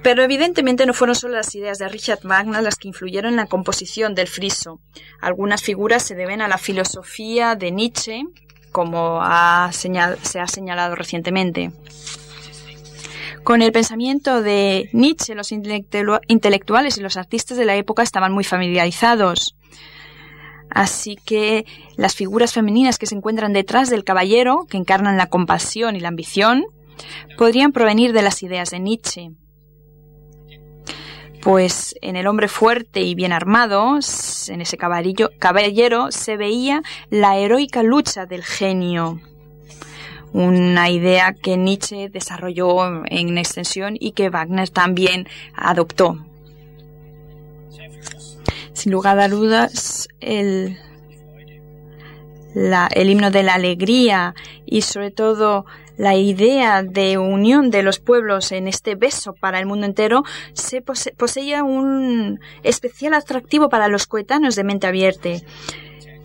Pero 0.03 0.25
evidentemente 0.25 0.85
no 0.85 0.95
fueron 0.95 1.15
solo 1.15 1.35
las 1.35 1.55
ideas 1.55 1.79
de 1.79 1.89
Richard 1.89 2.21
Wagner 2.25 2.63
las 2.63 2.77
que 2.77 2.89
influyeron 2.89 3.33
en 3.33 3.37
la 3.37 3.47
composición 3.47 4.15
del 4.15 4.27
friso. 4.27 4.81
Algunas 5.21 5.63
figuras 5.63 6.03
se 6.03 6.17
deben 6.17 6.43
a 6.43 6.49
la 6.49 6.59
filosofía 6.59 7.55
de 7.55 7.71
Nietzsche, 7.71 8.25
como 8.73 9.21
se 9.73 10.41
ha 10.41 10.49
señalado 10.49 10.97
recientemente. 10.97 11.71
Con 13.45 13.61
el 13.61 13.73
pensamiento 13.73 14.41
de 14.41 14.89
Nietzsche, 14.93 15.35
los 15.35 15.51
intelectuales 15.51 16.97
y 16.97 17.01
los 17.01 17.17
artistas 17.17 17.59
de 17.59 17.65
la 17.65 17.75
época 17.75 18.05
estaban 18.05 18.33
muy 18.33 18.45
familiarizados. 18.45 19.57
Así 20.71 21.17
que 21.17 21.67
las 21.97 22.15
figuras 22.15 22.53
femeninas 22.53 22.99
que 22.99 23.07
se 23.07 23.17
encuentran 23.17 23.53
detrás 23.53 23.91
del 23.91 24.05
caballero, 24.05 24.67
que 24.71 24.77
encarnan 24.77 25.17
la 25.17 25.27
compasión 25.27 25.97
y 25.97 26.01
la 26.01 26.09
ambición, 26.09 26.65
podrían 27.37 27.73
provenir 27.73 28.13
de 28.13 28.23
las 28.23 28.43
ideas 28.45 28.71
de 28.71 28.79
Nietzsche. 28.79 29.31
Pues 31.43 31.97
en 32.01 32.15
el 32.15 32.29
hombre 32.29 32.47
fuerte 32.47 33.01
y 33.01 33.17
bien 33.17 33.33
armado, 33.33 33.99
en 34.49 34.61
ese 34.61 34.77
caballero, 34.77 36.13
se 36.13 36.37
veía 36.37 36.83
la 37.11 37.37
heroica 37.37 37.83
lucha 37.83 38.25
del 38.27 38.45
genio 38.45 39.21
una 40.33 40.91
idea 40.91 41.35
que 41.35 41.57
Nietzsche 41.57 42.09
desarrolló 42.09 43.05
en 43.07 43.37
extensión 43.39 43.97
y 43.99 44.13
que 44.13 44.31
Wagner 44.31 44.71
también 44.71 45.29
adoptó. 45.55 46.19
Sin 48.73 48.93
lugar 48.93 49.19
a 49.19 49.29
dudas, 49.29 50.09
el, 50.21 50.79
el 52.55 53.11
himno 53.11 53.31
de 53.31 53.43
la 53.43 53.55
alegría 53.55 54.35
y 54.65 54.83
sobre 54.83 55.11
todo 55.11 55.67
la 55.99 56.17
idea 56.17 56.83
de 56.83 57.19
unión 57.19 57.71
de 57.71 57.83
los 57.83 58.01
pueblos 58.01 58.51
en 58.53 58.67
este 58.67 58.95
beso 58.95 59.35
para 59.35 59.59
el 59.59 59.67
mundo 59.67 59.87
entero 59.87 60.25
se 60.55 60.83
poseía 60.83 61.63
un 61.63 62.41
especial 62.63 63.15
atractivo 63.15 63.69
para 63.69 63.89
los 63.89 64.07
coetáneos 64.07 64.57
de 64.57 64.65
mente 64.65 64.87
abierta, 64.87 65.29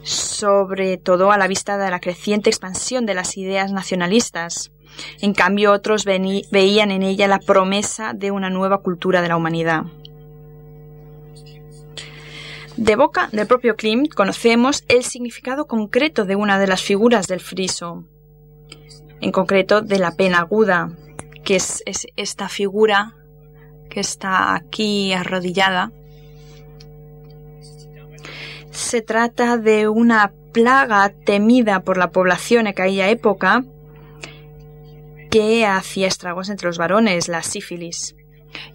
sobre 0.04 0.98
todo 0.98 1.32
a 1.32 1.38
la 1.38 1.48
vista 1.48 1.78
de 1.78 1.89
la 1.89 2.00
creciente 2.00 2.50
expansión 2.50 3.06
de 3.06 3.14
las 3.14 3.38
ideas 3.38 3.72
nacionalistas. 3.72 4.72
En 5.22 5.34
cambio, 5.34 5.72
otros 5.72 6.06
veían 6.06 6.91
en 6.91 7.04
ella 7.04 7.28
la 7.28 7.39
promesa 7.39 8.14
de 8.14 8.32
una 8.32 8.50
nueva 8.50 8.80
cultura 8.82 9.22
de 9.22 9.28
la 9.28 9.38
humanidad. 9.38 9.84
De 12.78 12.95
boca 12.95 13.28
del 13.32 13.48
propio 13.48 13.76
Klimt 13.76 14.14
conocemos 14.14 14.84
el 14.88 15.04
significado 15.04 15.66
concreto 15.66 16.26
de 16.26 16.36
una 16.36 16.60
de 16.60 16.68
las 16.68 16.84
figuras 16.84 17.26
del 17.28 17.39
friso, 17.39 18.06
en 19.20 19.32
concreto 19.32 19.82
de 19.82 19.98
la 19.98 20.12
pena 20.12 20.39
aguda, 20.39 20.91
que 21.43 21.56
es, 21.56 21.84
esta 22.16 22.50
figura 22.50 23.16
que 23.89 24.00
está 24.00 24.54
aquí 24.54 25.12
arrodillada. 25.12 25.91
Se 28.78 29.01
trata 29.01 29.57
de 29.57 29.88
una 29.88 30.32
plaga 30.53 31.09
temida 31.09 31.80
por 31.80 31.97
la 31.97 32.11
población 32.11 32.61
en 32.61 32.67
aquella 32.67 33.09
época 33.09 33.65
que 35.32 35.65
hacía 35.65 36.05
estragos 36.05 36.49
entre 36.49 36.67
los 36.67 36.78
varones, 36.78 37.28
la 37.28 37.41
sífilis. 37.41 38.15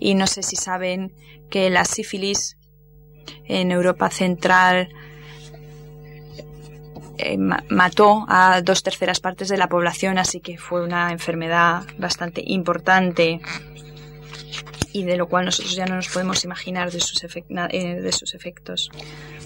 Y 0.01 0.17
no 0.17 0.27
sé 0.27 0.43
si 0.43 0.57
saben 0.57 1.15
que 1.51 1.71
la 1.71 1.85
sífilis 1.85 2.57
en 3.45 3.71
Europa 3.71 4.11
Central 4.11 4.89
eh, 7.19 7.39
mató 7.39 8.27
a 8.29 8.61
dos 8.61 8.83
terceras 8.83 9.21
partes 9.21 9.49
de 9.49 9.57
la 9.57 9.69
población, 9.69 10.19
así 10.19 10.41
que 10.41 10.59
fue 10.59 10.83
una 10.83 11.13
enfermedad 11.13 11.85
bastante 11.97 12.43
importante 12.45 13.41
y 14.93 15.05
de 15.05 15.17
lo 15.17 15.29
cual 15.29 15.47
nosotros 15.47 15.75
ya 15.75 15.87
no 15.87 15.97
nos 15.97 16.09
podemos 16.09 16.45
imaginar 16.45 16.91
de 16.91 17.01
sus, 17.01 17.23
eh, 17.25 18.01
de 18.01 18.13
sus 18.13 18.35
efectos. 18.35 18.91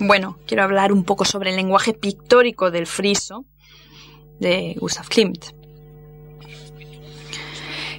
Bueno, 0.01 0.39
quiero 0.47 0.63
hablar 0.63 0.93
un 0.93 1.05
poco 1.05 1.25
sobre 1.25 1.51
el 1.51 1.57
lenguaje 1.57 1.93
pictórico 1.93 2.71
del 2.71 2.87
friso 2.87 3.45
de 4.41 4.75
Gustav 4.79 5.09
Klimt. 5.09 5.47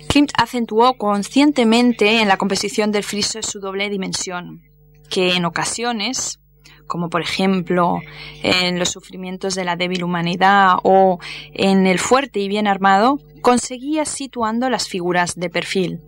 Klimt 0.07 0.31
acentuó 0.37 0.97
conscientemente 0.97 2.21
en 2.21 2.27
la 2.27 2.37
composición 2.37 2.91
del 2.91 3.03
friso 3.03 3.41
su 3.41 3.59
doble 3.59 3.89
dimensión 3.89 4.61
que 5.09 5.35
en 5.35 5.45
ocasiones, 5.45 6.39
como 6.85 7.09
por 7.09 7.21
ejemplo 7.21 7.99
en 8.43 8.79
los 8.79 8.89
sufrimientos 8.89 9.55
de 9.55 9.65
la 9.65 9.75
débil 9.75 10.03
humanidad 10.03 10.75
o 10.83 11.19
en 11.53 11.87
el 11.87 11.99
fuerte 11.99 12.39
y 12.39 12.47
bien 12.47 12.67
armado, 12.67 13.19
conseguía 13.41 14.05
situando 14.05 14.69
las 14.69 14.87
figuras 14.87 15.35
de 15.35 15.49
perfil. 15.49 16.01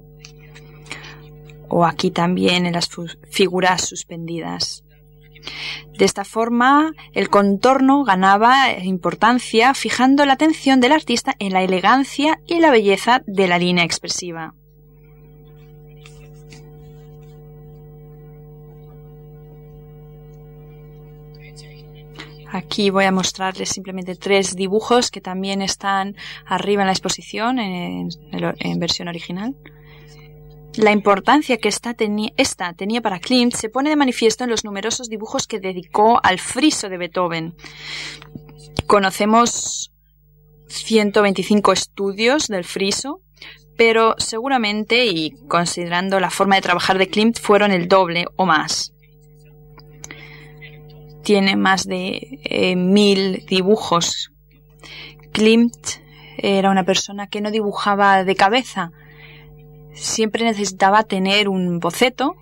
O 1.70 1.86
aquí 1.86 2.12
también 2.12 2.66
en 2.66 2.74
las 2.74 2.90
figuras 3.30 3.88
suspendidas. 3.88 4.84
De 5.98 6.06
esta 6.06 6.26
forma, 6.26 6.94
el 7.14 7.30
contorno 7.30 8.04
ganaba 8.04 8.72
importancia 8.82 9.74
fijando 9.74 10.26
la 10.26 10.34
atención 10.34 10.80
del 10.80 10.92
artista 10.92 11.36
en 11.40 11.54
la 11.54 11.64
elegancia 11.64 12.42
y 12.46 12.60
la 12.60 12.72
belleza 12.72 13.22
de 13.26 13.48
la 13.48 13.60
línea 13.60 13.84
expresiva. 13.84 14.54
Aquí 22.52 22.90
voy 22.90 23.06
a 23.06 23.12
mostrarles 23.12 23.70
simplemente 23.70 24.16
tres 24.16 24.56
dibujos 24.56 25.12
que 25.12 25.22
también 25.22 25.62
están 25.62 26.16
arriba 26.46 26.82
en 26.82 26.88
la 26.88 26.94
exposición 26.94 27.60
en, 27.60 28.80
versión 28.80 29.08
original. 29.08 29.56
La 30.76 30.92
importancia 30.92 31.58
que 31.58 31.70
esta, 31.70 31.94
tenía 31.94 33.02
para 33.02 33.20
Klimt 33.20 33.54
se 33.54 33.70
pone 33.70 33.90
de 33.90 33.96
manifiesto 33.96 34.44
en 34.44 34.50
los 34.50 34.64
numerosos 34.64 35.10
dibujos 35.10 35.48
que 35.48 35.60
dedicó 35.60 36.20
al 36.24 36.40
friso 36.40 36.90
de 36.90 36.98
Beethoven. 36.98 37.56
Conocemos 38.88 39.92
125 40.68 41.74
estudios 41.74 42.48
del 42.48 42.64
friso, 42.64 43.22
pero 43.78 44.16
seguramente, 44.18 45.06
y 45.06 45.32
considerando 45.48 46.20
la 46.20 46.30
forma 46.30 46.56
de 46.56 46.62
trabajar 46.62 46.98
de 46.98 47.10
Klimt, 47.10 47.40
fueron 47.40 47.72
el 47.72 47.88
doble 47.88 48.26
o 48.36 48.46
más 48.46 48.94
tiene 51.30 51.56
más 51.56 51.86
de 51.86 52.40
eh, 52.44 52.76
mil 52.76 53.46
dibujos. 53.46 54.32
Klimt 55.32 55.78
era 56.40 56.72
una 56.72 56.86
persona 56.86 57.28
que 57.28 57.40
no 57.40 57.52
dibujaba 57.52 58.24
de 58.24 58.36
cabeza. 58.36 58.92
Siempre 60.00 60.46
necesitaba 60.46 61.04
tener 61.04 61.50
un 61.50 61.80
boceto 61.80 62.36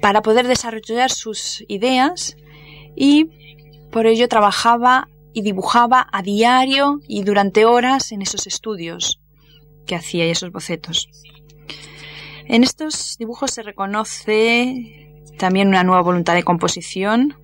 para 0.00 0.22
poder 0.22 0.48
desarrollar 0.48 1.10
sus 1.10 1.64
ideas 1.68 2.36
y 2.96 3.28
por 3.92 4.06
ello 4.06 4.28
trabajaba 4.28 5.08
y 5.32 5.42
dibujaba 5.42 6.06
a 6.12 6.22
diario 6.22 7.00
y 7.06 7.22
durante 7.22 7.64
horas 7.64 8.10
en 8.10 8.22
esos 8.22 8.46
estudios 8.46 9.20
que 9.86 9.94
hacía 9.94 10.26
y 10.26 10.30
esos 10.30 10.50
bocetos. 10.50 11.08
En 12.46 12.64
estos 12.64 13.16
dibujos 13.16 13.52
se 13.52 13.62
reconoce 13.62 15.08
también 15.38 15.68
una 15.68 15.84
nueva 15.84 16.02
voluntad 16.02 16.34
de 16.34 16.42
composición. 16.42 17.36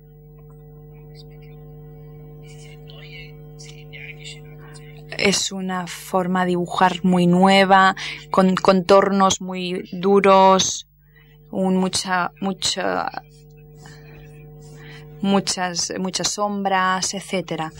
Es 5.17 5.51
una 5.51 5.87
forma 5.87 6.41
de 6.41 6.49
dibujar 6.49 7.03
muy 7.03 7.27
nueva, 7.27 7.95
con 8.31 8.55
contornos 8.55 9.41
muy 9.41 9.89
duros, 9.91 10.87
un 11.51 11.77
mucha, 11.77 12.31
mucha, 12.41 13.09
muchas, 15.21 15.93
muchas 15.99 16.27
sombras, 16.29 17.13
etcétera. 17.13 17.71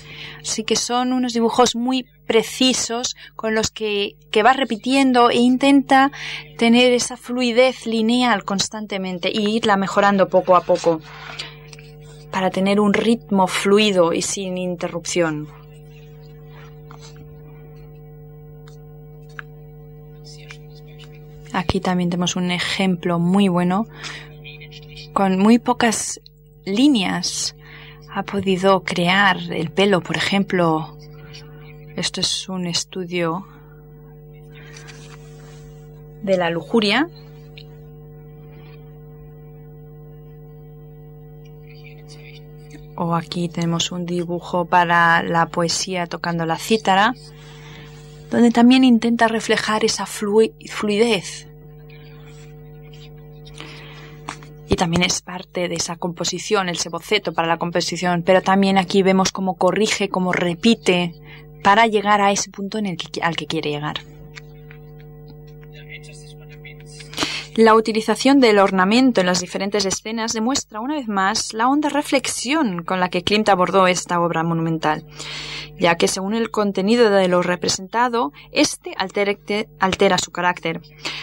Así 0.42 0.64
que 0.64 0.76
son 0.76 1.14
unos 1.14 1.34
dibujos 1.34 1.76
muy 1.76 2.06
precisos 2.26 3.16
con 3.36 3.56
los 3.56 3.72
que, 3.72 4.16
que 4.32 4.44
va 4.44 4.54
repitiendo 4.54 5.30
e 5.30 5.38
intenta 5.38 6.12
tener 6.58 6.92
esa 6.92 7.18
fluidez 7.18 7.86
lineal 7.86 8.44
constantemente 8.44 9.30
e 9.30 9.42
irla 9.42 9.78
mejorando 9.78 10.28
poco 10.28 10.56
a 10.56 10.62
poco 10.62 11.02
para 12.32 12.50
tener 12.50 12.80
un 12.80 12.94
ritmo 12.94 13.48
fluido 13.48 14.14
y 14.14 14.22
sin 14.22 14.58
interrupción. 14.58 15.57
Aquí 21.58 21.80
también 21.80 22.12
tenemos 22.12 22.36
un 22.36 22.52
ejemplo 22.52 23.18
muy 23.18 23.48
bueno 23.48 23.88
con 25.12 25.40
muy 25.40 25.58
pocas 25.58 26.22
líneas 26.66 27.56
ha 28.14 28.22
podido 28.22 28.84
crear 28.84 29.38
el 29.50 29.72
pelo, 29.72 30.02
por 30.02 30.18
ejemplo, 30.18 30.96
esto 31.96 32.22
es 32.22 32.48
un 32.48 32.68
estudio 32.68 33.48
de 36.22 36.38
la 36.38 36.52
lujuria. 36.52 37.10
O 42.96 43.16
aquí 43.16 43.50
tenemos 43.50 43.92
un 43.92 44.06
dibujo 44.06 44.66
para 44.66 45.24
la 45.24 45.48
poesía 45.48 46.06
tocando 46.06 46.46
la 46.46 46.60
cítara, 46.60 47.16
donde 48.30 48.52
también 48.52 48.84
intenta 48.84 49.28
reflejar 49.28 49.84
esa 49.84 50.06
fluidez. 50.06 51.47
Y 54.70 54.76
también 54.76 55.04
es 55.04 55.22
parte 55.22 55.70
de 55.70 55.76
esa 55.76 55.96
composición, 55.96 56.70
el 56.70 56.78
boceto 56.92 57.34
para 57.34 57.48
la 57.48 57.58
composición, 57.58 58.24
pero 58.24 58.42
también 58.42 58.78
aquí 58.78 59.02
vemos 59.02 59.32
cómo 59.32 59.56
corrige, 59.56 60.10
cómo 60.10 60.34
repite 60.34 61.14
para 61.64 61.88
llegar 61.88 62.22
a 62.22 62.32
ese 62.32 62.50
punto 62.50 62.78
en 62.78 62.86
el 62.86 62.98
al 63.22 63.36
que 63.36 63.48
quiere 63.48 63.72
llegar. 63.72 63.98
La 67.58 67.74
utilización 67.74 68.40
del 68.40 68.60
ornamento 68.60 69.20
en 69.20 69.26
las 69.26 69.40
diferentes 69.42 69.84
escenas 69.84 70.34
demuestra 70.34 70.80
una 70.80 70.94
vez 70.94 71.08
más 71.08 71.54
la 71.54 71.68
honda 71.68 71.90
reflexión 71.90 72.84
con 72.84 73.00
la 73.00 73.10
que 73.10 73.24
Klimt 73.24 73.50
abordó 73.50 73.88
esta 73.88 74.22
obra 74.22 74.44
monumental 74.44 75.04
ya 75.80 75.96
que 75.96 76.08
según 76.08 76.34
el 76.34 76.50
contenido 76.50 77.10
de 77.10 77.28
lo 77.28 77.42
representado, 77.42 78.32
este 78.52 78.96
altera 78.98 80.18
su 80.18 80.32
carácter. 80.32 80.82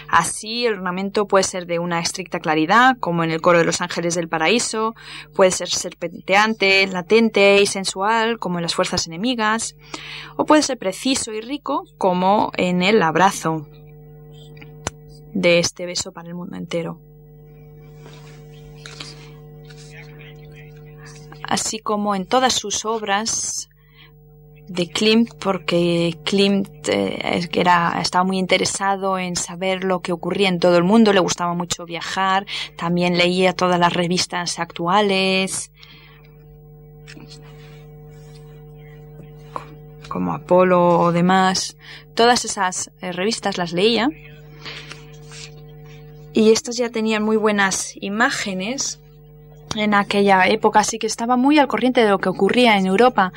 Así, 0.08 0.66
el 0.66 0.74
ornamento 0.74 1.26
puede 1.26 1.44
ser 1.44 1.66
de 1.66 1.78
una 1.78 2.00
estricta 2.00 2.38
claridad, 2.38 2.96
como 3.00 3.24
en 3.24 3.30
el 3.30 3.40
coro 3.40 3.58
de 3.58 3.64
los 3.64 3.80
ángeles 3.80 4.14
del 4.14 4.28
paraíso, 4.28 4.94
puede 5.34 5.50
ser 5.50 5.68
serpenteante, 5.68 6.86
latente 6.86 7.60
y 7.60 7.66
sensual, 7.66 8.38
como 8.38 8.58
en 8.58 8.62
las 8.62 8.74
fuerzas 8.74 9.06
enemigas, 9.06 9.74
o 10.36 10.44
puede 10.44 10.62
ser 10.62 10.78
preciso 10.78 11.32
y 11.32 11.40
rico, 11.40 11.84
como 11.98 12.52
en 12.56 12.82
el 12.82 13.02
abrazo 13.02 13.66
de 15.34 15.58
este 15.58 15.84
beso 15.84 16.12
para 16.12 16.28
el 16.28 16.34
mundo 16.34 16.56
entero. 16.56 17.00
Así 21.46 21.78
como 21.78 22.14
en 22.14 22.24
todas 22.24 22.54
sus 22.54 22.84
obras, 22.86 23.68
de 24.66 24.88
Klimt 24.88 25.34
porque 25.34 26.18
Klimt 26.24 26.88
eh, 26.88 27.46
era, 27.52 27.98
estaba 28.00 28.24
muy 28.24 28.38
interesado 28.38 29.18
en 29.18 29.36
saber 29.36 29.84
lo 29.84 30.00
que 30.00 30.12
ocurría 30.12 30.48
en 30.48 30.58
todo 30.58 30.78
el 30.78 30.84
mundo, 30.84 31.12
le 31.12 31.20
gustaba 31.20 31.54
mucho 31.54 31.84
viajar, 31.84 32.46
también 32.76 33.18
leía 33.18 33.52
todas 33.52 33.78
las 33.78 33.92
revistas 33.92 34.58
actuales 34.58 35.70
como 40.08 40.32
Apolo 40.32 41.00
o 41.00 41.12
demás, 41.12 41.76
todas 42.14 42.44
esas 42.44 42.90
eh, 43.00 43.10
revistas 43.10 43.58
las 43.58 43.72
leía 43.72 44.08
y 46.34 46.50
estas 46.50 46.76
ya 46.76 46.90
tenían 46.90 47.22
muy 47.22 47.36
buenas 47.36 47.94
imágenes 48.00 49.00
en 49.76 49.94
aquella 49.94 50.46
época, 50.46 50.80
así 50.80 50.98
que 50.98 51.06
estaba 51.06 51.36
muy 51.36 51.58
al 51.58 51.68
corriente 51.68 52.02
de 52.02 52.10
lo 52.10 52.18
que 52.18 52.28
ocurría 52.28 52.76
en 52.76 52.86
Europa. 52.86 53.32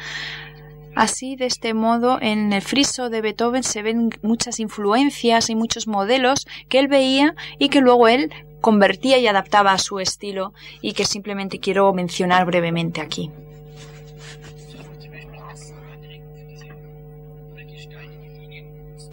Así, 0.95 1.35
de 1.35 1.45
este 1.45 1.75
modo, 1.75 2.17
en 2.21 2.51
el 2.53 2.63
friso 2.63 3.09
de 3.09 3.21
Beethoven 3.21 3.61
se 3.61 3.83
ven 3.83 4.09
muchas 4.23 4.59
influencias 4.59 5.51
y 5.51 5.55
muchos 5.55 5.87
modelos 5.87 6.47
que 6.69 6.79
él 6.79 6.87
veía 6.87 7.35
y 7.59 7.69
que 7.69 7.81
luego 7.81 8.07
él 8.07 8.33
convertía 8.61 9.19
y 9.19 9.27
adaptaba 9.27 9.73
a 9.73 9.77
su 9.77 9.99
estilo 9.99 10.53
y 10.81 10.93
que 10.93 11.05
simplemente 11.05 11.59
quiero 11.59 11.93
mencionar 11.93 12.45
brevemente 12.47 12.99
aquí. 12.99 13.31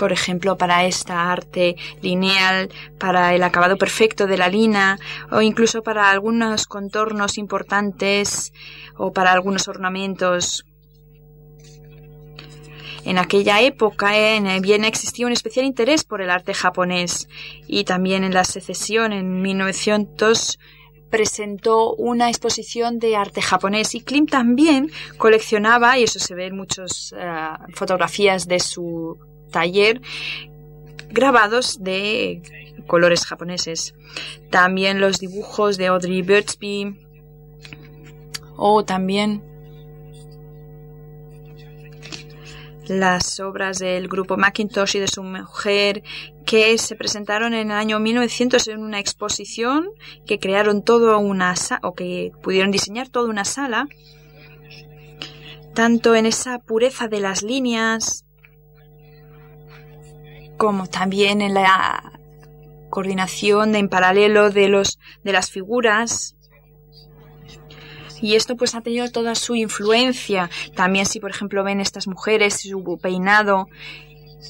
Por 0.05 0.13
ejemplo, 0.13 0.59
para 0.59 0.85
esta 0.85 1.33
arte 1.33 1.77
lineal, 2.03 2.69
para 2.99 3.35
el 3.35 3.43
acabado 3.43 3.79
perfecto 3.79 4.27
de 4.27 4.37
la 4.37 4.51
lina, 4.51 4.99
o 5.31 5.41
incluso 5.41 5.83
para 5.83 6.11
algunos 6.11 6.67
contornos 6.67 7.39
importantes 7.39 8.53
o 8.99 9.15
para 9.15 9.33
algunos 9.33 9.67
ornamentos. 9.67 10.67
En 13.07 13.17
aquella 13.17 13.63
época 13.63 14.15
en 14.15 14.61
Viena 14.61 14.89
existía 14.89 15.25
un 15.25 15.33
especial 15.33 15.65
interés 15.65 16.05
por 16.05 16.21
el 16.21 16.29
arte 16.29 16.53
japonés 16.53 17.27
y 17.67 17.85
también 17.85 18.25
en 18.25 18.35
la 18.35 18.45
secesión 18.45 19.15
en 19.15 19.41
1900 19.41 20.59
presentó 21.09 21.95
una 21.95 22.29
exposición 22.29 22.99
de 22.99 23.17
arte 23.17 23.41
japonés 23.41 23.95
y 23.95 24.03
Klim 24.03 24.27
también 24.27 24.91
coleccionaba, 25.17 25.97
y 25.97 26.03
eso 26.03 26.19
se 26.19 26.35
ve 26.35 26.49
en 26.49 26.57
muchas 26.57 27.15
eh, 27.17 27.25
fotografías 27.73 28.47
de 28.47 28.61
su 28.61 29.17
taller 29.55 30.01
grabados 31.11 31.83
de 31.83 32.43
colores 32.89 33.25
japoneses. 33.25 33.95
También 34.51 35.01
los 35.01 35.21
dibujos 35.21 35.77
de 35.77 35.87
Audrey 35.87 36.23
Birdsby 36.23 36.99
o 38.57 38.85
también 38.85 39.43
las 42.89 43.41
obras 43.41 43.79
del 43.79 44.09
grupo 44.09 44.37
Macintosh 44.37 44.97
y 44.97 44.99
de 44.99 45.09
su 45.09 45.23
mujer 45.23 46.03
que 46.45 46.77
se 46.77 46.97
presentaron 46.97 47.55
en 47.55 47.71
el 47.71 47.77
año 47.77 47.99
1900 48.01 48.69
en 48.69 48.83
una 48.83 48.99
exposición 48.99 49.89
que 50.27 50.39
crearon 50.39 50.83
todo 50.83 51.19
una 51.19 51.55
o 51.83 51.95
que 51.95 52.33
pudieron 52.43 52.71
diseñar 52.71 53.09
toda 53.09 53.31
una 53.31 53.45
sala 53.47 53.89
tanto 55.75 56.15
en 56.15 56.27
esa 56.27 56.59
pureza 56.59 57.09
de 57.09 57.21
las 57.21 57.43
líneas 57.43 58.24
como 60.57 60.87
también 60.87 61.41
en 61.41 61.55
la 61.55 62.13
coordinación 62.91 63.75
en 63.75 63.89
paralelo 63.89 64.51
de 64.51 64.69
los 64.69 64.99
de 65.23 65.33
las 65.33 65.51
figuras. 65.51 66.37
Y 68.21 68.37
esto 68.37 68.57
pues 68.57 68.75
ha 68.75 68.81
tenido 68.81 69.11
toda 69.11 69.35
su 69.35 69.55
influencia. 69.55 70.49
También 70.75 71.05
si 71.05 71.21
por 71.21 71.31
ejemplo 71.31 71.65
ven 71.65 71.81
estas 71.81 72.07
mujeres 72.07 72.61
su 72.61 72.99
peinado 73.03 73.67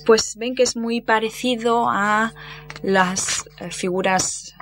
pues 0.06 0.36
ven 0.36 0.54
que 0.54 0.62
es 0.62 0.76
muy 0.76 1.00
parecido 1.00 1.88
a 1.88 2.34
las 2.82 3.48
eh, 3.60 3.70
figuras 3.70 4.54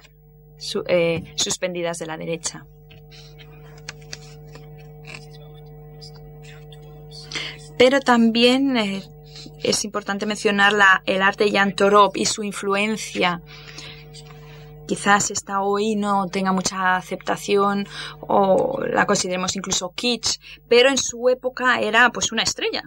eh, 0.87 1.33
suspendidas 1.37 1.99
de 1.99 2.07
la 2.07 2.17
derecha. 2.17 2.67
Pero 7.79 8.01
también 8.01 8.77
eh, 8.77 9.03
es 9.63 9.85
importante 9.85 10.27
mencionar 10.27 10.73
la, 10.73 11.03
el 11.07 11.23
arte 11.23 11.51
Jan 11.51 11.75
Torop 11.75 12.17
y 12.17 12.27
su 12.27 12.43
influencia. 12.43 13.41
Quizás 14.87 15.31
esta 15.31 15.63
hoy 15.63 15.95
no 15.95 16.27
tenga 16.27 16.53
mucha 16.53 16.97
aceptación 16.97 17.87
o 18.21 18.81
la 18.85 19.07
consideremos 19.07 19.57
incluso 19.57 19.93
kitsch, 19.95 20.39
pero 20.69 20.91
en 20.91 20.99
su 20.99 21.29
época 21.29 21.81
era 21.81 22.11
pues 22.11 22.33
una 22.33 22.43
estrella. 22.43 22.83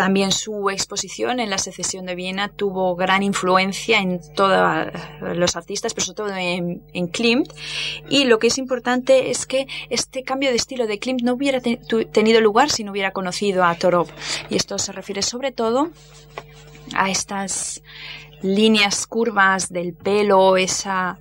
También 0.00 0.32
su 0.32 0.70
exposición 0.70 1.40
en 1.40 1.50
la 1.50 1.58
secesión 1.58 2.06
de 2.06 2.14
Viena 2.14 2.48
tuvo 2.48 2.96
gran 2.96 3.22
influencia 3.22 3.98
en 3.98 4.18
todos 4.32 4.90
los 5.20 5.56
artistas, 5.56 5.92
pero 5.92 6.06
sobre 6.06 6.16
todo 6.16 6.34
en, 6.34 7.08
Klimt. 7.08 7.52
Y 8.08 8.24
lo 8.24 8.38
que 8.38 8.46
es 8.46 8.56
importante 8.56 9.30
es 9.30 9.44
que 9.44 9.66
este 9.90 10.22
cambio 10.22 10.48
de 10.48 10.56
estilo 10.56 10.86
de 10.86 10.98
Klimt 10.98 11.20
no 11.20 11.34
hubiera 11.34 11.60
tenido 11.60 12.40
lugar 12.40 12.70
si 12.70 12.82
no 12.82 12.92
hubiera 12.92 13.10
conocido 13.10 13.62
a 13.62 13.74
Torov. 13.74 14.08
Y 14.48 14.56
esto 14.56 14.78
se 14.78 14.92
refiere 14.92 15.20
sobre 15.20 15.52
todo 15.52 15.90
a 16.94 17.10
estas 17.10 17.82
líneas 18.40 19.06
curvas 19.06 19.68
del 19.68 19.92
pelo, 19.92 20.56
esa 20.56 21.18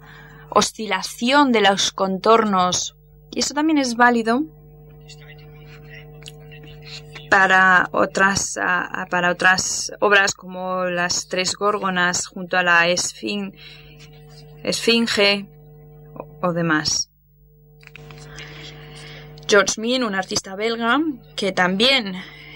oscilación 0.51 1.51
de 1.51 1.59
los 1.59 1.91
contornos. 1.91 2.95
Y 3.29 3.39
eso 3.39 3.53
también 3.53 3.77
es 3.77 3.97
válido 3.97 4.43
para 7.29 7.89
otras, 7.91 8.59
para 9.09 9.31
otras 9.31 9.91
obras 9.99 10.33
como 10.33 10.85
las 10.85 11.27
tres 11.27 11.55
górgonas 11.55 12.27
junto 12.27 12.57
a 12.57 12.63
la 12.63 12.87
esfinge, 12.87 13.53
o, 16.41 16.53
demás. 16.53 17.09
George 19.47 19.79
Min, 19.79 20.03
un 20.03 20.15
artista 20.15 20.55
belga, 20.55 20.99
que 21.35 21.51
también 21.51 22.15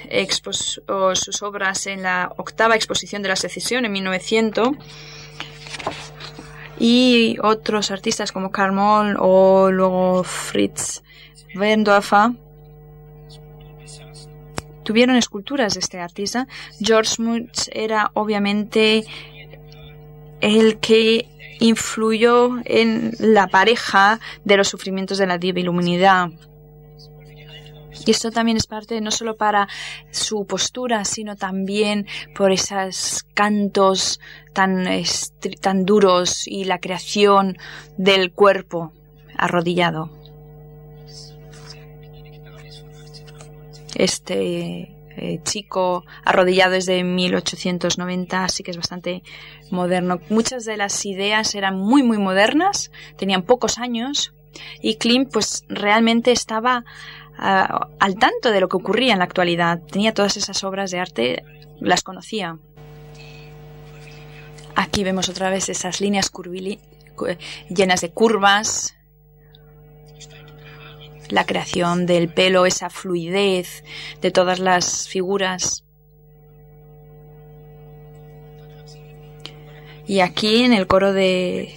expuso 0.10 0.82
sus 1.16 1.42
obras 1.42 1.88
en 1.88 2.04
la 2.04 2.32
octava 2.38 2.76
exposición 2.76 3.22
de 3.24 3.30
la 3.30 3.36
secesión 3.36 3.86
en 3.86 3.92
1900, 3.92 4.70
y 6.80 7.38
otros 7.42 7.92
artistas 7.92 8.32
como 8.32 8.52
Karl 8.52 9.16
o 9.20 9.72
luego 9.72 10.24
Fritz 10.24 11.04
Wendorfer 11.56 12.32
tuvieron 14.84 15.16
esculturas 15.16 15.74
de 15.74 15.80
este 15.80 16.00
artista. 16.00 16.48
George 16.80 17.22
Munch 17.22 17.70
era 17.72 18.12
obviamente 18.14 19.06
el 20.42 20.80
que 20.80 21.30
influyó 21.60 22.58
en 22.66 23.12
la 23.20 23.48
pareja 23.48 24.20
de 24.44 24.58
los 24.58 24.68
sufrimientos 24.68 25.18
de 25.18 25.28
la 25.28 25.38
divinidad. 25.38 26.30
Y 28.06 28.12
esto 28.12 28.32
también 28.32 28.58
es 28.58 28.68
parte 28.68 29.00
no 29.00 29.12
solo 29.12 29.38
para 29.38 29.68
su 30.12 30.46
postura, 30.46 31.06
sino 31.06 31.36
también 31.36 32.08
por 32.36 32.52
esos 32.52 33.24
cantos 33.34 34.20
tan, 34.52 34.86
tan 35.62 35.86
duros 35.86 36.48
y 36.48 36.66
la 36.66 36.80
creación 36.80 37.58
del 37.98 38.32
cuerpo 38.32 38.92
arrodillado. 39.38 40.23
Este 43.96 44.96
eh, 45.16 45.40
chico 45.44 46.06
arrodillado 46.26 46.74
desde 46.74 47.04
1890, 47.04 48.44
así 48.44 48.64
que 48.64 48.72
es 48.72 48.78
bastante 48.78 49.24
moderno. 49.70 50.20
Muchas 50.30 50.66
de 50.66 50.78
las 50.78 51.06
ideas 51.06 51.54
eran 51.56 51.78
muy, 51.78 52.04
muy 52.04 52.18
modernas, 52.18 52.92
tenían 53.18 53.44
pocos 53.44 53.78
años 53.78 54.34
y 54.82 54.96
Klimt 54.96 55.32
pues 55.32 55.66
realmente 55.68 56.32
estaba 56.32 56.84
ah, 57.38 57.90
al 58.00 58.16
tanto 58.16 58.52
de 58.52 58.60
lo 58.60 58.70
que 58.70 58.78
ocurría 58.78 59.14
en 59.14 59.20
la 59.20 59.26
actualidad. 59.26 59.82
Tenía 59.82 60.14
todas 60.14 60.38
esas 60.38 60.64
obras 60.64 60.92
de 60.92 61.00
arte, 61.00 61.44
las 61.80 62.02
conocía. 62.04 62.58
Aquí 64.76 65.04
vemos 65.04 65.30
otra 65.30 65.50
vez 65.52 65.70
esas 65.70 66.02
líneas 66.02 66.32
llenas 67.70 68.02
de 68.02 68.10
curvas, 68.10 68.96
la 71.34 71.48
creación 71.48 72.06
del 72.06 72.30
pelo, 72.30 72.68
esa 72.68 72.92
fluidez 72.92 73.84
de 74.22 74.30
todas 74.30 74.60
las 74.60 75.08
figuras. 75.10 75.84
Y 80.06 80.20
aquí 80.20 80.64
en 80.64 80.74
el 80.74 80.86
coro 80.86 81.12
de 81.12 81.74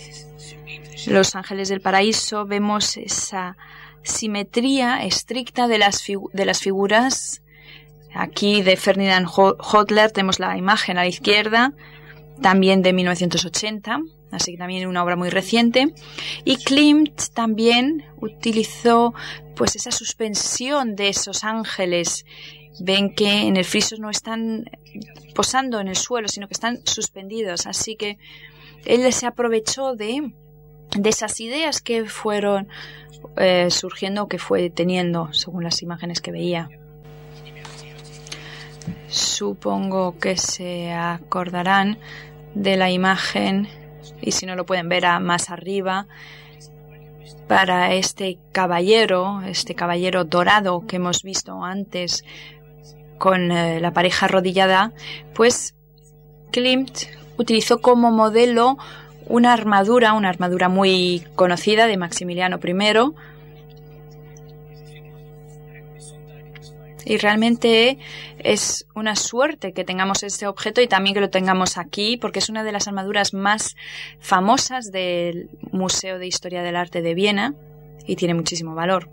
Los 1.06 1.34
Ángeles 1.34 1.70
del 1.70 1.80
Paraíso 1.80 2.44
vemos 2.44 2.98
esa 2.98 3.56
simetría 4.02 5.02
estricta 5.04 5.68
de 5.68 5.78
las, 5.78 6.04
de 6.06 6.44
las 6.44 6.60
figuras. 6.60 7.42
Aquí 8.12 8.60
de 8.60 8.76
Ferdinand 8.76 9.26
Hodler 9.26 10.10
tenemos 10.10 10.38
la 10.38 10.58
imagen 10.58 10.98
a 10.98 11.02
la 11.02 11.08
izquierda, 11.08 11.72
también 12.42 12.82
de 12.82 12.92
1980 12.92 14.00
así 14.30 14.52
que 14.52 14.58
también 14.58 14.86
una 14.88 15.02
obra 15.02 15.16
muy 15.16 15.30
reciente. 15.30 15.94
Y 16.44 16.56
Klimt 16.56 17.20
también 17.34 18.04
utilizó 18.20 19.14
pues 19.54 19.76
esa 19.76 19.90
suspensión 19.90 20.96
de 20.96 21.08
esos 21.08 21.44
ángeles 21.44 22.24
ven 22.78 23.14
que 23.14 23.42
en 23.46 23.56
el 23.56 23.64
friso 23.64 23.96
no 23.98 24.10
están 24.10 24.64
posando 25.34 25.80
en 25.80 25.88
el 25.88 25.96
suelo, 25.96 26.28
sino 26.28 26.48
que 26.48 26.54
están 26.54 26.80
suspendidos. 26.84 27.66
Así 27.66 27.96
que 27.96 28.18
él 28.84 29.10
se 29.12 29.26
aprovechó 29.26 29.94
de, 29.94 30.32
de 30.96 31.08
esas 31.08 31.40
ideas 31.40 31.80
que 31.80 32.04
fueron 32.06 32.68
eh, 33.36 33.70
surgiendo, 33.70 34.28
que 34.28 34.38
fue 34.38 34.70
teniendo, 34.70 35.32
según 35.32 35.64
las 35.64 35.82
imágenes 35.82 36.20
que 36.20 36.32
veía. 36.32 36.68
Supongo 39.08 40.18
que 40.18 40.36
se 40.36 40.92
acordarán 40.92 41.98
de 42.54 42.76
la 42.76 42.90
imagen, 42.90 43.68
y 44.20 44.32
si 44.32 44.46
no 44.46 44.56
lo 44.56 44.66
pueden 44.66 44.88
ver 44.88 45.06
a 45.06 45.20
más 45.20 45.50
arriba, 45.50 46.06
para 47.46 47.94
este 47.94 48.38
caballero, 48.52 49.40
este 49.42 49.74
caballero 49.74 50.24
dorado 50.24 50.84
que 50.86 50.96
hemos 50.96 51.22
visto 51.22 51.62
antes 51.62 52.24
con 53.18 53.52
eh, 53.52 53.80
la 53.80 53.92
pareja 53.92 54.26
arrodillada, 54.26 54.92
pues 55.34 55.74
Klimt 56.50 57.04
utilizó 57.38 57.80
como 57.80 58.10
modelo 58.10 58.76
una 59.26 59.52
armadura, 59.52 60.12
una 60.12 60.28
armadura 60.28 60.68
muy 60.68 61.24
conocida 61.34 61.86
de 61.86 61.96
Maximiliano 61.96 62.58
I. 62.62 63.14
Y 67.06 67.18
realmente 67.18 67.98
es 68.38 68.86
una 68.94 69.14
suerte 69.14 69.72
que 69.72 69.84
tengamos 69.84 70.24
este 70.24 70.46
objeto 70.46 70.80
y 70.80 70.88
también 70.88 71.14
que 71.14 71.20
lo 71.20 71.30
tengamos 71.30 71.78
aquí, 71.78 72.16
porque 72.16 72.40
es 72.40 72.48
una 72.48 72.64
de 72.64 72.72
las 72.72 72.88
armaduras 72.88 73.32
más 73.32 73.76
famosas 74.18 74.90
del 74.90 75.48
Museo 75.70 76.18
de 76.18 76.26
Historia 76.26 76.62
del 76.62 76.74
Arte 76.74 77.02
de 77.02 77.14
Viena 77.14 77.54
y 78.06 78.16
tiene 78.16 78.34
muchísimo 78.34 78.74
valor. 78.74 79.08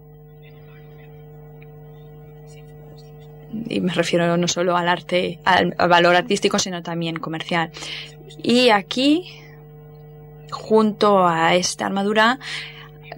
y 3.69 3.81
me 3.81 3.93
refiero 3.93 4.35
no 4.37 4.47
solo 4.47 4.75
al 4.75 4.87
arte, 4.89 5.39
al, 5.45 5.75
valor 5.87 6.15
artístico, 6.15 6.59
sino 6.59 6.81
también 6.81 7.17
comercial. 7.17 7.71
Y 8.41 8.69
aquí, 8.69 9.29
junto 10.51 11.27
a 11.27 11.55
esta 11.55 11.85
armadura, 11.85 12.39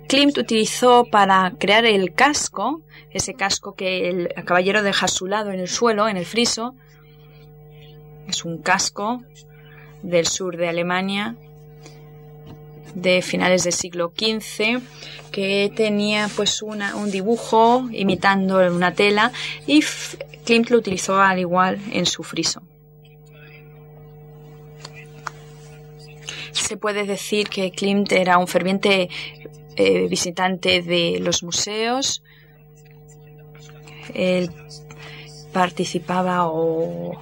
Klimt 0.08 0.38
utilizó 0.38 1.06
para 1.06 1.54
crear 1.58 1.86
el 1.86 2.14
casco, 2.14 2.82
ese 3.16 3.34
casco 3.34 3.76
que 3.76 4.10
el 4.10 4.30
caballero 4.44 4.84
deja 4.84 5.06
a 5.06 5.10
su 5.10 5.26
lado 5.26 5.52
en 5.52 5.60
el 5.60 5.70
suelo, 5.70 6.10
en 6.10 6.18
el 6.18 6.26
friso. 6.26 6.76
Es 8.28 8.44
un 8.44 8.62
casco 8.62 9.24
del 10.04 10.28
sur 10.28 10.58
de 10.58 10.68
Alemania 10.68 11.36
de 12.94 13.22
finales 13.22 13.64
del 13.64 13.74
siglo 13.74 14.14
XV 14.16 14.82
que 15.32 15.72
tenía 15.76 16.30
pues 16.36 16.62
una, 16.62 16.96
un 16.96 17.10
dibujo 17.12 17.88
imitando 17.92 18.58
una 18.72 18.94
tela 18.94 19.32
y 19.66 19.82
Klimt 20.46 20.70
lo 20.70 20.78
utilizó 20.78 21.22
al 21.22 21.40
igual 21.40 21.80
en 21.92 22.06
su 22.06 22.24
friso. 22.24 22.62
Se 26.52 26.78
puede 26.78 27.06
decir 27.06 27.48
que 27.50 27.72
Klimt 27.72 28.12
era 28.12 28.38
un 28.38 28.48
ferviente 28.48 29.10
eh, 29.76 30.08
visitante 30.08 30.82
de 30.82 31.20
los 31.22 31.44
museos. 31.44 32.24
Él 34.14 34.52
participaba 35.52 36.48
o 36.48 37.14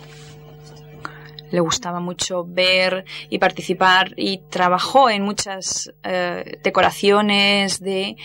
le 1.53 1.59
gustaba 1.59 1.99
mucho 1.99 2.45
ver 2.47 3.05
y 3.29 3.37
participar 3.37 4.13
y 4.17 4.39
trabajó 4.49 5.11
en 5.11 5.21
muchas 5.21 5.93
eh, 6.03 6.59
decoraciones 6.63 7.79
de 7.79 8.17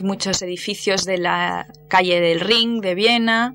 muchos 0.00 0.42
edificios 0.42 1.04
de 1.04 1.18
la 1.18 1.68
calle 1.86 2.20
del 2.20 2.40
Ring 2.40 2.82
de 2.82 2.96
Viena 2.96 3.54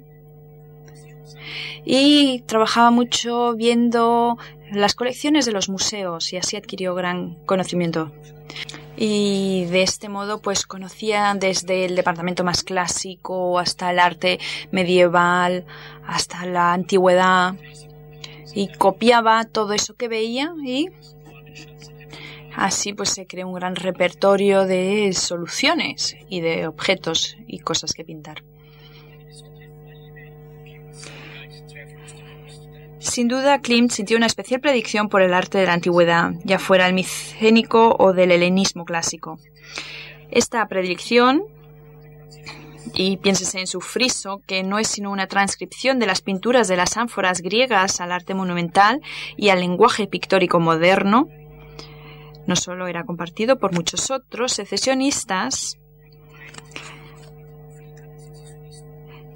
y 1.83 2.41
trabajaba 2.45 2.89
mucho 2.89 3.53
viendo 3.55 4.37
las 4.71 4.95
colecciones 4.95 5.45
de 5.45 5.51
los 5.51 5.67
museos 5.67 6.31
y 6.31 6.37
así 6.37 6.55
adquirió 6.55 6.95
gran 6.95 7.35
conocimiento. 7.45 8.13
Y 8.97 9.65
de 9.65 9.83
este 9.83 10.09
modo 10.09 10.41
pues 10.41 10.65
conocía 10.65 11.35
desde 11.39 11.85
el 11.85 11.95
departamento 11.95 12.43
más 12.43 12.63
clásico 12.63 13.59
hasta 13.59 13.91
el 13.91 13.99
arte 13.99 14.39
medieval, 14.71 15.65
hasta 16.07 16.45
la 16.47 16.73
antigüedad 16.73 17.55
y 18.55 18.69
copiaba 18.69 19.43
todo 19.43 19.73
eso 19.73 19.93
que 19.95 20.07
veía 20.07 20.51
y 20.65 20.89
así 22.55 22.93
pues 22.93 23.09
se 23.09 23.27
creó 23.27 23.47
un 23.47 23.53
gran 23.53 23.75
repertorio 23.75 24.65
de 24.65 25.13
soluciones 25.13 26.15
y 26.27 26.41
de 26.41 26.65
objetos 26.65 27.37
y 27.45 27.59
cosas 27.59 27.93
que 27.93 28.03
pintar. 28.03 28.43
Sin 32.99 33.27
duda, 33.27 33.59
Klimt 33.61 33.91
sintió 33.91 34.17
una 34.17 34.25
especial 34.25 34.59
predicción 34.59 35.07
por 35.07 35.21
el 35.21 35.33
arte 35.33 35.59
de 35.59 35.67
la 35.67 35.73
antigüedad, 35.73 36.31
ya 36.43 36.57
fuera 36.57 36.87
el 36.87 36.93
micénico 36.93 37.95
o 37.99 38.13
del 38.13 38.31
helenismo 38.31 38.85
clásico. 38.85 39.39
Esta 40.31 40.67
predicción 40.67 41.43
y 42.93 43.17
piénsese 43.17 43.59
en 43.59 43.67
su 43.67 43.81
friso, 43.81 44.41
que 44.47 44.63
no 44.63 44.79
es 44.79 44.87
sino 44.87 45.11
una 45.11 45.27
transcripción 45.27 45.99
de 45.99 46.07
las 46.07 46.21
pinturas 46.21 46.67
de 46.67 46.77
las 46.77 46.97
ánforas 46.97 47.41
griegas 47.41 48.01
al 48.01 48.11
arte 48.11 48.33
monumental 48.33 49.01
y 49.35 49.49
al 49.49 49.59
lenguaje 49.59 50.07
pictórico 50.07 50.59
moderno. 50.59 51.27
No 52.47 52.55
solo 52.55 52.87
era 52.87 53.03
compartido 53.03 53.59
por 53.59 53.73
muchos 53.73 54.09
otros 54.09 54.53
secesionistas, 54.53 55.77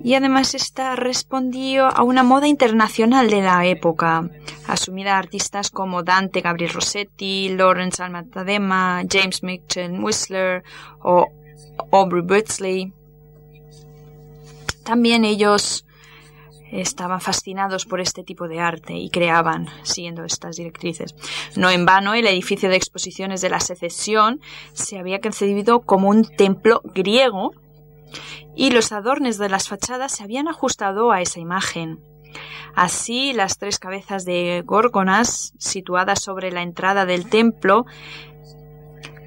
y 0.03 0.15
además 0.15 0.55
está 0.55 0.95
respondió 0.95 1.85
a 1.85 2.03
una 2.03 2.23
moda 2.23 2.47
internacional 2.47 3.29
de 3.29 3.41
la 3.41 3.65
época, 3.65 4.29
asumida 4.67 5.17
artistas 5.17 5.69
como 5.69 6.03
Dante 6.03 6.41
Gabriel 6.41 6.73
Rossetti, 6.73 7.49
Lawrence 7.49 8.01
Almatadema, 8.01 9.03
James 9.09 9.43
Mitchell 9.43 9.99
Whistler 10.03 10.63
o 11.03 11.27
Aubrey 11.91 12.23
Beardsley. 12.23 12.93
También 14.83 15.25
ellos 15.25 15.85
estaban 16.71 17.21
fascinados 17.21 17.85
por 17.85 17.99
este 17.99 18.23
tipo 18.23 18.47
de 18.47 18.59
arte 18.59 18.93
y 18.93 19.09
creaban 19.09 19.67
siguiendo 19.83 20.23
estas 20.23 20.55
directrices. 20.55 21.13
No 21.55 21.69
en 21.69 21.85
vano, 21.85 22.13
el 22.13 22.25
edificio 22.27 22.69
de 22.69 22.77
exposiciones 22.77 23.41
de 23.41 23.49
la 23.49 23.59
secesión 23.59 24.39
se 24.73 24.97
había 24.97 25.19
concebido 25.19 25.81
como 25.81 26.09
un 26.09 26.23
templo 26.23 26.81
griego 26.95 27.51
y 28.55 28.71
los 28.71 28.91
adornes 28.91 29.37
de 29.37 29.49
las 29.49 29.67
fachadas 29.67 30.11
se 30.11 30.23
habían 30.23 30.47
ajustado 30.47 31.11
a 31.11 31.21
esa 31.21 31.39
imagen. 31.39 31.99
Así, 32.75 33.33
las 33.33 33.57
tres 33.57 33.79
cabezas 33.79 34.23
de 34.25 34.63
górgonas 34.65 35.53
situadas 35.57 36.21
sobre 36.21 36.51
la 36.51 36.61
entrada 36.61 37.05
del 37.05 37.29
templo 37.29 37.85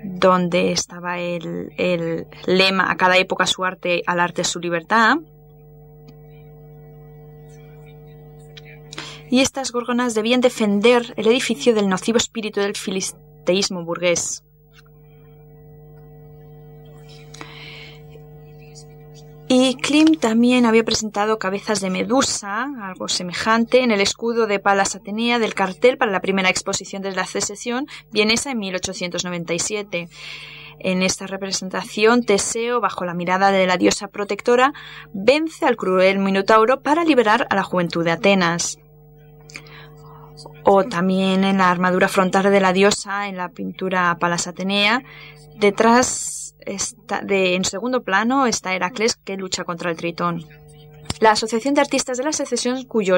donde 0.04 0.72
estaba 0.72 1.18
el, 1.18 1.72
el, 1.78 2.26
lema 2.46 2.90
a 2.90 2.96
cada 2.96 3.16
época 3.16 3.46
su 3.46 3.64
arte, 3.64 4.02
al 4.06 4.20
arte 4.20 4.44
su 4.44 4.60
libertad, 4.60 5.16
y 9.30 9.40
estas 9.40 9.72
gorgonas 9.72 10.14
debían 10.14 10.40
defender 10.40 11.14
el 11.16 11.26
edificio 11.26 11.74
del 11.74 11.88
nocivo 11.88 12.18
espíritu 12.18 12.60
del 12.60 12.76
filisteísmo 12.76 13.84
burgués. 13.84 14.43
Y 19.46 19.76
Klim 19.76 20.16
también 20.18 20.64
había 20.64 20.84
presentado 20.84 21.38
cabezas 21.38 21.80
de 21.80 21.90
medusa, 21.90 22.66
algo 22.82 23.08
semejante, 23.08 23.82
en 23.82 23.90
el 23.90 24.00
escudo 24.00 24.46
de 24.46 24.58
Palas 24.58 24.96
Atenea 24.96 25.38
del 25.38 25.54
cartel 25.54 25.98
para 25.98 26.10
la 26.10 26.20
primera 26.20 26.48
exposición 26.48 27.02
de 27.02 27.12
la 27.12 27.26
secesión 27.26 27.86
vienesa 28.10 28.50
en 28.50 28.58
1897. 28.58 30.08
En 30.80 31.02
esta 31.02 31.26
representación, 31.26 32.24
Teseo, 32.24 32.80
bajo 32.80 33.04
la 33.04 33.14
mirada 33.14 33.52
de 33.52 33.66
la 33.66 33.76
diosa 33.76 34.08
protectora, 34.08 34.72
vence 35.12 35.66
al 35.66 35.76
cruel 35.76 36.18
Minotauro 36.18 36.82
para 36.82 37.04
liberar 37.04 37.46
a 37.50 37.54
la 37.54 37.62
juventud 37.62 38.04
de 38.04 38.12
Atenas 38.12 38.78
o 40.64 40.84
también 40.84 41.44
en 41.44 41.58
la 41.58 41.70
armadura 41.70 42.08
frontal 42.08 42.50
de 42.50 42.60
la 42.60 42.72
diosa 42.72 43.28
en 43.28 43.36
la 43.36 43.50
pintura 43.50 44.16
Palas 44.18 44.46
Atenea. 44.46 45.02
Detrás, 45.56 46.43
en 46.66 47.64
segundo 47.64 48.02
plano, 48.02 48.46
está 48.46 48.74
Heracles 48.74 49.16
que 49.16 49.36
lucha 49.36 49.64
contra 49.64 49.90
el 49.90 49.96
Tritón. 49.96 50.44
La 51.20 51.32
Asociación 51.32 51.74
de 51.74 51.80
Artistas 51.80 52.18
de 52.18 52.24
la 52.24 52.32
Secesión, 52.32 52.84
cuyo 52.84 53.16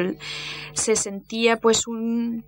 se 0.74 0.96
sentía 0.96 1.56
pues 1.56 1.86
un, 1.86 2.44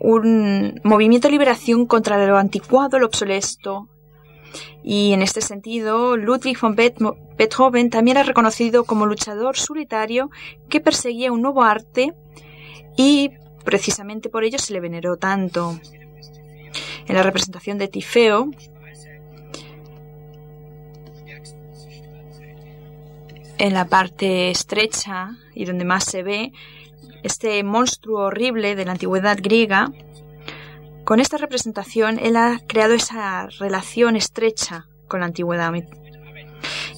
un 0.00 0.80
movimiento 0.84 1.28
de 1.28 1.32
liberación 1.32 1.86
contra 1.86 2.24
lo 2.26 2.38
anticuado, 2.38 2.98
lo 2.98 3.06
obsoleto. 3.06 3.88
Y 4.84 5.12
en 5.12 5.22
este 5.22 5.40
sentido, 5.40 6.16
Ludwig 6.16 6.58
von 6.60 6.76
Beethoven 6.76 7.90
también 7.90 8.16
era 8.16 8.26
reconocido 8.26 8.84
como 8.84 9.06
luchador 9.06 9.56
solitario 9.56 10.30
que 10.68 10.80
perseguía 10.80 11.32
un 11.32 11.42
nuevo 11.42 11.64
arte 11.64 12.14
y 12.96 13.30
Precisamente 13.66 14.28
por 14.28 14.44
ello 14.44 14.60
se 14.60 14.72
le 14.72 14.78
veneró 14.78 15.16
tanto. 15.16 15.80
En 17.08 17.16
la 17.16 17.24
representación 17.24 17.78
de 17.78 17.88
Tifeo, 17.88 18.48
en 23.58 23.74
la 23.74 23.86
parte 23.86 24.50
estrecha 24.50 25.36
y 25.54 25.64
donde 25.64 25.84
más 25.84 26.04
se 26.04 26.22
ve 26.22 26.52
este 27.22 27.62
monstruo 27.64 28.26
horrible 28.26 28.76
de 28.76 28.84
la 28.84 28.92
antigüedad 28.92 29.38
griega, 29.40 29.92
con 31.04 31.20
esta 31.20 31.36
representación 31.38 32.18
él 32.18 32.36
ha 32.36 32.60
creado 32.66 32.94
esa 32.94 33.46
relación 33.58 34.16
estrecha 34.16 34.86
con 35.08 35.20
la 35.20 35.26
antigüedad. 35.26 35.72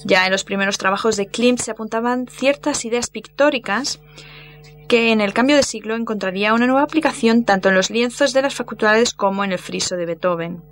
Ya 0.05 0.25
en 0.25 0.31
los 0.31 0.43
primeros 0.43 0.77
trabajos 0.77 1.15
de 1.17 1.27
Klimt 1.27 1.59
se 1.59 1.71
apuntaban 1.71 2.27
ciertas 2.27 2.85
ideas 2.85 3.09
pictóricas 3.09 3.99
que 4.87 5.11
en 5.11 5.21
el 5.21 5.33
cambio 5.33 5.55
de 5.55 5.63
siglo 5.63 5.95
encontraría 5.95 6.53
una 6.53 6.65
nueva 6.65 6.81
aplicación 6.81 7.45
tanto 7.45 7.69
en 7.69 7.75
los 7.75 7.91
lienzos 7.91 8.33
de 8.33 8.41
las 8.41 8.55
facultades 8.55 9.13
como 9.13 9.43
en 9.43 9.51
el 9.51 9.59
friso 9.59 9.95
de 9.95 10.07
Beethoven. 10.07 10.63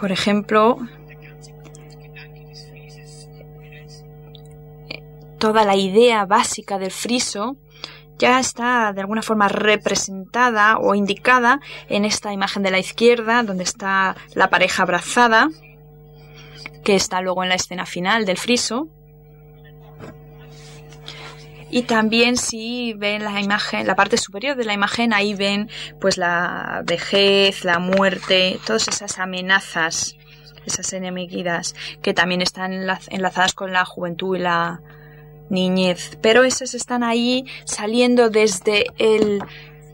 Por 0.00 0.12
ejemplo, 0.12 0.78
toda 5.38 5.64
la 5.66 5.76
idea 5.76 6.24
básica 6.24 6.78
del 6.78 6.90
friso 6.90 7.58
ya 8.16 8.40
está 8.40 8.94
de 8.94 9.02
alguna 9.02 9.20
forma 9.20 9.48
representada 9.48 10.78
o 10.78 10.94
indicada 10.94 11.60
en 11.90 12.06
esta 12.06 12.32
imagen 12.32 12.62
de 12.62 12.70
la 12.70 12.78
izquierda, 12.78 13.42
donde 13.42 13.64
está 13.64 14.16
la 14.34 14.48
pareja 14.48 14.84
abrazada, 14.84 15.50
que 16.82 16.94
está 16.94 17.20
luego 17.20 17.42
en 17.42 17.50
la 17.50 17.56
escena 17.56 17.84
final 17.84 18.24
del 18.24 18.38
friso. 18.38 18.88
Y 21.70 21.82
también 21.82 22.36
si 22.36 22.94
ven 22.94 23.24
la 23.24 23.40
imagen, 23.40 23.86
la 23.86 23.94
parte 23.94 24.16
superior 24.16 24.56
de 24.56 24.64
la 24.64 24.72
imagen, 24.72 25.12
ahí 25.12 25.34
ven 25.34 25.70
pues 26.00 26.16
la 26.16 26.82
vejez, 26.84 27.64
la 27.64 27.78
muerte, 27.78 28.58
todas 28.66 28.88
esas 28.88 29.18
amenazas, 29.18 30.16
esas 30.66 30.92
enemiguidades 30.92 31.76
que 32.02 32.12
también 32.12 32.42
están 32.42 32.72
enlazadas 33.10 33.54
con 33.54 33.72
la 33.72 33.84
juventud 33.84 34.36
y 34.36 34.40
la 34.40 34.80
niñez. 35.48 36.18
Pero 36.20 36.42
esas 36.44 36.74
están 36.74 37.04
ahí 37.04 37.44
saliendo 37.64 38.30
desde 38.30 38.86
el 38.98 39.42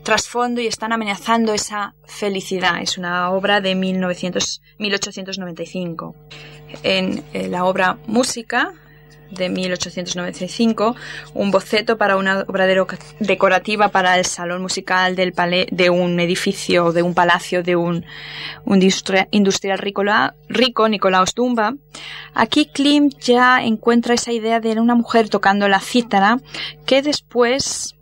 trasfondo 0.03 0.61
y 0.61 0.67
están 0.67 0.93
amenazando 0.93 1.53
esa 1.53 1.93
felicidad. 2.05 2.81
Es 2.81 2.97
una 2.97 3.29
obra 3.31 3.61
de 3.61 3.75
1900, 3.75 4.61
1895. 4.79 6.15
En 6.83 7.23
la 7.51 7.65
obra 7.65 7.97
Música, 8.07 8.73
de 9.31 9.49
1895, 9.49 10.95
un 11.33 11.51
boceto 11.51 11.97
para 11.97 12.17
una 12.17 12.41
obra 12.41 12.67
decorativa 13.19 13.89
para 13.89 14.17
el 14.17 14.25
salón 14.25 14.61
musical 14.61 15.15
del 15.15 15.33
de 15.71 15.89
un 15.89 16.19
edificio, 16.19 16.91
de 16.91 17.03
un 17.03 17.13
palacio 17.13 17.63
de 17.63 17.75
un, 17.75 18.05
industrial 19.31 19.77
rico, 19.77 20.03
rico, 20.49 20.87
Nicolaus 20.89 21.33
Dumba. 21.35 21.73
Aquí 22.33 22.67
Klimt 22.67 23.19
ya 23.19 23.63
encuentra 23.63 24.13
esa 24.13 24.31
idea 24.31 24.59
de 24.59 24.79
una 24.79 24.95
mujer 24.95 25.29
tocando 25.29 25.67
la 25.67 25.79
cítara 25.79 26.39
que 26.85 27.01
después 27.01 27.95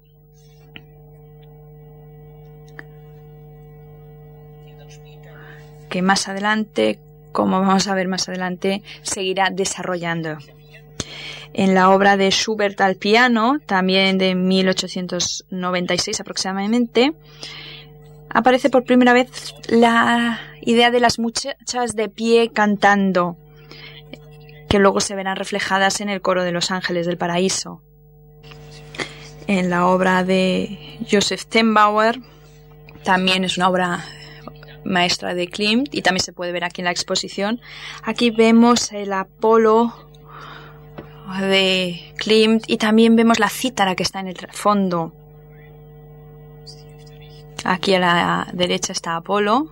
que 5.89 6.01
más 6.01 6.27
adelante, 6.27 6.99
como 7.31 7.61
vamos 7.61 7.87
a 7.87 7.95
ver 7.95 8.07
más 8.07 8.27
adelante, 8.27 8.81
seguirá 9.01 9.49
desarrollando 9.49 10.37
en 11.53 11.73
la 11.73 11.89
obra 11.89 12.17
de 12.17 12.29
Schubert 12.31 12.79
al 12.81 12.95
piano, 12.97 13.59
también 13.65 14.17
de 14.17 14.35
1896 14.35 16.19
aproximadamente, 16.19 17.13
aparece 18.29 18.69
por 18.69 18.83
primera 18.83 19.13
vez 19.13 19.55
la 19.69 20.41
idea 20.61 20.91
de 20.91 20.99
las 20.99 21.17
muchachas 21.17 21.95
de 21.95 22.09
pie 22.09 22.51
cantando, 22.51 23.37
que 24.67 24.79
luego 24.79 24.99
se 24.99 25.15
verán 25.15 25.37
reflejadas 25.37 26.01
en 26.01 26.09
el 26.09 26.21
coro 26.21 26.43
de 26.43 26.51
los 26.51 26.71
ángeles 26.71 27.05
del 27.05 27.17
paraíso. 27.17 27.81
En 29.47 29.69
la 29.69 29.87
obra 29.87 30.25
de 30.25 30.97
Joseph 31.09 31.45
Tembauer, 31.45 32.19
también 33.03 33.45
es 33.45 33.57
una 33.57 33.69
obra 33.69 34.03
maestra 34.83 35.33
de 35.33 35.47
Klimt 35.47 35.93
y 35.93 36.01
también 36.01 36.23
se 36.23 36.33
puede 36.33 36.51
ver 36.51 36.63
aquí 36.63 36.81
en 36.81 36.85
la 36.85 36.91
exposición. 36.91 37.61
Aquí 38.03 38.31
vemos 38.31 38.91
el 38.91 39.13
Apolo 39.13 40.04
de 41.41 42.13
Klimt 42.17 42.63
y 42.67 42.77
también 42.77 43.15
vemos 43.15 43.39
la 43.39 43.49
cítara 43.49 43.95
que 43.95 44.03
está 44.03 44.19
en 44.19 44.27
el 44.27 44.37
fondo. 44.51 45.13
Aquí 47.63 47.95
a 47.95 47.99
la 47.99 48.47
derecha 48.53 48.93
está 48.93 49.15
Apolo. 49.15 49.71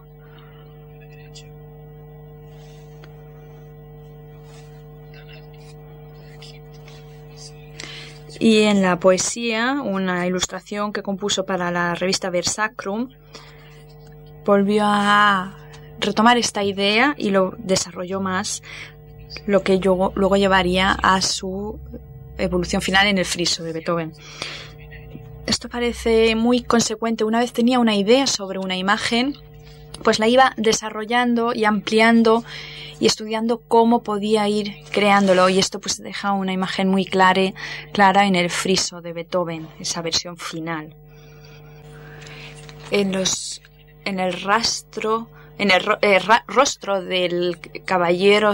Y 8.40 8.64
en 8.64 8.82
la 8.82 9.00
poesía, 9.00 9.82
una 9.82 10.26
ilustración 10.28 10.92
que 10.92 11.04
compuso 11.04 11.46
para 11.46 11.72
la 11.72 11.96
revista 11.96 12.30
Versacrum, 12.30 13.10
volvió 14.44 14.84
a 14.86 15.56
retomar 16.00 16.38
esta 16.38 16.64
idea 16.64 17.16
y 17.18 17.30
lo 17.30 17.54
desarrolló 17.58 18.20
más 18.20 18.62
lo 19.46 19.64
que 19.64 19.80
luego 19.80 20.36
llevaría 20.36 20.92
a 20.92 21.22
su 21.22 21.80
evolución 22.38 22.82
final 22.82 23.08
en 23.08 23.18
el 23.18 23.26
friso 23.26 23.64
de 23.64 23.74
Beethoven. 23.74 24.14
Esto 25.46 25.70
parece 25.70 26.36
muy 26.36 26.64
consecuente. 26.64 27.24
Una 27.24 27.40
vez 27.40 27.52
tenía 27.52 27.80
una 27.80 27.96
idea 27.96 28.28
sobre 28.28 28.60
una 28.60 28.78
imagen, 28.78 29.36
pues 30.04 30.20
la 30.20 30.28
iba 30.28 30.54
desarrollando 30.58 31.54
y 31.54 31.66
ampliando 31.66 32.44
y 33.00 33.08
estudiando 33.08 33.62
cómo 33.68 34.04
podía 34.04 34.48
ir 34.48 34.76
creándolo 34.92 35.50
y 35.50 35.60
esto 35.60 35.80
pues 35.80 36.02
deja 36.02 36.32
una 36.32 36.54
imagen 36.54 36.88
muy 36.88 37.06
clara, 37.06 37.54
clara 37.92 38.26
en 38.26 38.36
el 38.36 38.50
friso 38.50 39.02
de 39.02 39.14
Beethoven, 39.14 39.68
esa 39.80 40.02
versión 40.02 40.38
final. 40.38 40.96
En 42.92 43.12
los 43.12 43.62
en 44.06 44.20
el 44.20 44.34
rastro, 44.34 45.28
en 45.58 45.72
el 45.72 45.82
eh, 46.02 46.20
rostro 46.48 47.02
del 47.02 47.58
caballero 47.86 48.54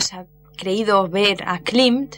creído 0.60 1.08
ver 1.08 1.44
a 1.48 1.60
Klimt. 1.60 2.18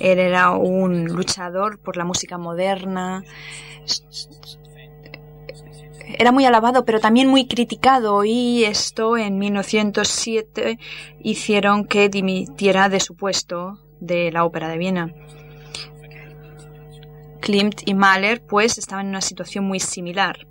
Él 0.00 0.18
era 0.18 0.50
un 0.50 1.04
luchador 1.06 1.78
por 1.78 1.96
la 1.96 2.04
música 2.04 2.38
moderna. 2.38 3.24
Era 6.18 6.32
muy 6.32 6.44
alabado, 6.44 6.84
pero 6.84 7.00
también 7.00 7.28
muy 7.28 7.46
criticado 7.46 8.24
y 8.24 8.64
esto 8.64 9.16
en 9.16 9.38
1907 9.38 10.78
hicieron 11.20 11.84
que 11.84 12.08
dimitiera 12.08 12.88
de 12.88 13.00
su 13.00 13.14
puesto 13.14 13.78
de 14.00 14.32
la 14.32 14.44
Ópera 14.44 14.68
de 14.68 14.78
Viena. 14.78 15.14
Klimt 17.40 17.82
y 17.86 17.94
Mahler 17.94 18.42
pues 18.44 18.78
estaban 18.78 19.06
en 19.06 19.10
una 19.10 19.20
situación 19.20 19.64
muy 19.64 19.80
similar. 19.80 20.47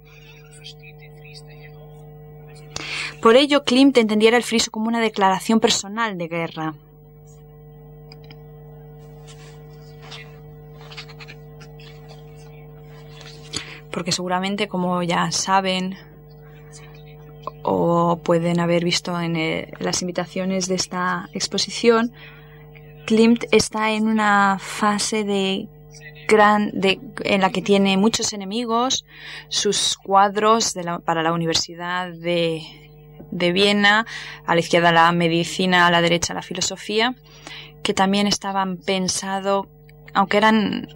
Por 3.21 3.35
ello, 3.35 3.63
Klimt 3.63 3.97
entendiera 3.97 4.37
el 4.37 4.43
friso 4.43 4.71
como 4.71 4.87
una 4.87 4.99
declaración 4.99 5.59
personal 5.59 6.17
de 6.17 6.27
guerra. 6.27 6.75
Porque 13.91 14.11
seguramente, 14.11 14.67
como 14.67 15.01
ya 15.01 15.31
saben 15.31 15.97
o 17.63 18.19
pueden 18.23 18.59
haber 18.59 18.83
visto 18.83 19.19
en 19.19 19.35
eh, 19.35 19.73
las 19.79 20.01
invitaciones 20.01 20.67
de 20.67 20.75
esta 20.75 21.29
exposición, 21.33 22.13
Klimt 23.07 23.45
está 23.51 23.91
en 23.91 24.07
una 24.07 24.57
fase 24.59 25.23
de 25.23 25.67
gran, 26.27 26.71
en 27.23 27.41
la 27.41 27.49
que 27.51 27.61
tiene 27.61 27.97
muchos 27.97 28.33
enemigos, 28.33 29.05
sus 29.47 29.97
cuadros 29.97 30.75
para 31.03 31.23
la 31.23 31.33
Universidad 31.33 32.11
de 32.11 32.86
de 33.37 33.51
Viena, 33.51 34.05
a 34.45 34.53
la 34.53 34.59
izquierda 34.59 34.91
la 34.91 35.11
medicina, 35.11 35.87
a 35.87 35.91
la 35.91 36.01
derecha 36.01 36.33
la 36.33 36.41
filosofía, 36.41 37.15
que 37.83 37.93
también 37.93 38.27
estaban 38.27 38.77
pensados, 38.77 39.67
aunque 40.13 40.37
eran 40.37 40.87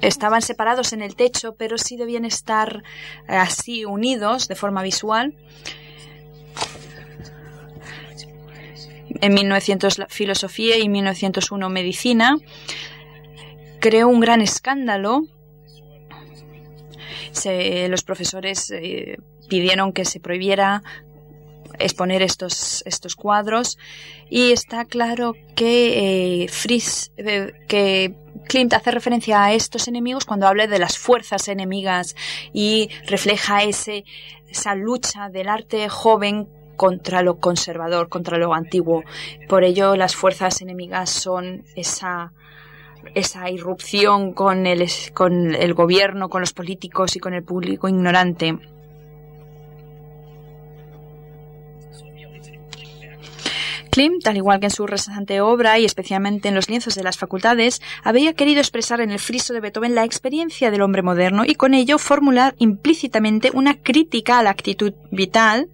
estaban 0.00 0.42
separados 0.42 0.92
en 0.92 1.02
el 1.02 1.14
techo, 1.14 1.54
pero 1.56 1.78
sí 1.78 1.96
debían 1.96 2.24
estar 2.24 2.82
eh, 3.28 3.36
así 3.36 3.84
unidos 3.84 4.48
de 4.48 4.54
forma 4.54 4.82
visual. 4.82 5.34
En 9.20 9.34
1900 9.34 10.06
filosofía 10.08 10.78
y 10.78 10.88
1901 10.88 11.68
medicina 11.68 12.36
creó 13.80 14.08
un 14.08 14.20
gran 14.20 14.40
escándalo. 14.40 15.22
los 17.88 18.02
profesores 18.02 18.70
eh, 18.70 19.18
pidieron 19.48 19.92
que 19.92 20.04
se 20.04 20.20
prohibiera 20.20 20.82
exponer 21.80 22.22
estos, 22.22 22.82
estos 22.86 23.16
cuadros 23.16 23.78
y 24.28 24.52
está 24.52 24.84
claro 24.84 25.34
que, 25.54 26.44
eh, 26.44 26.50
eh, 27.16 27.52
que 27.68 28.14
Klimt 28.48 28.72
hace 28.72 28.90
referencia 28.90 29.44
a 29.44 29.52
estos 29.52 29.88
enemigos 29.88 30.24
cuando 30.24 30.46
habla 30.46 30.66
de 30.66 30.78
las 30.78 30.98
fuerzas 30.98 31.48
enemigas 31.48 32.16
y 32.52 32.90
refleja 33.06 33.62
ese, 33.62 34.04
esa 34.48 34.74
lucha 34.74 35.28
del 35.28 35.48
arte 35.48 35.88
joven 35.88 36.48
contra 36.76 37.22
lo 37.22 37.38
conservador, 37.38 38.08
contra 38.08 38.38
lo 38.38 38.54
antiguo. 38.54 39.02
Por 39.48 39.64
ello, 39.64 39.96
las 39.96 40.16
fuerzas 40.16 40.62
enemigas 40.62 41.10
son 41.10 41.64
esa 41.76 42.32
esa 43.14 43.50
irrupción 43.50 44.32
con 44.32 44.66
el, 44.66 44.86
con 45.14 45.54
el 45.54 45.74
gobierno, 45.74 46.28
con 46.28 46.40
los 46.40 46.52
políticos 46.52 47.16
y 47.16 47.20
con 47.20 47.34
el 47.34 47.42
público 47.42 47.88
ignorante. 47.88 48.58
Klimt, 53.90 54.26
al 54.26 54.36
igual 54.36 54.60
que 54.60 54.66
en 54.66 54.70
su 54.70 54.86
resante 54.86 55.40
obra 55.40 55.78
y 55.78 55.84
especialmente 55.84 56.48
en 56.48 56.54
los 56.54 56.68
lienzos 56.68 56.94
de 56.94 57.02
las 57.02 57.18
facultades, 57.18 57.82
había 58.04 58.34
querido 58.34 58.60
expresar 58.60 59.00
en 59.00 59.10
el 59.10 59.18
friso 59.18 59.52
de 59.52 59.60
Beethoven 59.60 59.94
la 59.94 60.04
experiencia 60.04 60.70
del 60.70 60.82
hombre 60.82 61.02
moderno 61.02 61.44
y 61.44 61.56
con 61.56 61.74
ello 61.74 61.98
formular 61.98 62.54
implícitamente 62.58 63.50
una 63.52 63.74
crítica 63.74 64.38
a 64.38 64.42
la 64.42 64.50
actitud 64.50 64.94
vital, 65.10 65.68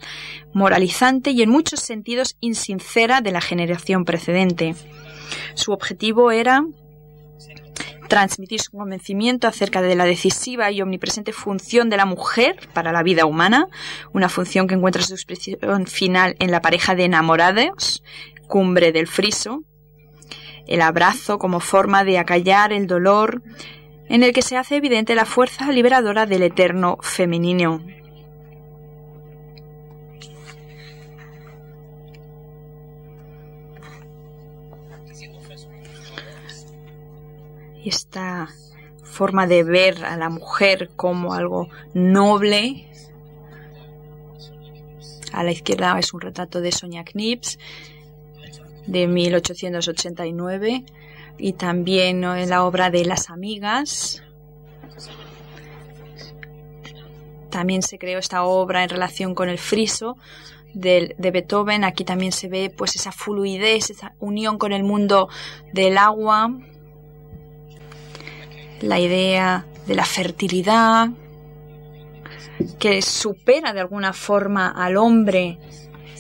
moralizante 0.53 1.31
y 1.31 1.43
en 1.43 1.51
muchos 1.51 1.81
sentidos 1.81 2.37
insincera 2.41 3.21
de 3.21 3.33
la 3.33 3.41
generación 3.41 4.05
precedente. 4.05 4.75
Su 5.55 5.73
objetivo 5.73 6.31
era 6.31 6.65
transmitir 8.09 8.61
su 8.61 8.73
convencimiento 8.73 9.49
acerca 9.49 9.83
de 9.83 9.95
la 9.95 10.05
decisiva 10.05 10.71
y 10.71 10.83
omnipresente 10.83 11.33
función 11.33 11.89
de 11.91 11.97
la 11.97 12.07
mujer 12.07 12.57
para 12.73 12.93
la 12.93 13.03
vida 13.03 13.27
humana, 13.27 13.67
una 14.13 14.29
función 14.29 14.67
que 14.67 14.75
encuentra 14.75 15.03
su 15.03 15.15
expresión 15.15 15.87
final 15.87 16.37
en 16.39 16.51
la 16.51 16.63
pareja 16.63 16.95
de 16.95 17.05
enamorados, 17.05 18.03
cumbre 18.47 18.93
del 18.93 19.07
friso, 19.07 19.63
el 20.67 20.83
abrazo 20.83 21.39
como 21.39 21.61
forma 21.61 22.05
de 22.05 22.19
acallar 22.19 22.73
el 22.73 22.87
dolor, 22.87 23.43
en 24.09 24.23
el 24.23 24.33
que 24.33 24.43
se 24.43 24.57
hace 24.57 24.77
evidente 24.77 25.15
la 25.15 25.25
fuerza 25.25 25.71
liberadora 25.71 26.27
del 26.27 26.43
eterno 26.43 26.99
femenino. 27.03 27.83
Esta 37.89 38.49
forma 39.03 39.47
de 39.47 39.63
ver 39.63 40.05
a 40.05 40.17
la 40.17 40.29
mujer 40.29 40.91
como 40.95 41.33
algo 41.33 41.69
noble. 41.95 42.87
A 45.33 45.43
la 45.43 45.53
izquierda 45.53 45.99
es 45.99 46.13
un 46.13 46.21
retrato 46.21 46.61
de 46.61 46.73
Sonia 46.73 47.05
Knips 47.05 47.59
de 48.87 49.07
1889 49.07 50.85
y 51.39 51.53
también 51.55 52.25
en 52.25 52.51
la 52.51 52.65
obra 52.65 52.91
de 52.91 53.05
Las 53.05 53.31
Amigas. 53.31 54.23
También 57.51 57.83
se 57.83 57.99
creó 57.99 58.19
esta 58.19 58.45
obra 58.45 58.83
en 58.83 58.91
relación 58.91 59.35
con 59.35 59.49
el 59.49 59.59
friso 59.59 60.17
de, 60.75 61.15
de, 61.17 61.31
Beethoven. 61.31 61.85
Aquí 61.85 62.05
también 62.05 62.33
se 62.33 62.49
ve 62.49 62.71
pues 62.71 62.97
esa 62.97 63.13
fluidez, 63.13 63.91
esa 63.91 64.15
unión 64.19 64.59
con 64.59 64.73
el 64.73 64.85
mundo 64.85 65.29
del 65.73 65.97
agua 65.97 66.51
la 68.81 68.99
idea 69.01 69.67
de 69.87 69.95
la 69.95 70.05
fertilidad, 70.05 71.09
que 72.79 73.03
supera 73.03 73.73
de 73.73 73.81
alguna 73.81 74.13
forma 74.13 74.69
al 74.69 74.97
hombre, 74.97 75.59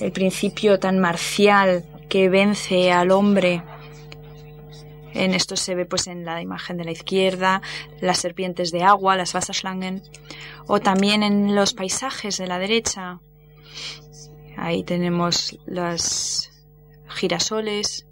el 0.00 0.12
principio 0.12 0.78
tan 0.78 0.98
marcial 0.98 1.84
que 2.08 2.28
vence 2.28 2.92
al 2.92 3.10
hombre. 3.10 3.62
En 5.14 5.32
esto 5.32 5.56
se 5.56 5.74
ve 5.74 5.86
pues 5.86 6.06
en 6.08 6.26
la 6.26 6.42
imagen 6.42 6.76
de 6.76 6.84
la 6.84 6.90
izquierda, 6.90 7.62
las 8.00 8.18
serpientes 8.18 8.70
de 8.70 8.82
agua, 8.82 9.16
las 9.16 9.34
Wasserschlangen, 9.34 10.02
o 10.66 10.80
también 10.80 11.22
en 11.22 11.54
los 11.54 11.72
paisajes 11.72 12.36
de 12.36 12.46
la 12.46 12.58
derecha. 12.58 13.20
Ahí 14.58 14.84
tenemos 14.84 15.58
los 15.66 16.50
girasoles, 17.08 18.06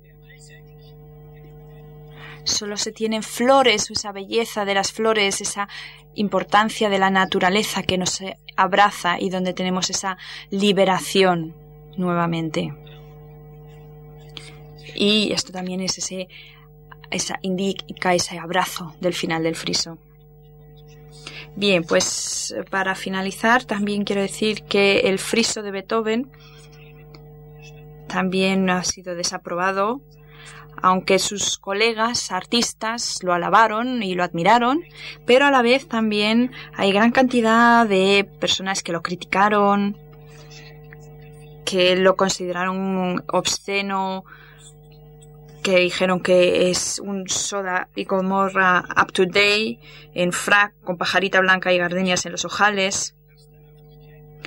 solo 2.45 2.77
se 2.77 2.93
tienen 2.93 3.23
flores, 3.23 3.91
esa 3.91 4.13
belleza 4.13 4.65
de 4.65 4.75
las 4.75 4.93
flores, 4.93 5.41
esa 5.41 5.69
importancia 6.15 6.89
de 6.89 6.99
la 6.99 7.11
naturaleza 7.11 7.83
que 7.83 7.99
nos 7.99 8.21
abraza 8.57 9.19
y 9.19 9.31
donde 9.31 9.53
tenemos 9.53 9.91
esa 9.91 10.17
liberación 10.51 11.55
nuevamente. 11.97 12.73
Y 14.95 15.33
esto 15.33 15.53
también 15.53 15.81
es 15.81 15.99
ese, 15.99 16.29
indica 17.43 18.15
ese 18.15 18.39
abrazo 18.39 18.95
del 19.01 19.15
final 19.15 19.43
del 19.43 19.57
friso. 19.57 19.99
Bien, 21.57 21.85
pues 21.85 22.55
para 22.71 22.95
finalizar 22.95 23.65
también 23.65 24.05
quiero 24.05 24.23
decir 24.23 24.65
que 24.65 25.01
el 25.01 25.19
friso 25.19 25.63
de 25.63 25.71
Beethoven 25.71 26.31
también 28.09 28.69
ha 28.71 28.83
sido 28.85 29.15
desaprobado 29.15 30.01
aunque 30.83 31.19
sus 31.19 31.59
colegas 31.59 32.31
artistas 32.33 33.19
lo 33.23 33.33
alabaron 33.33 34.03
y 34.03 34.15
lo 34.15 34.25
admiraron, 34.25 34.83
pero 35.27 35.47
a 35.47 35.51
la 35.51 35.63
vez 35.63 35.89
también 35.89 36.53
hay 36.75 36.93
gran 36.93 37.13
cantidad 37.13 37.87
de 37.87 38.29
personas 38.41 38.83
que 38.83 38.93
lo 38.93 39.03
criticaron, 39.03 39.97
que 41.65 41.97
lo 41.97 42.17
consideraron 42.17 43.25
obsceno, 43.29 44.25
que 45.63 45.79
dijeron 45.79 46.21
que 46.21 46.71
es 46.71 46.99
un 46.99 47.29
soda 47.29 47.89
y 47.95 48.05
comorra 48.05 48.85
up 49.01 49.13
to 49.13 49.25
date 49.25 49.79
en 50.13 50.33
frac 50.33 50.75
con 50.83 50.99
pajarita 50.99 51.41
blanca 51.41 51.73
y 51.73 51.79
gardenias 51.79 52.27
en 52.27 52.33
los 52.33 52.45
ojales 52.45 53.17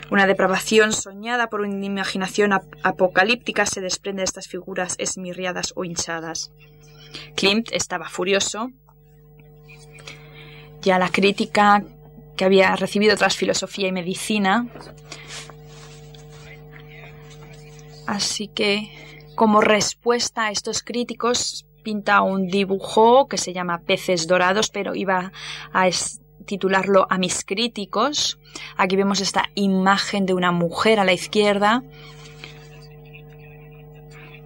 una 0.09 0.27
depravación 0.27 0.93
soñada 0.93 1.49
por 1.49 1.61
una 1.61 1.85
imaginación 1.85 2.53
apocalíptica 2.53 3.65
se 3.65 3.81
desprende 3.81 4.21
de 4.21 4.25
estas 4.25 4.47
figuras 4.47 4.95
esmirriadas 4.97 5.73
o 5.75 5.83
hinchadas. 5.83 6.51
Klimt 7.35 7.71
estaba 7.71 8.09
furioso. 8.09 8.71
Ya 10.81 10.99
la 10.99 11.09
crítica 11.09 11.83
que 12.35 12.45
había 12.45 12.75
recibido 12.75 13.15
tras 13.17 13.35
filosofía 13.35 13.87
y 13.87 13.91
medicina. 13.91 14.67
Así 18.05 18.47
que, 18.47 18.89
como 19.35 19.59
respuesta 19.59 20.45
a 20.45 20.51
estos 20.51 20.81
críticos, 20.83 21.65
pinta 21.83 22.21
un 22.21 22.47
dibujo 22.47 23.27
que 23.27 23.37
se 23.37 23.53
llama 23.53 23.81
Peces 23.81 24.27
Dorados, 24.27 24.69
pero 24.69 24.95
iba 24.95 25.33
a 25.73 25.87
titularlo 26.47 27.05
a 27.11 27.19
mis 27.19 27.45
críticos. 27.45 28.39
Aquí 28.75 28.95
vemos 28.95 29.21
esta 29.21 29.51
imagen 29.53 30.25
de 30.25 30.33
una 30.33 30.51
mujer 30.51 30.99
a 30.99 31.05
la 31.05 31.13
izquierda 31.13 31.83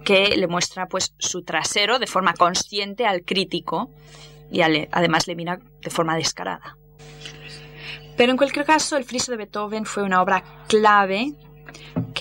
que 0.04 0.36
le 0.36 0.48
muestra 0.48 0.86
pues 0.88 1.14
su 1.18 1.42
trasero 1.42 1.98
de 1.98 2.06
forma 2.06 2.34
consciente 2.34 3.06
al 3.06 3.24
crítico 3.24 3.90
y 4.50 4.60
además 4.60 5.26
le 5.26 5.34
mira 5.34 5.60
de 5.80 5.90
forma 5.90 6.16
descarada. 6.16 6.76
Pero 8.16 8.32
en 8.32 8.36
cualquier 8.36 8.66
caso, 8.66 8.98
el 8.98 9.04
friso 9.04 9.32
de 9.32 9.38
Beethoven 9.38 9.86
fue 9.86 10.02
una 10.02 10.20
obra 10.20 10.44
clave 10.68 11.32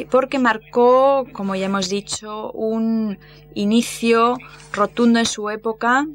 porque 0.09 0.39
marcó, 0.39 1.25
como 1.33 1.55
ya 1.55 1.65
hemos 1.65 1.89
dicho, 1.89 2.51
un 2.51 3.19
inicio 3.53 4.37
rotundo 4.71 5.19
en 5.19 5.25
su 5.25 5.49
época. 5.49 6.07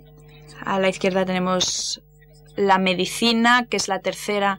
A 0.65 0.81
la 0.81 0.89
izquierda 0.89 1.25
tenemos 1.25 2.03
la 2.57 2.79
medicina, 2.79 3.67
que 3.69 3.77
es 3.77 3.89
la 3.89 4.01
tercera, 4.01 4.59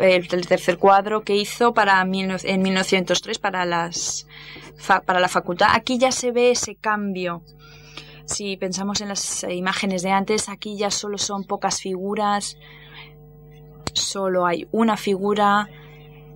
el, 0.00 0.28
tercer 0.28 0.78
cuadro 0.78 1.22
que 1.22 1.36
hizo 1.36 1.74
para 1.74 2.00
en 2.02 2.62
1903 2.62 3.38
para 3.38 3.64
las 3.64 4.26
para 5.04 5.20
la 5.20 5.28
facultad. 5.28 5.68
Aquí 5.72 5.98
ya 5.98 6.12
se 6.12 6.32
ve 6.32 6.52
ese 6.52 6.76
cambio. 6.76 7.42
Si 8.24 8.56
pensamos 8.56 9.00
en 9.00 9.08
las 9.08 9.44
imágenes 9.44 10.02
de 10.02 10.10
antes, 10.10 10.48
aquí 10.48 10.76
ya 10.76 10.90
solo 10.90 11.18
son 11.18 11.44
pocas 11.44 11.80
figuras, 11.80 12.58
solo 13.94 14.46
hay 14.46 14.68
una 14.70 14.96
figura, 14.96 15.68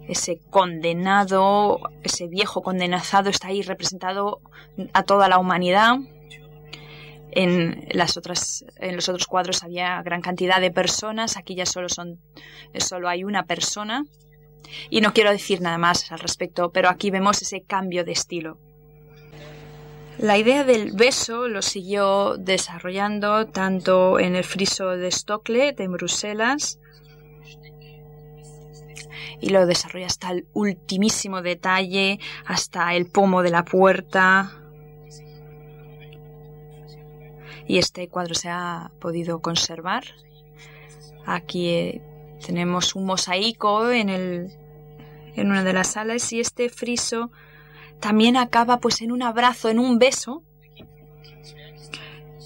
ese 0.08 0.40
condenado, 0.50 1.80
ese 2.02 2.28
viejo 2.28 2.62
condenazado 2.62 3.30
está 3.30 3.48
ahí 3.48 3.62
representado 3.62 4.40
a 4.92 5.02
toda 5.02 5.28
la 5.28 5.38
humanidad. 5.38 5.96
En, 7.34 7.88
los 7.92 8.16
otros 8.16 9.26
cuadros 9.26 9.62
había 9.62 10.00
gran 10.02 10.20
cantidad 10.20 10.60
de 10.60 10.70
personas, 10.70 11.36
aquí 11.36 11.54
ya 11.54 11.66
solo, 11.66 11.88
son, 11.88 12.20
solo 12.78 13.08
hay 13.08 13.24
una 13.24 13.44
persona. 13.44 14.04
Y 14.90 15.00
no 15.00 15.12
quiero 15.12 15.30
decir 15.30 15.60
nada 15.60 15.78
más 15.78 16.12
al 16.12 16.20
respecto, 16.20 16.70
pero 16.70 16.88
aquí 16.88 17.10
vemos 17.10 17.42
ese 17.42 17.62
cambio 17.62 18.04
de 18.04 18.12
estilo. 18.12 18.58
La 20.18 20.38
idea 20.38 20.62
del 20.64 20.92
beso 20.92 21.48
lo 21.48 21.62
siguió 21.62 22.36
desarrollando 22.36 23.46
tanto 23.46 24.20
en 24.20 24.36
el 24.36 24.44
friso 24.44 24.90
de 24.90 25.10
Stocklet 25.10 25.80
en 25.80 25.92
Bruselas 25.92 26.78
y 29.40 29.48
lo 29.48 29.66
desarrolla 29.66 30.06
hasta 30.06 30.30
el 30.30 30.46
ultimísimo 30.52 31.42
detalle, 31.42 32.20
hasta 32.44 32.94
el 32.94 33.06
pomo 33.06 33.42
de 33.42 33.50
la 33.50 33.64
puerta, 33.64 34.61
y 37.72 37.78
este 37.78 38.06
cuadro 38.06 38.34
se 38.34 38.50
ha 38.50 38.90
podido 39.00 39.40
conservar. 39.40 40.04
Aquí 41.24 41.70
eh, 41.70 42.02
tenemos 42.44 42.94
un 42.94 43.06
mosaico 43.06 43.90
en, 43.90 44.10
el, 44.10 44.52
en 45.36 45.50
una 45.50 45.64
de 45.64 45.72
las 45.72 45.92
salas 45.92 46.30
y 46.34 46.40
este 46.40 46.68
friso 46.68 47.30
también 47.98 48.36
acaba 48.36 48.76
pues 48.76 49.00
en 49.00 49.10
un 49.10 49.22
abrazo, 49.22 49.70
en 49.70 49.78
un 49.78 49.98
beso. 49.98 50.42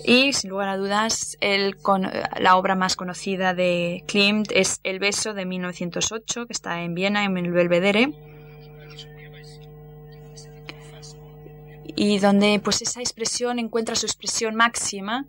Y 0.05 0.33
sin 0.33 0.51
lugar 0.51 0.69
a 0.69 0.77
dudas, 0.77 1.37
el, 1.41 1.77
con, 1.77 2.09
la 2.39 2.57
obra 2.57 2.77
más 2.77 2.95
conocida 2.95 3.53
de 3.53 4.05
Klimt 4.07 4.53
es 4.53 4.79
El 4.85 5.01
beso 5.01 5.35
de 5.35 5.45
1908, 5.45 6.47
que 6.47 6.53
está 6.53 6.83
en 6.83 6.95
Viena, 6.95 7.25
en 7.25 7.37
el 7.37 7.51
Belvedere. 7.51 8.13
Y 11.97 12.19
donde 12.19 12.61
pues 12.63 12.83
esa 12.83 13.01
expresión 13.01 13.59
encuentra 13.59 13.97
su 13.97 14.07
expresión 14.07 14.55
máxima 14.55 15.27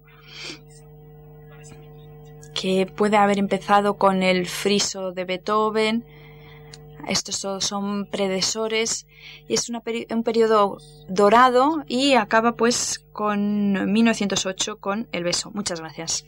que 2.53 2.85
puede 2.85 3.17
haber 3.17 3.39
empezado 3.39 3.97
con 3.97 4.21
el 4.21 4.47
friso 4.47 5.11
de 5.13 5.25
Beethoven, 5.25 6.05
estos 7.07 7.37
son 7.63 8.05
predecesores 8.05 9.07
y 9.47 9.53
es 9.53 9.69
un 9.69 10.23
periodo 10.23 10.77
dorado 11.07 11.83
y 11.87 12.15
acaba 12.15 12.53
pues 12.55 13.05
con 13.13 13.91
1908 13.91 14.77
con 14.79 15.07
el 15.11 15.23
beso. 15.23 15.51
Muchas 15.51 15.79
gracias. 15.79 16.25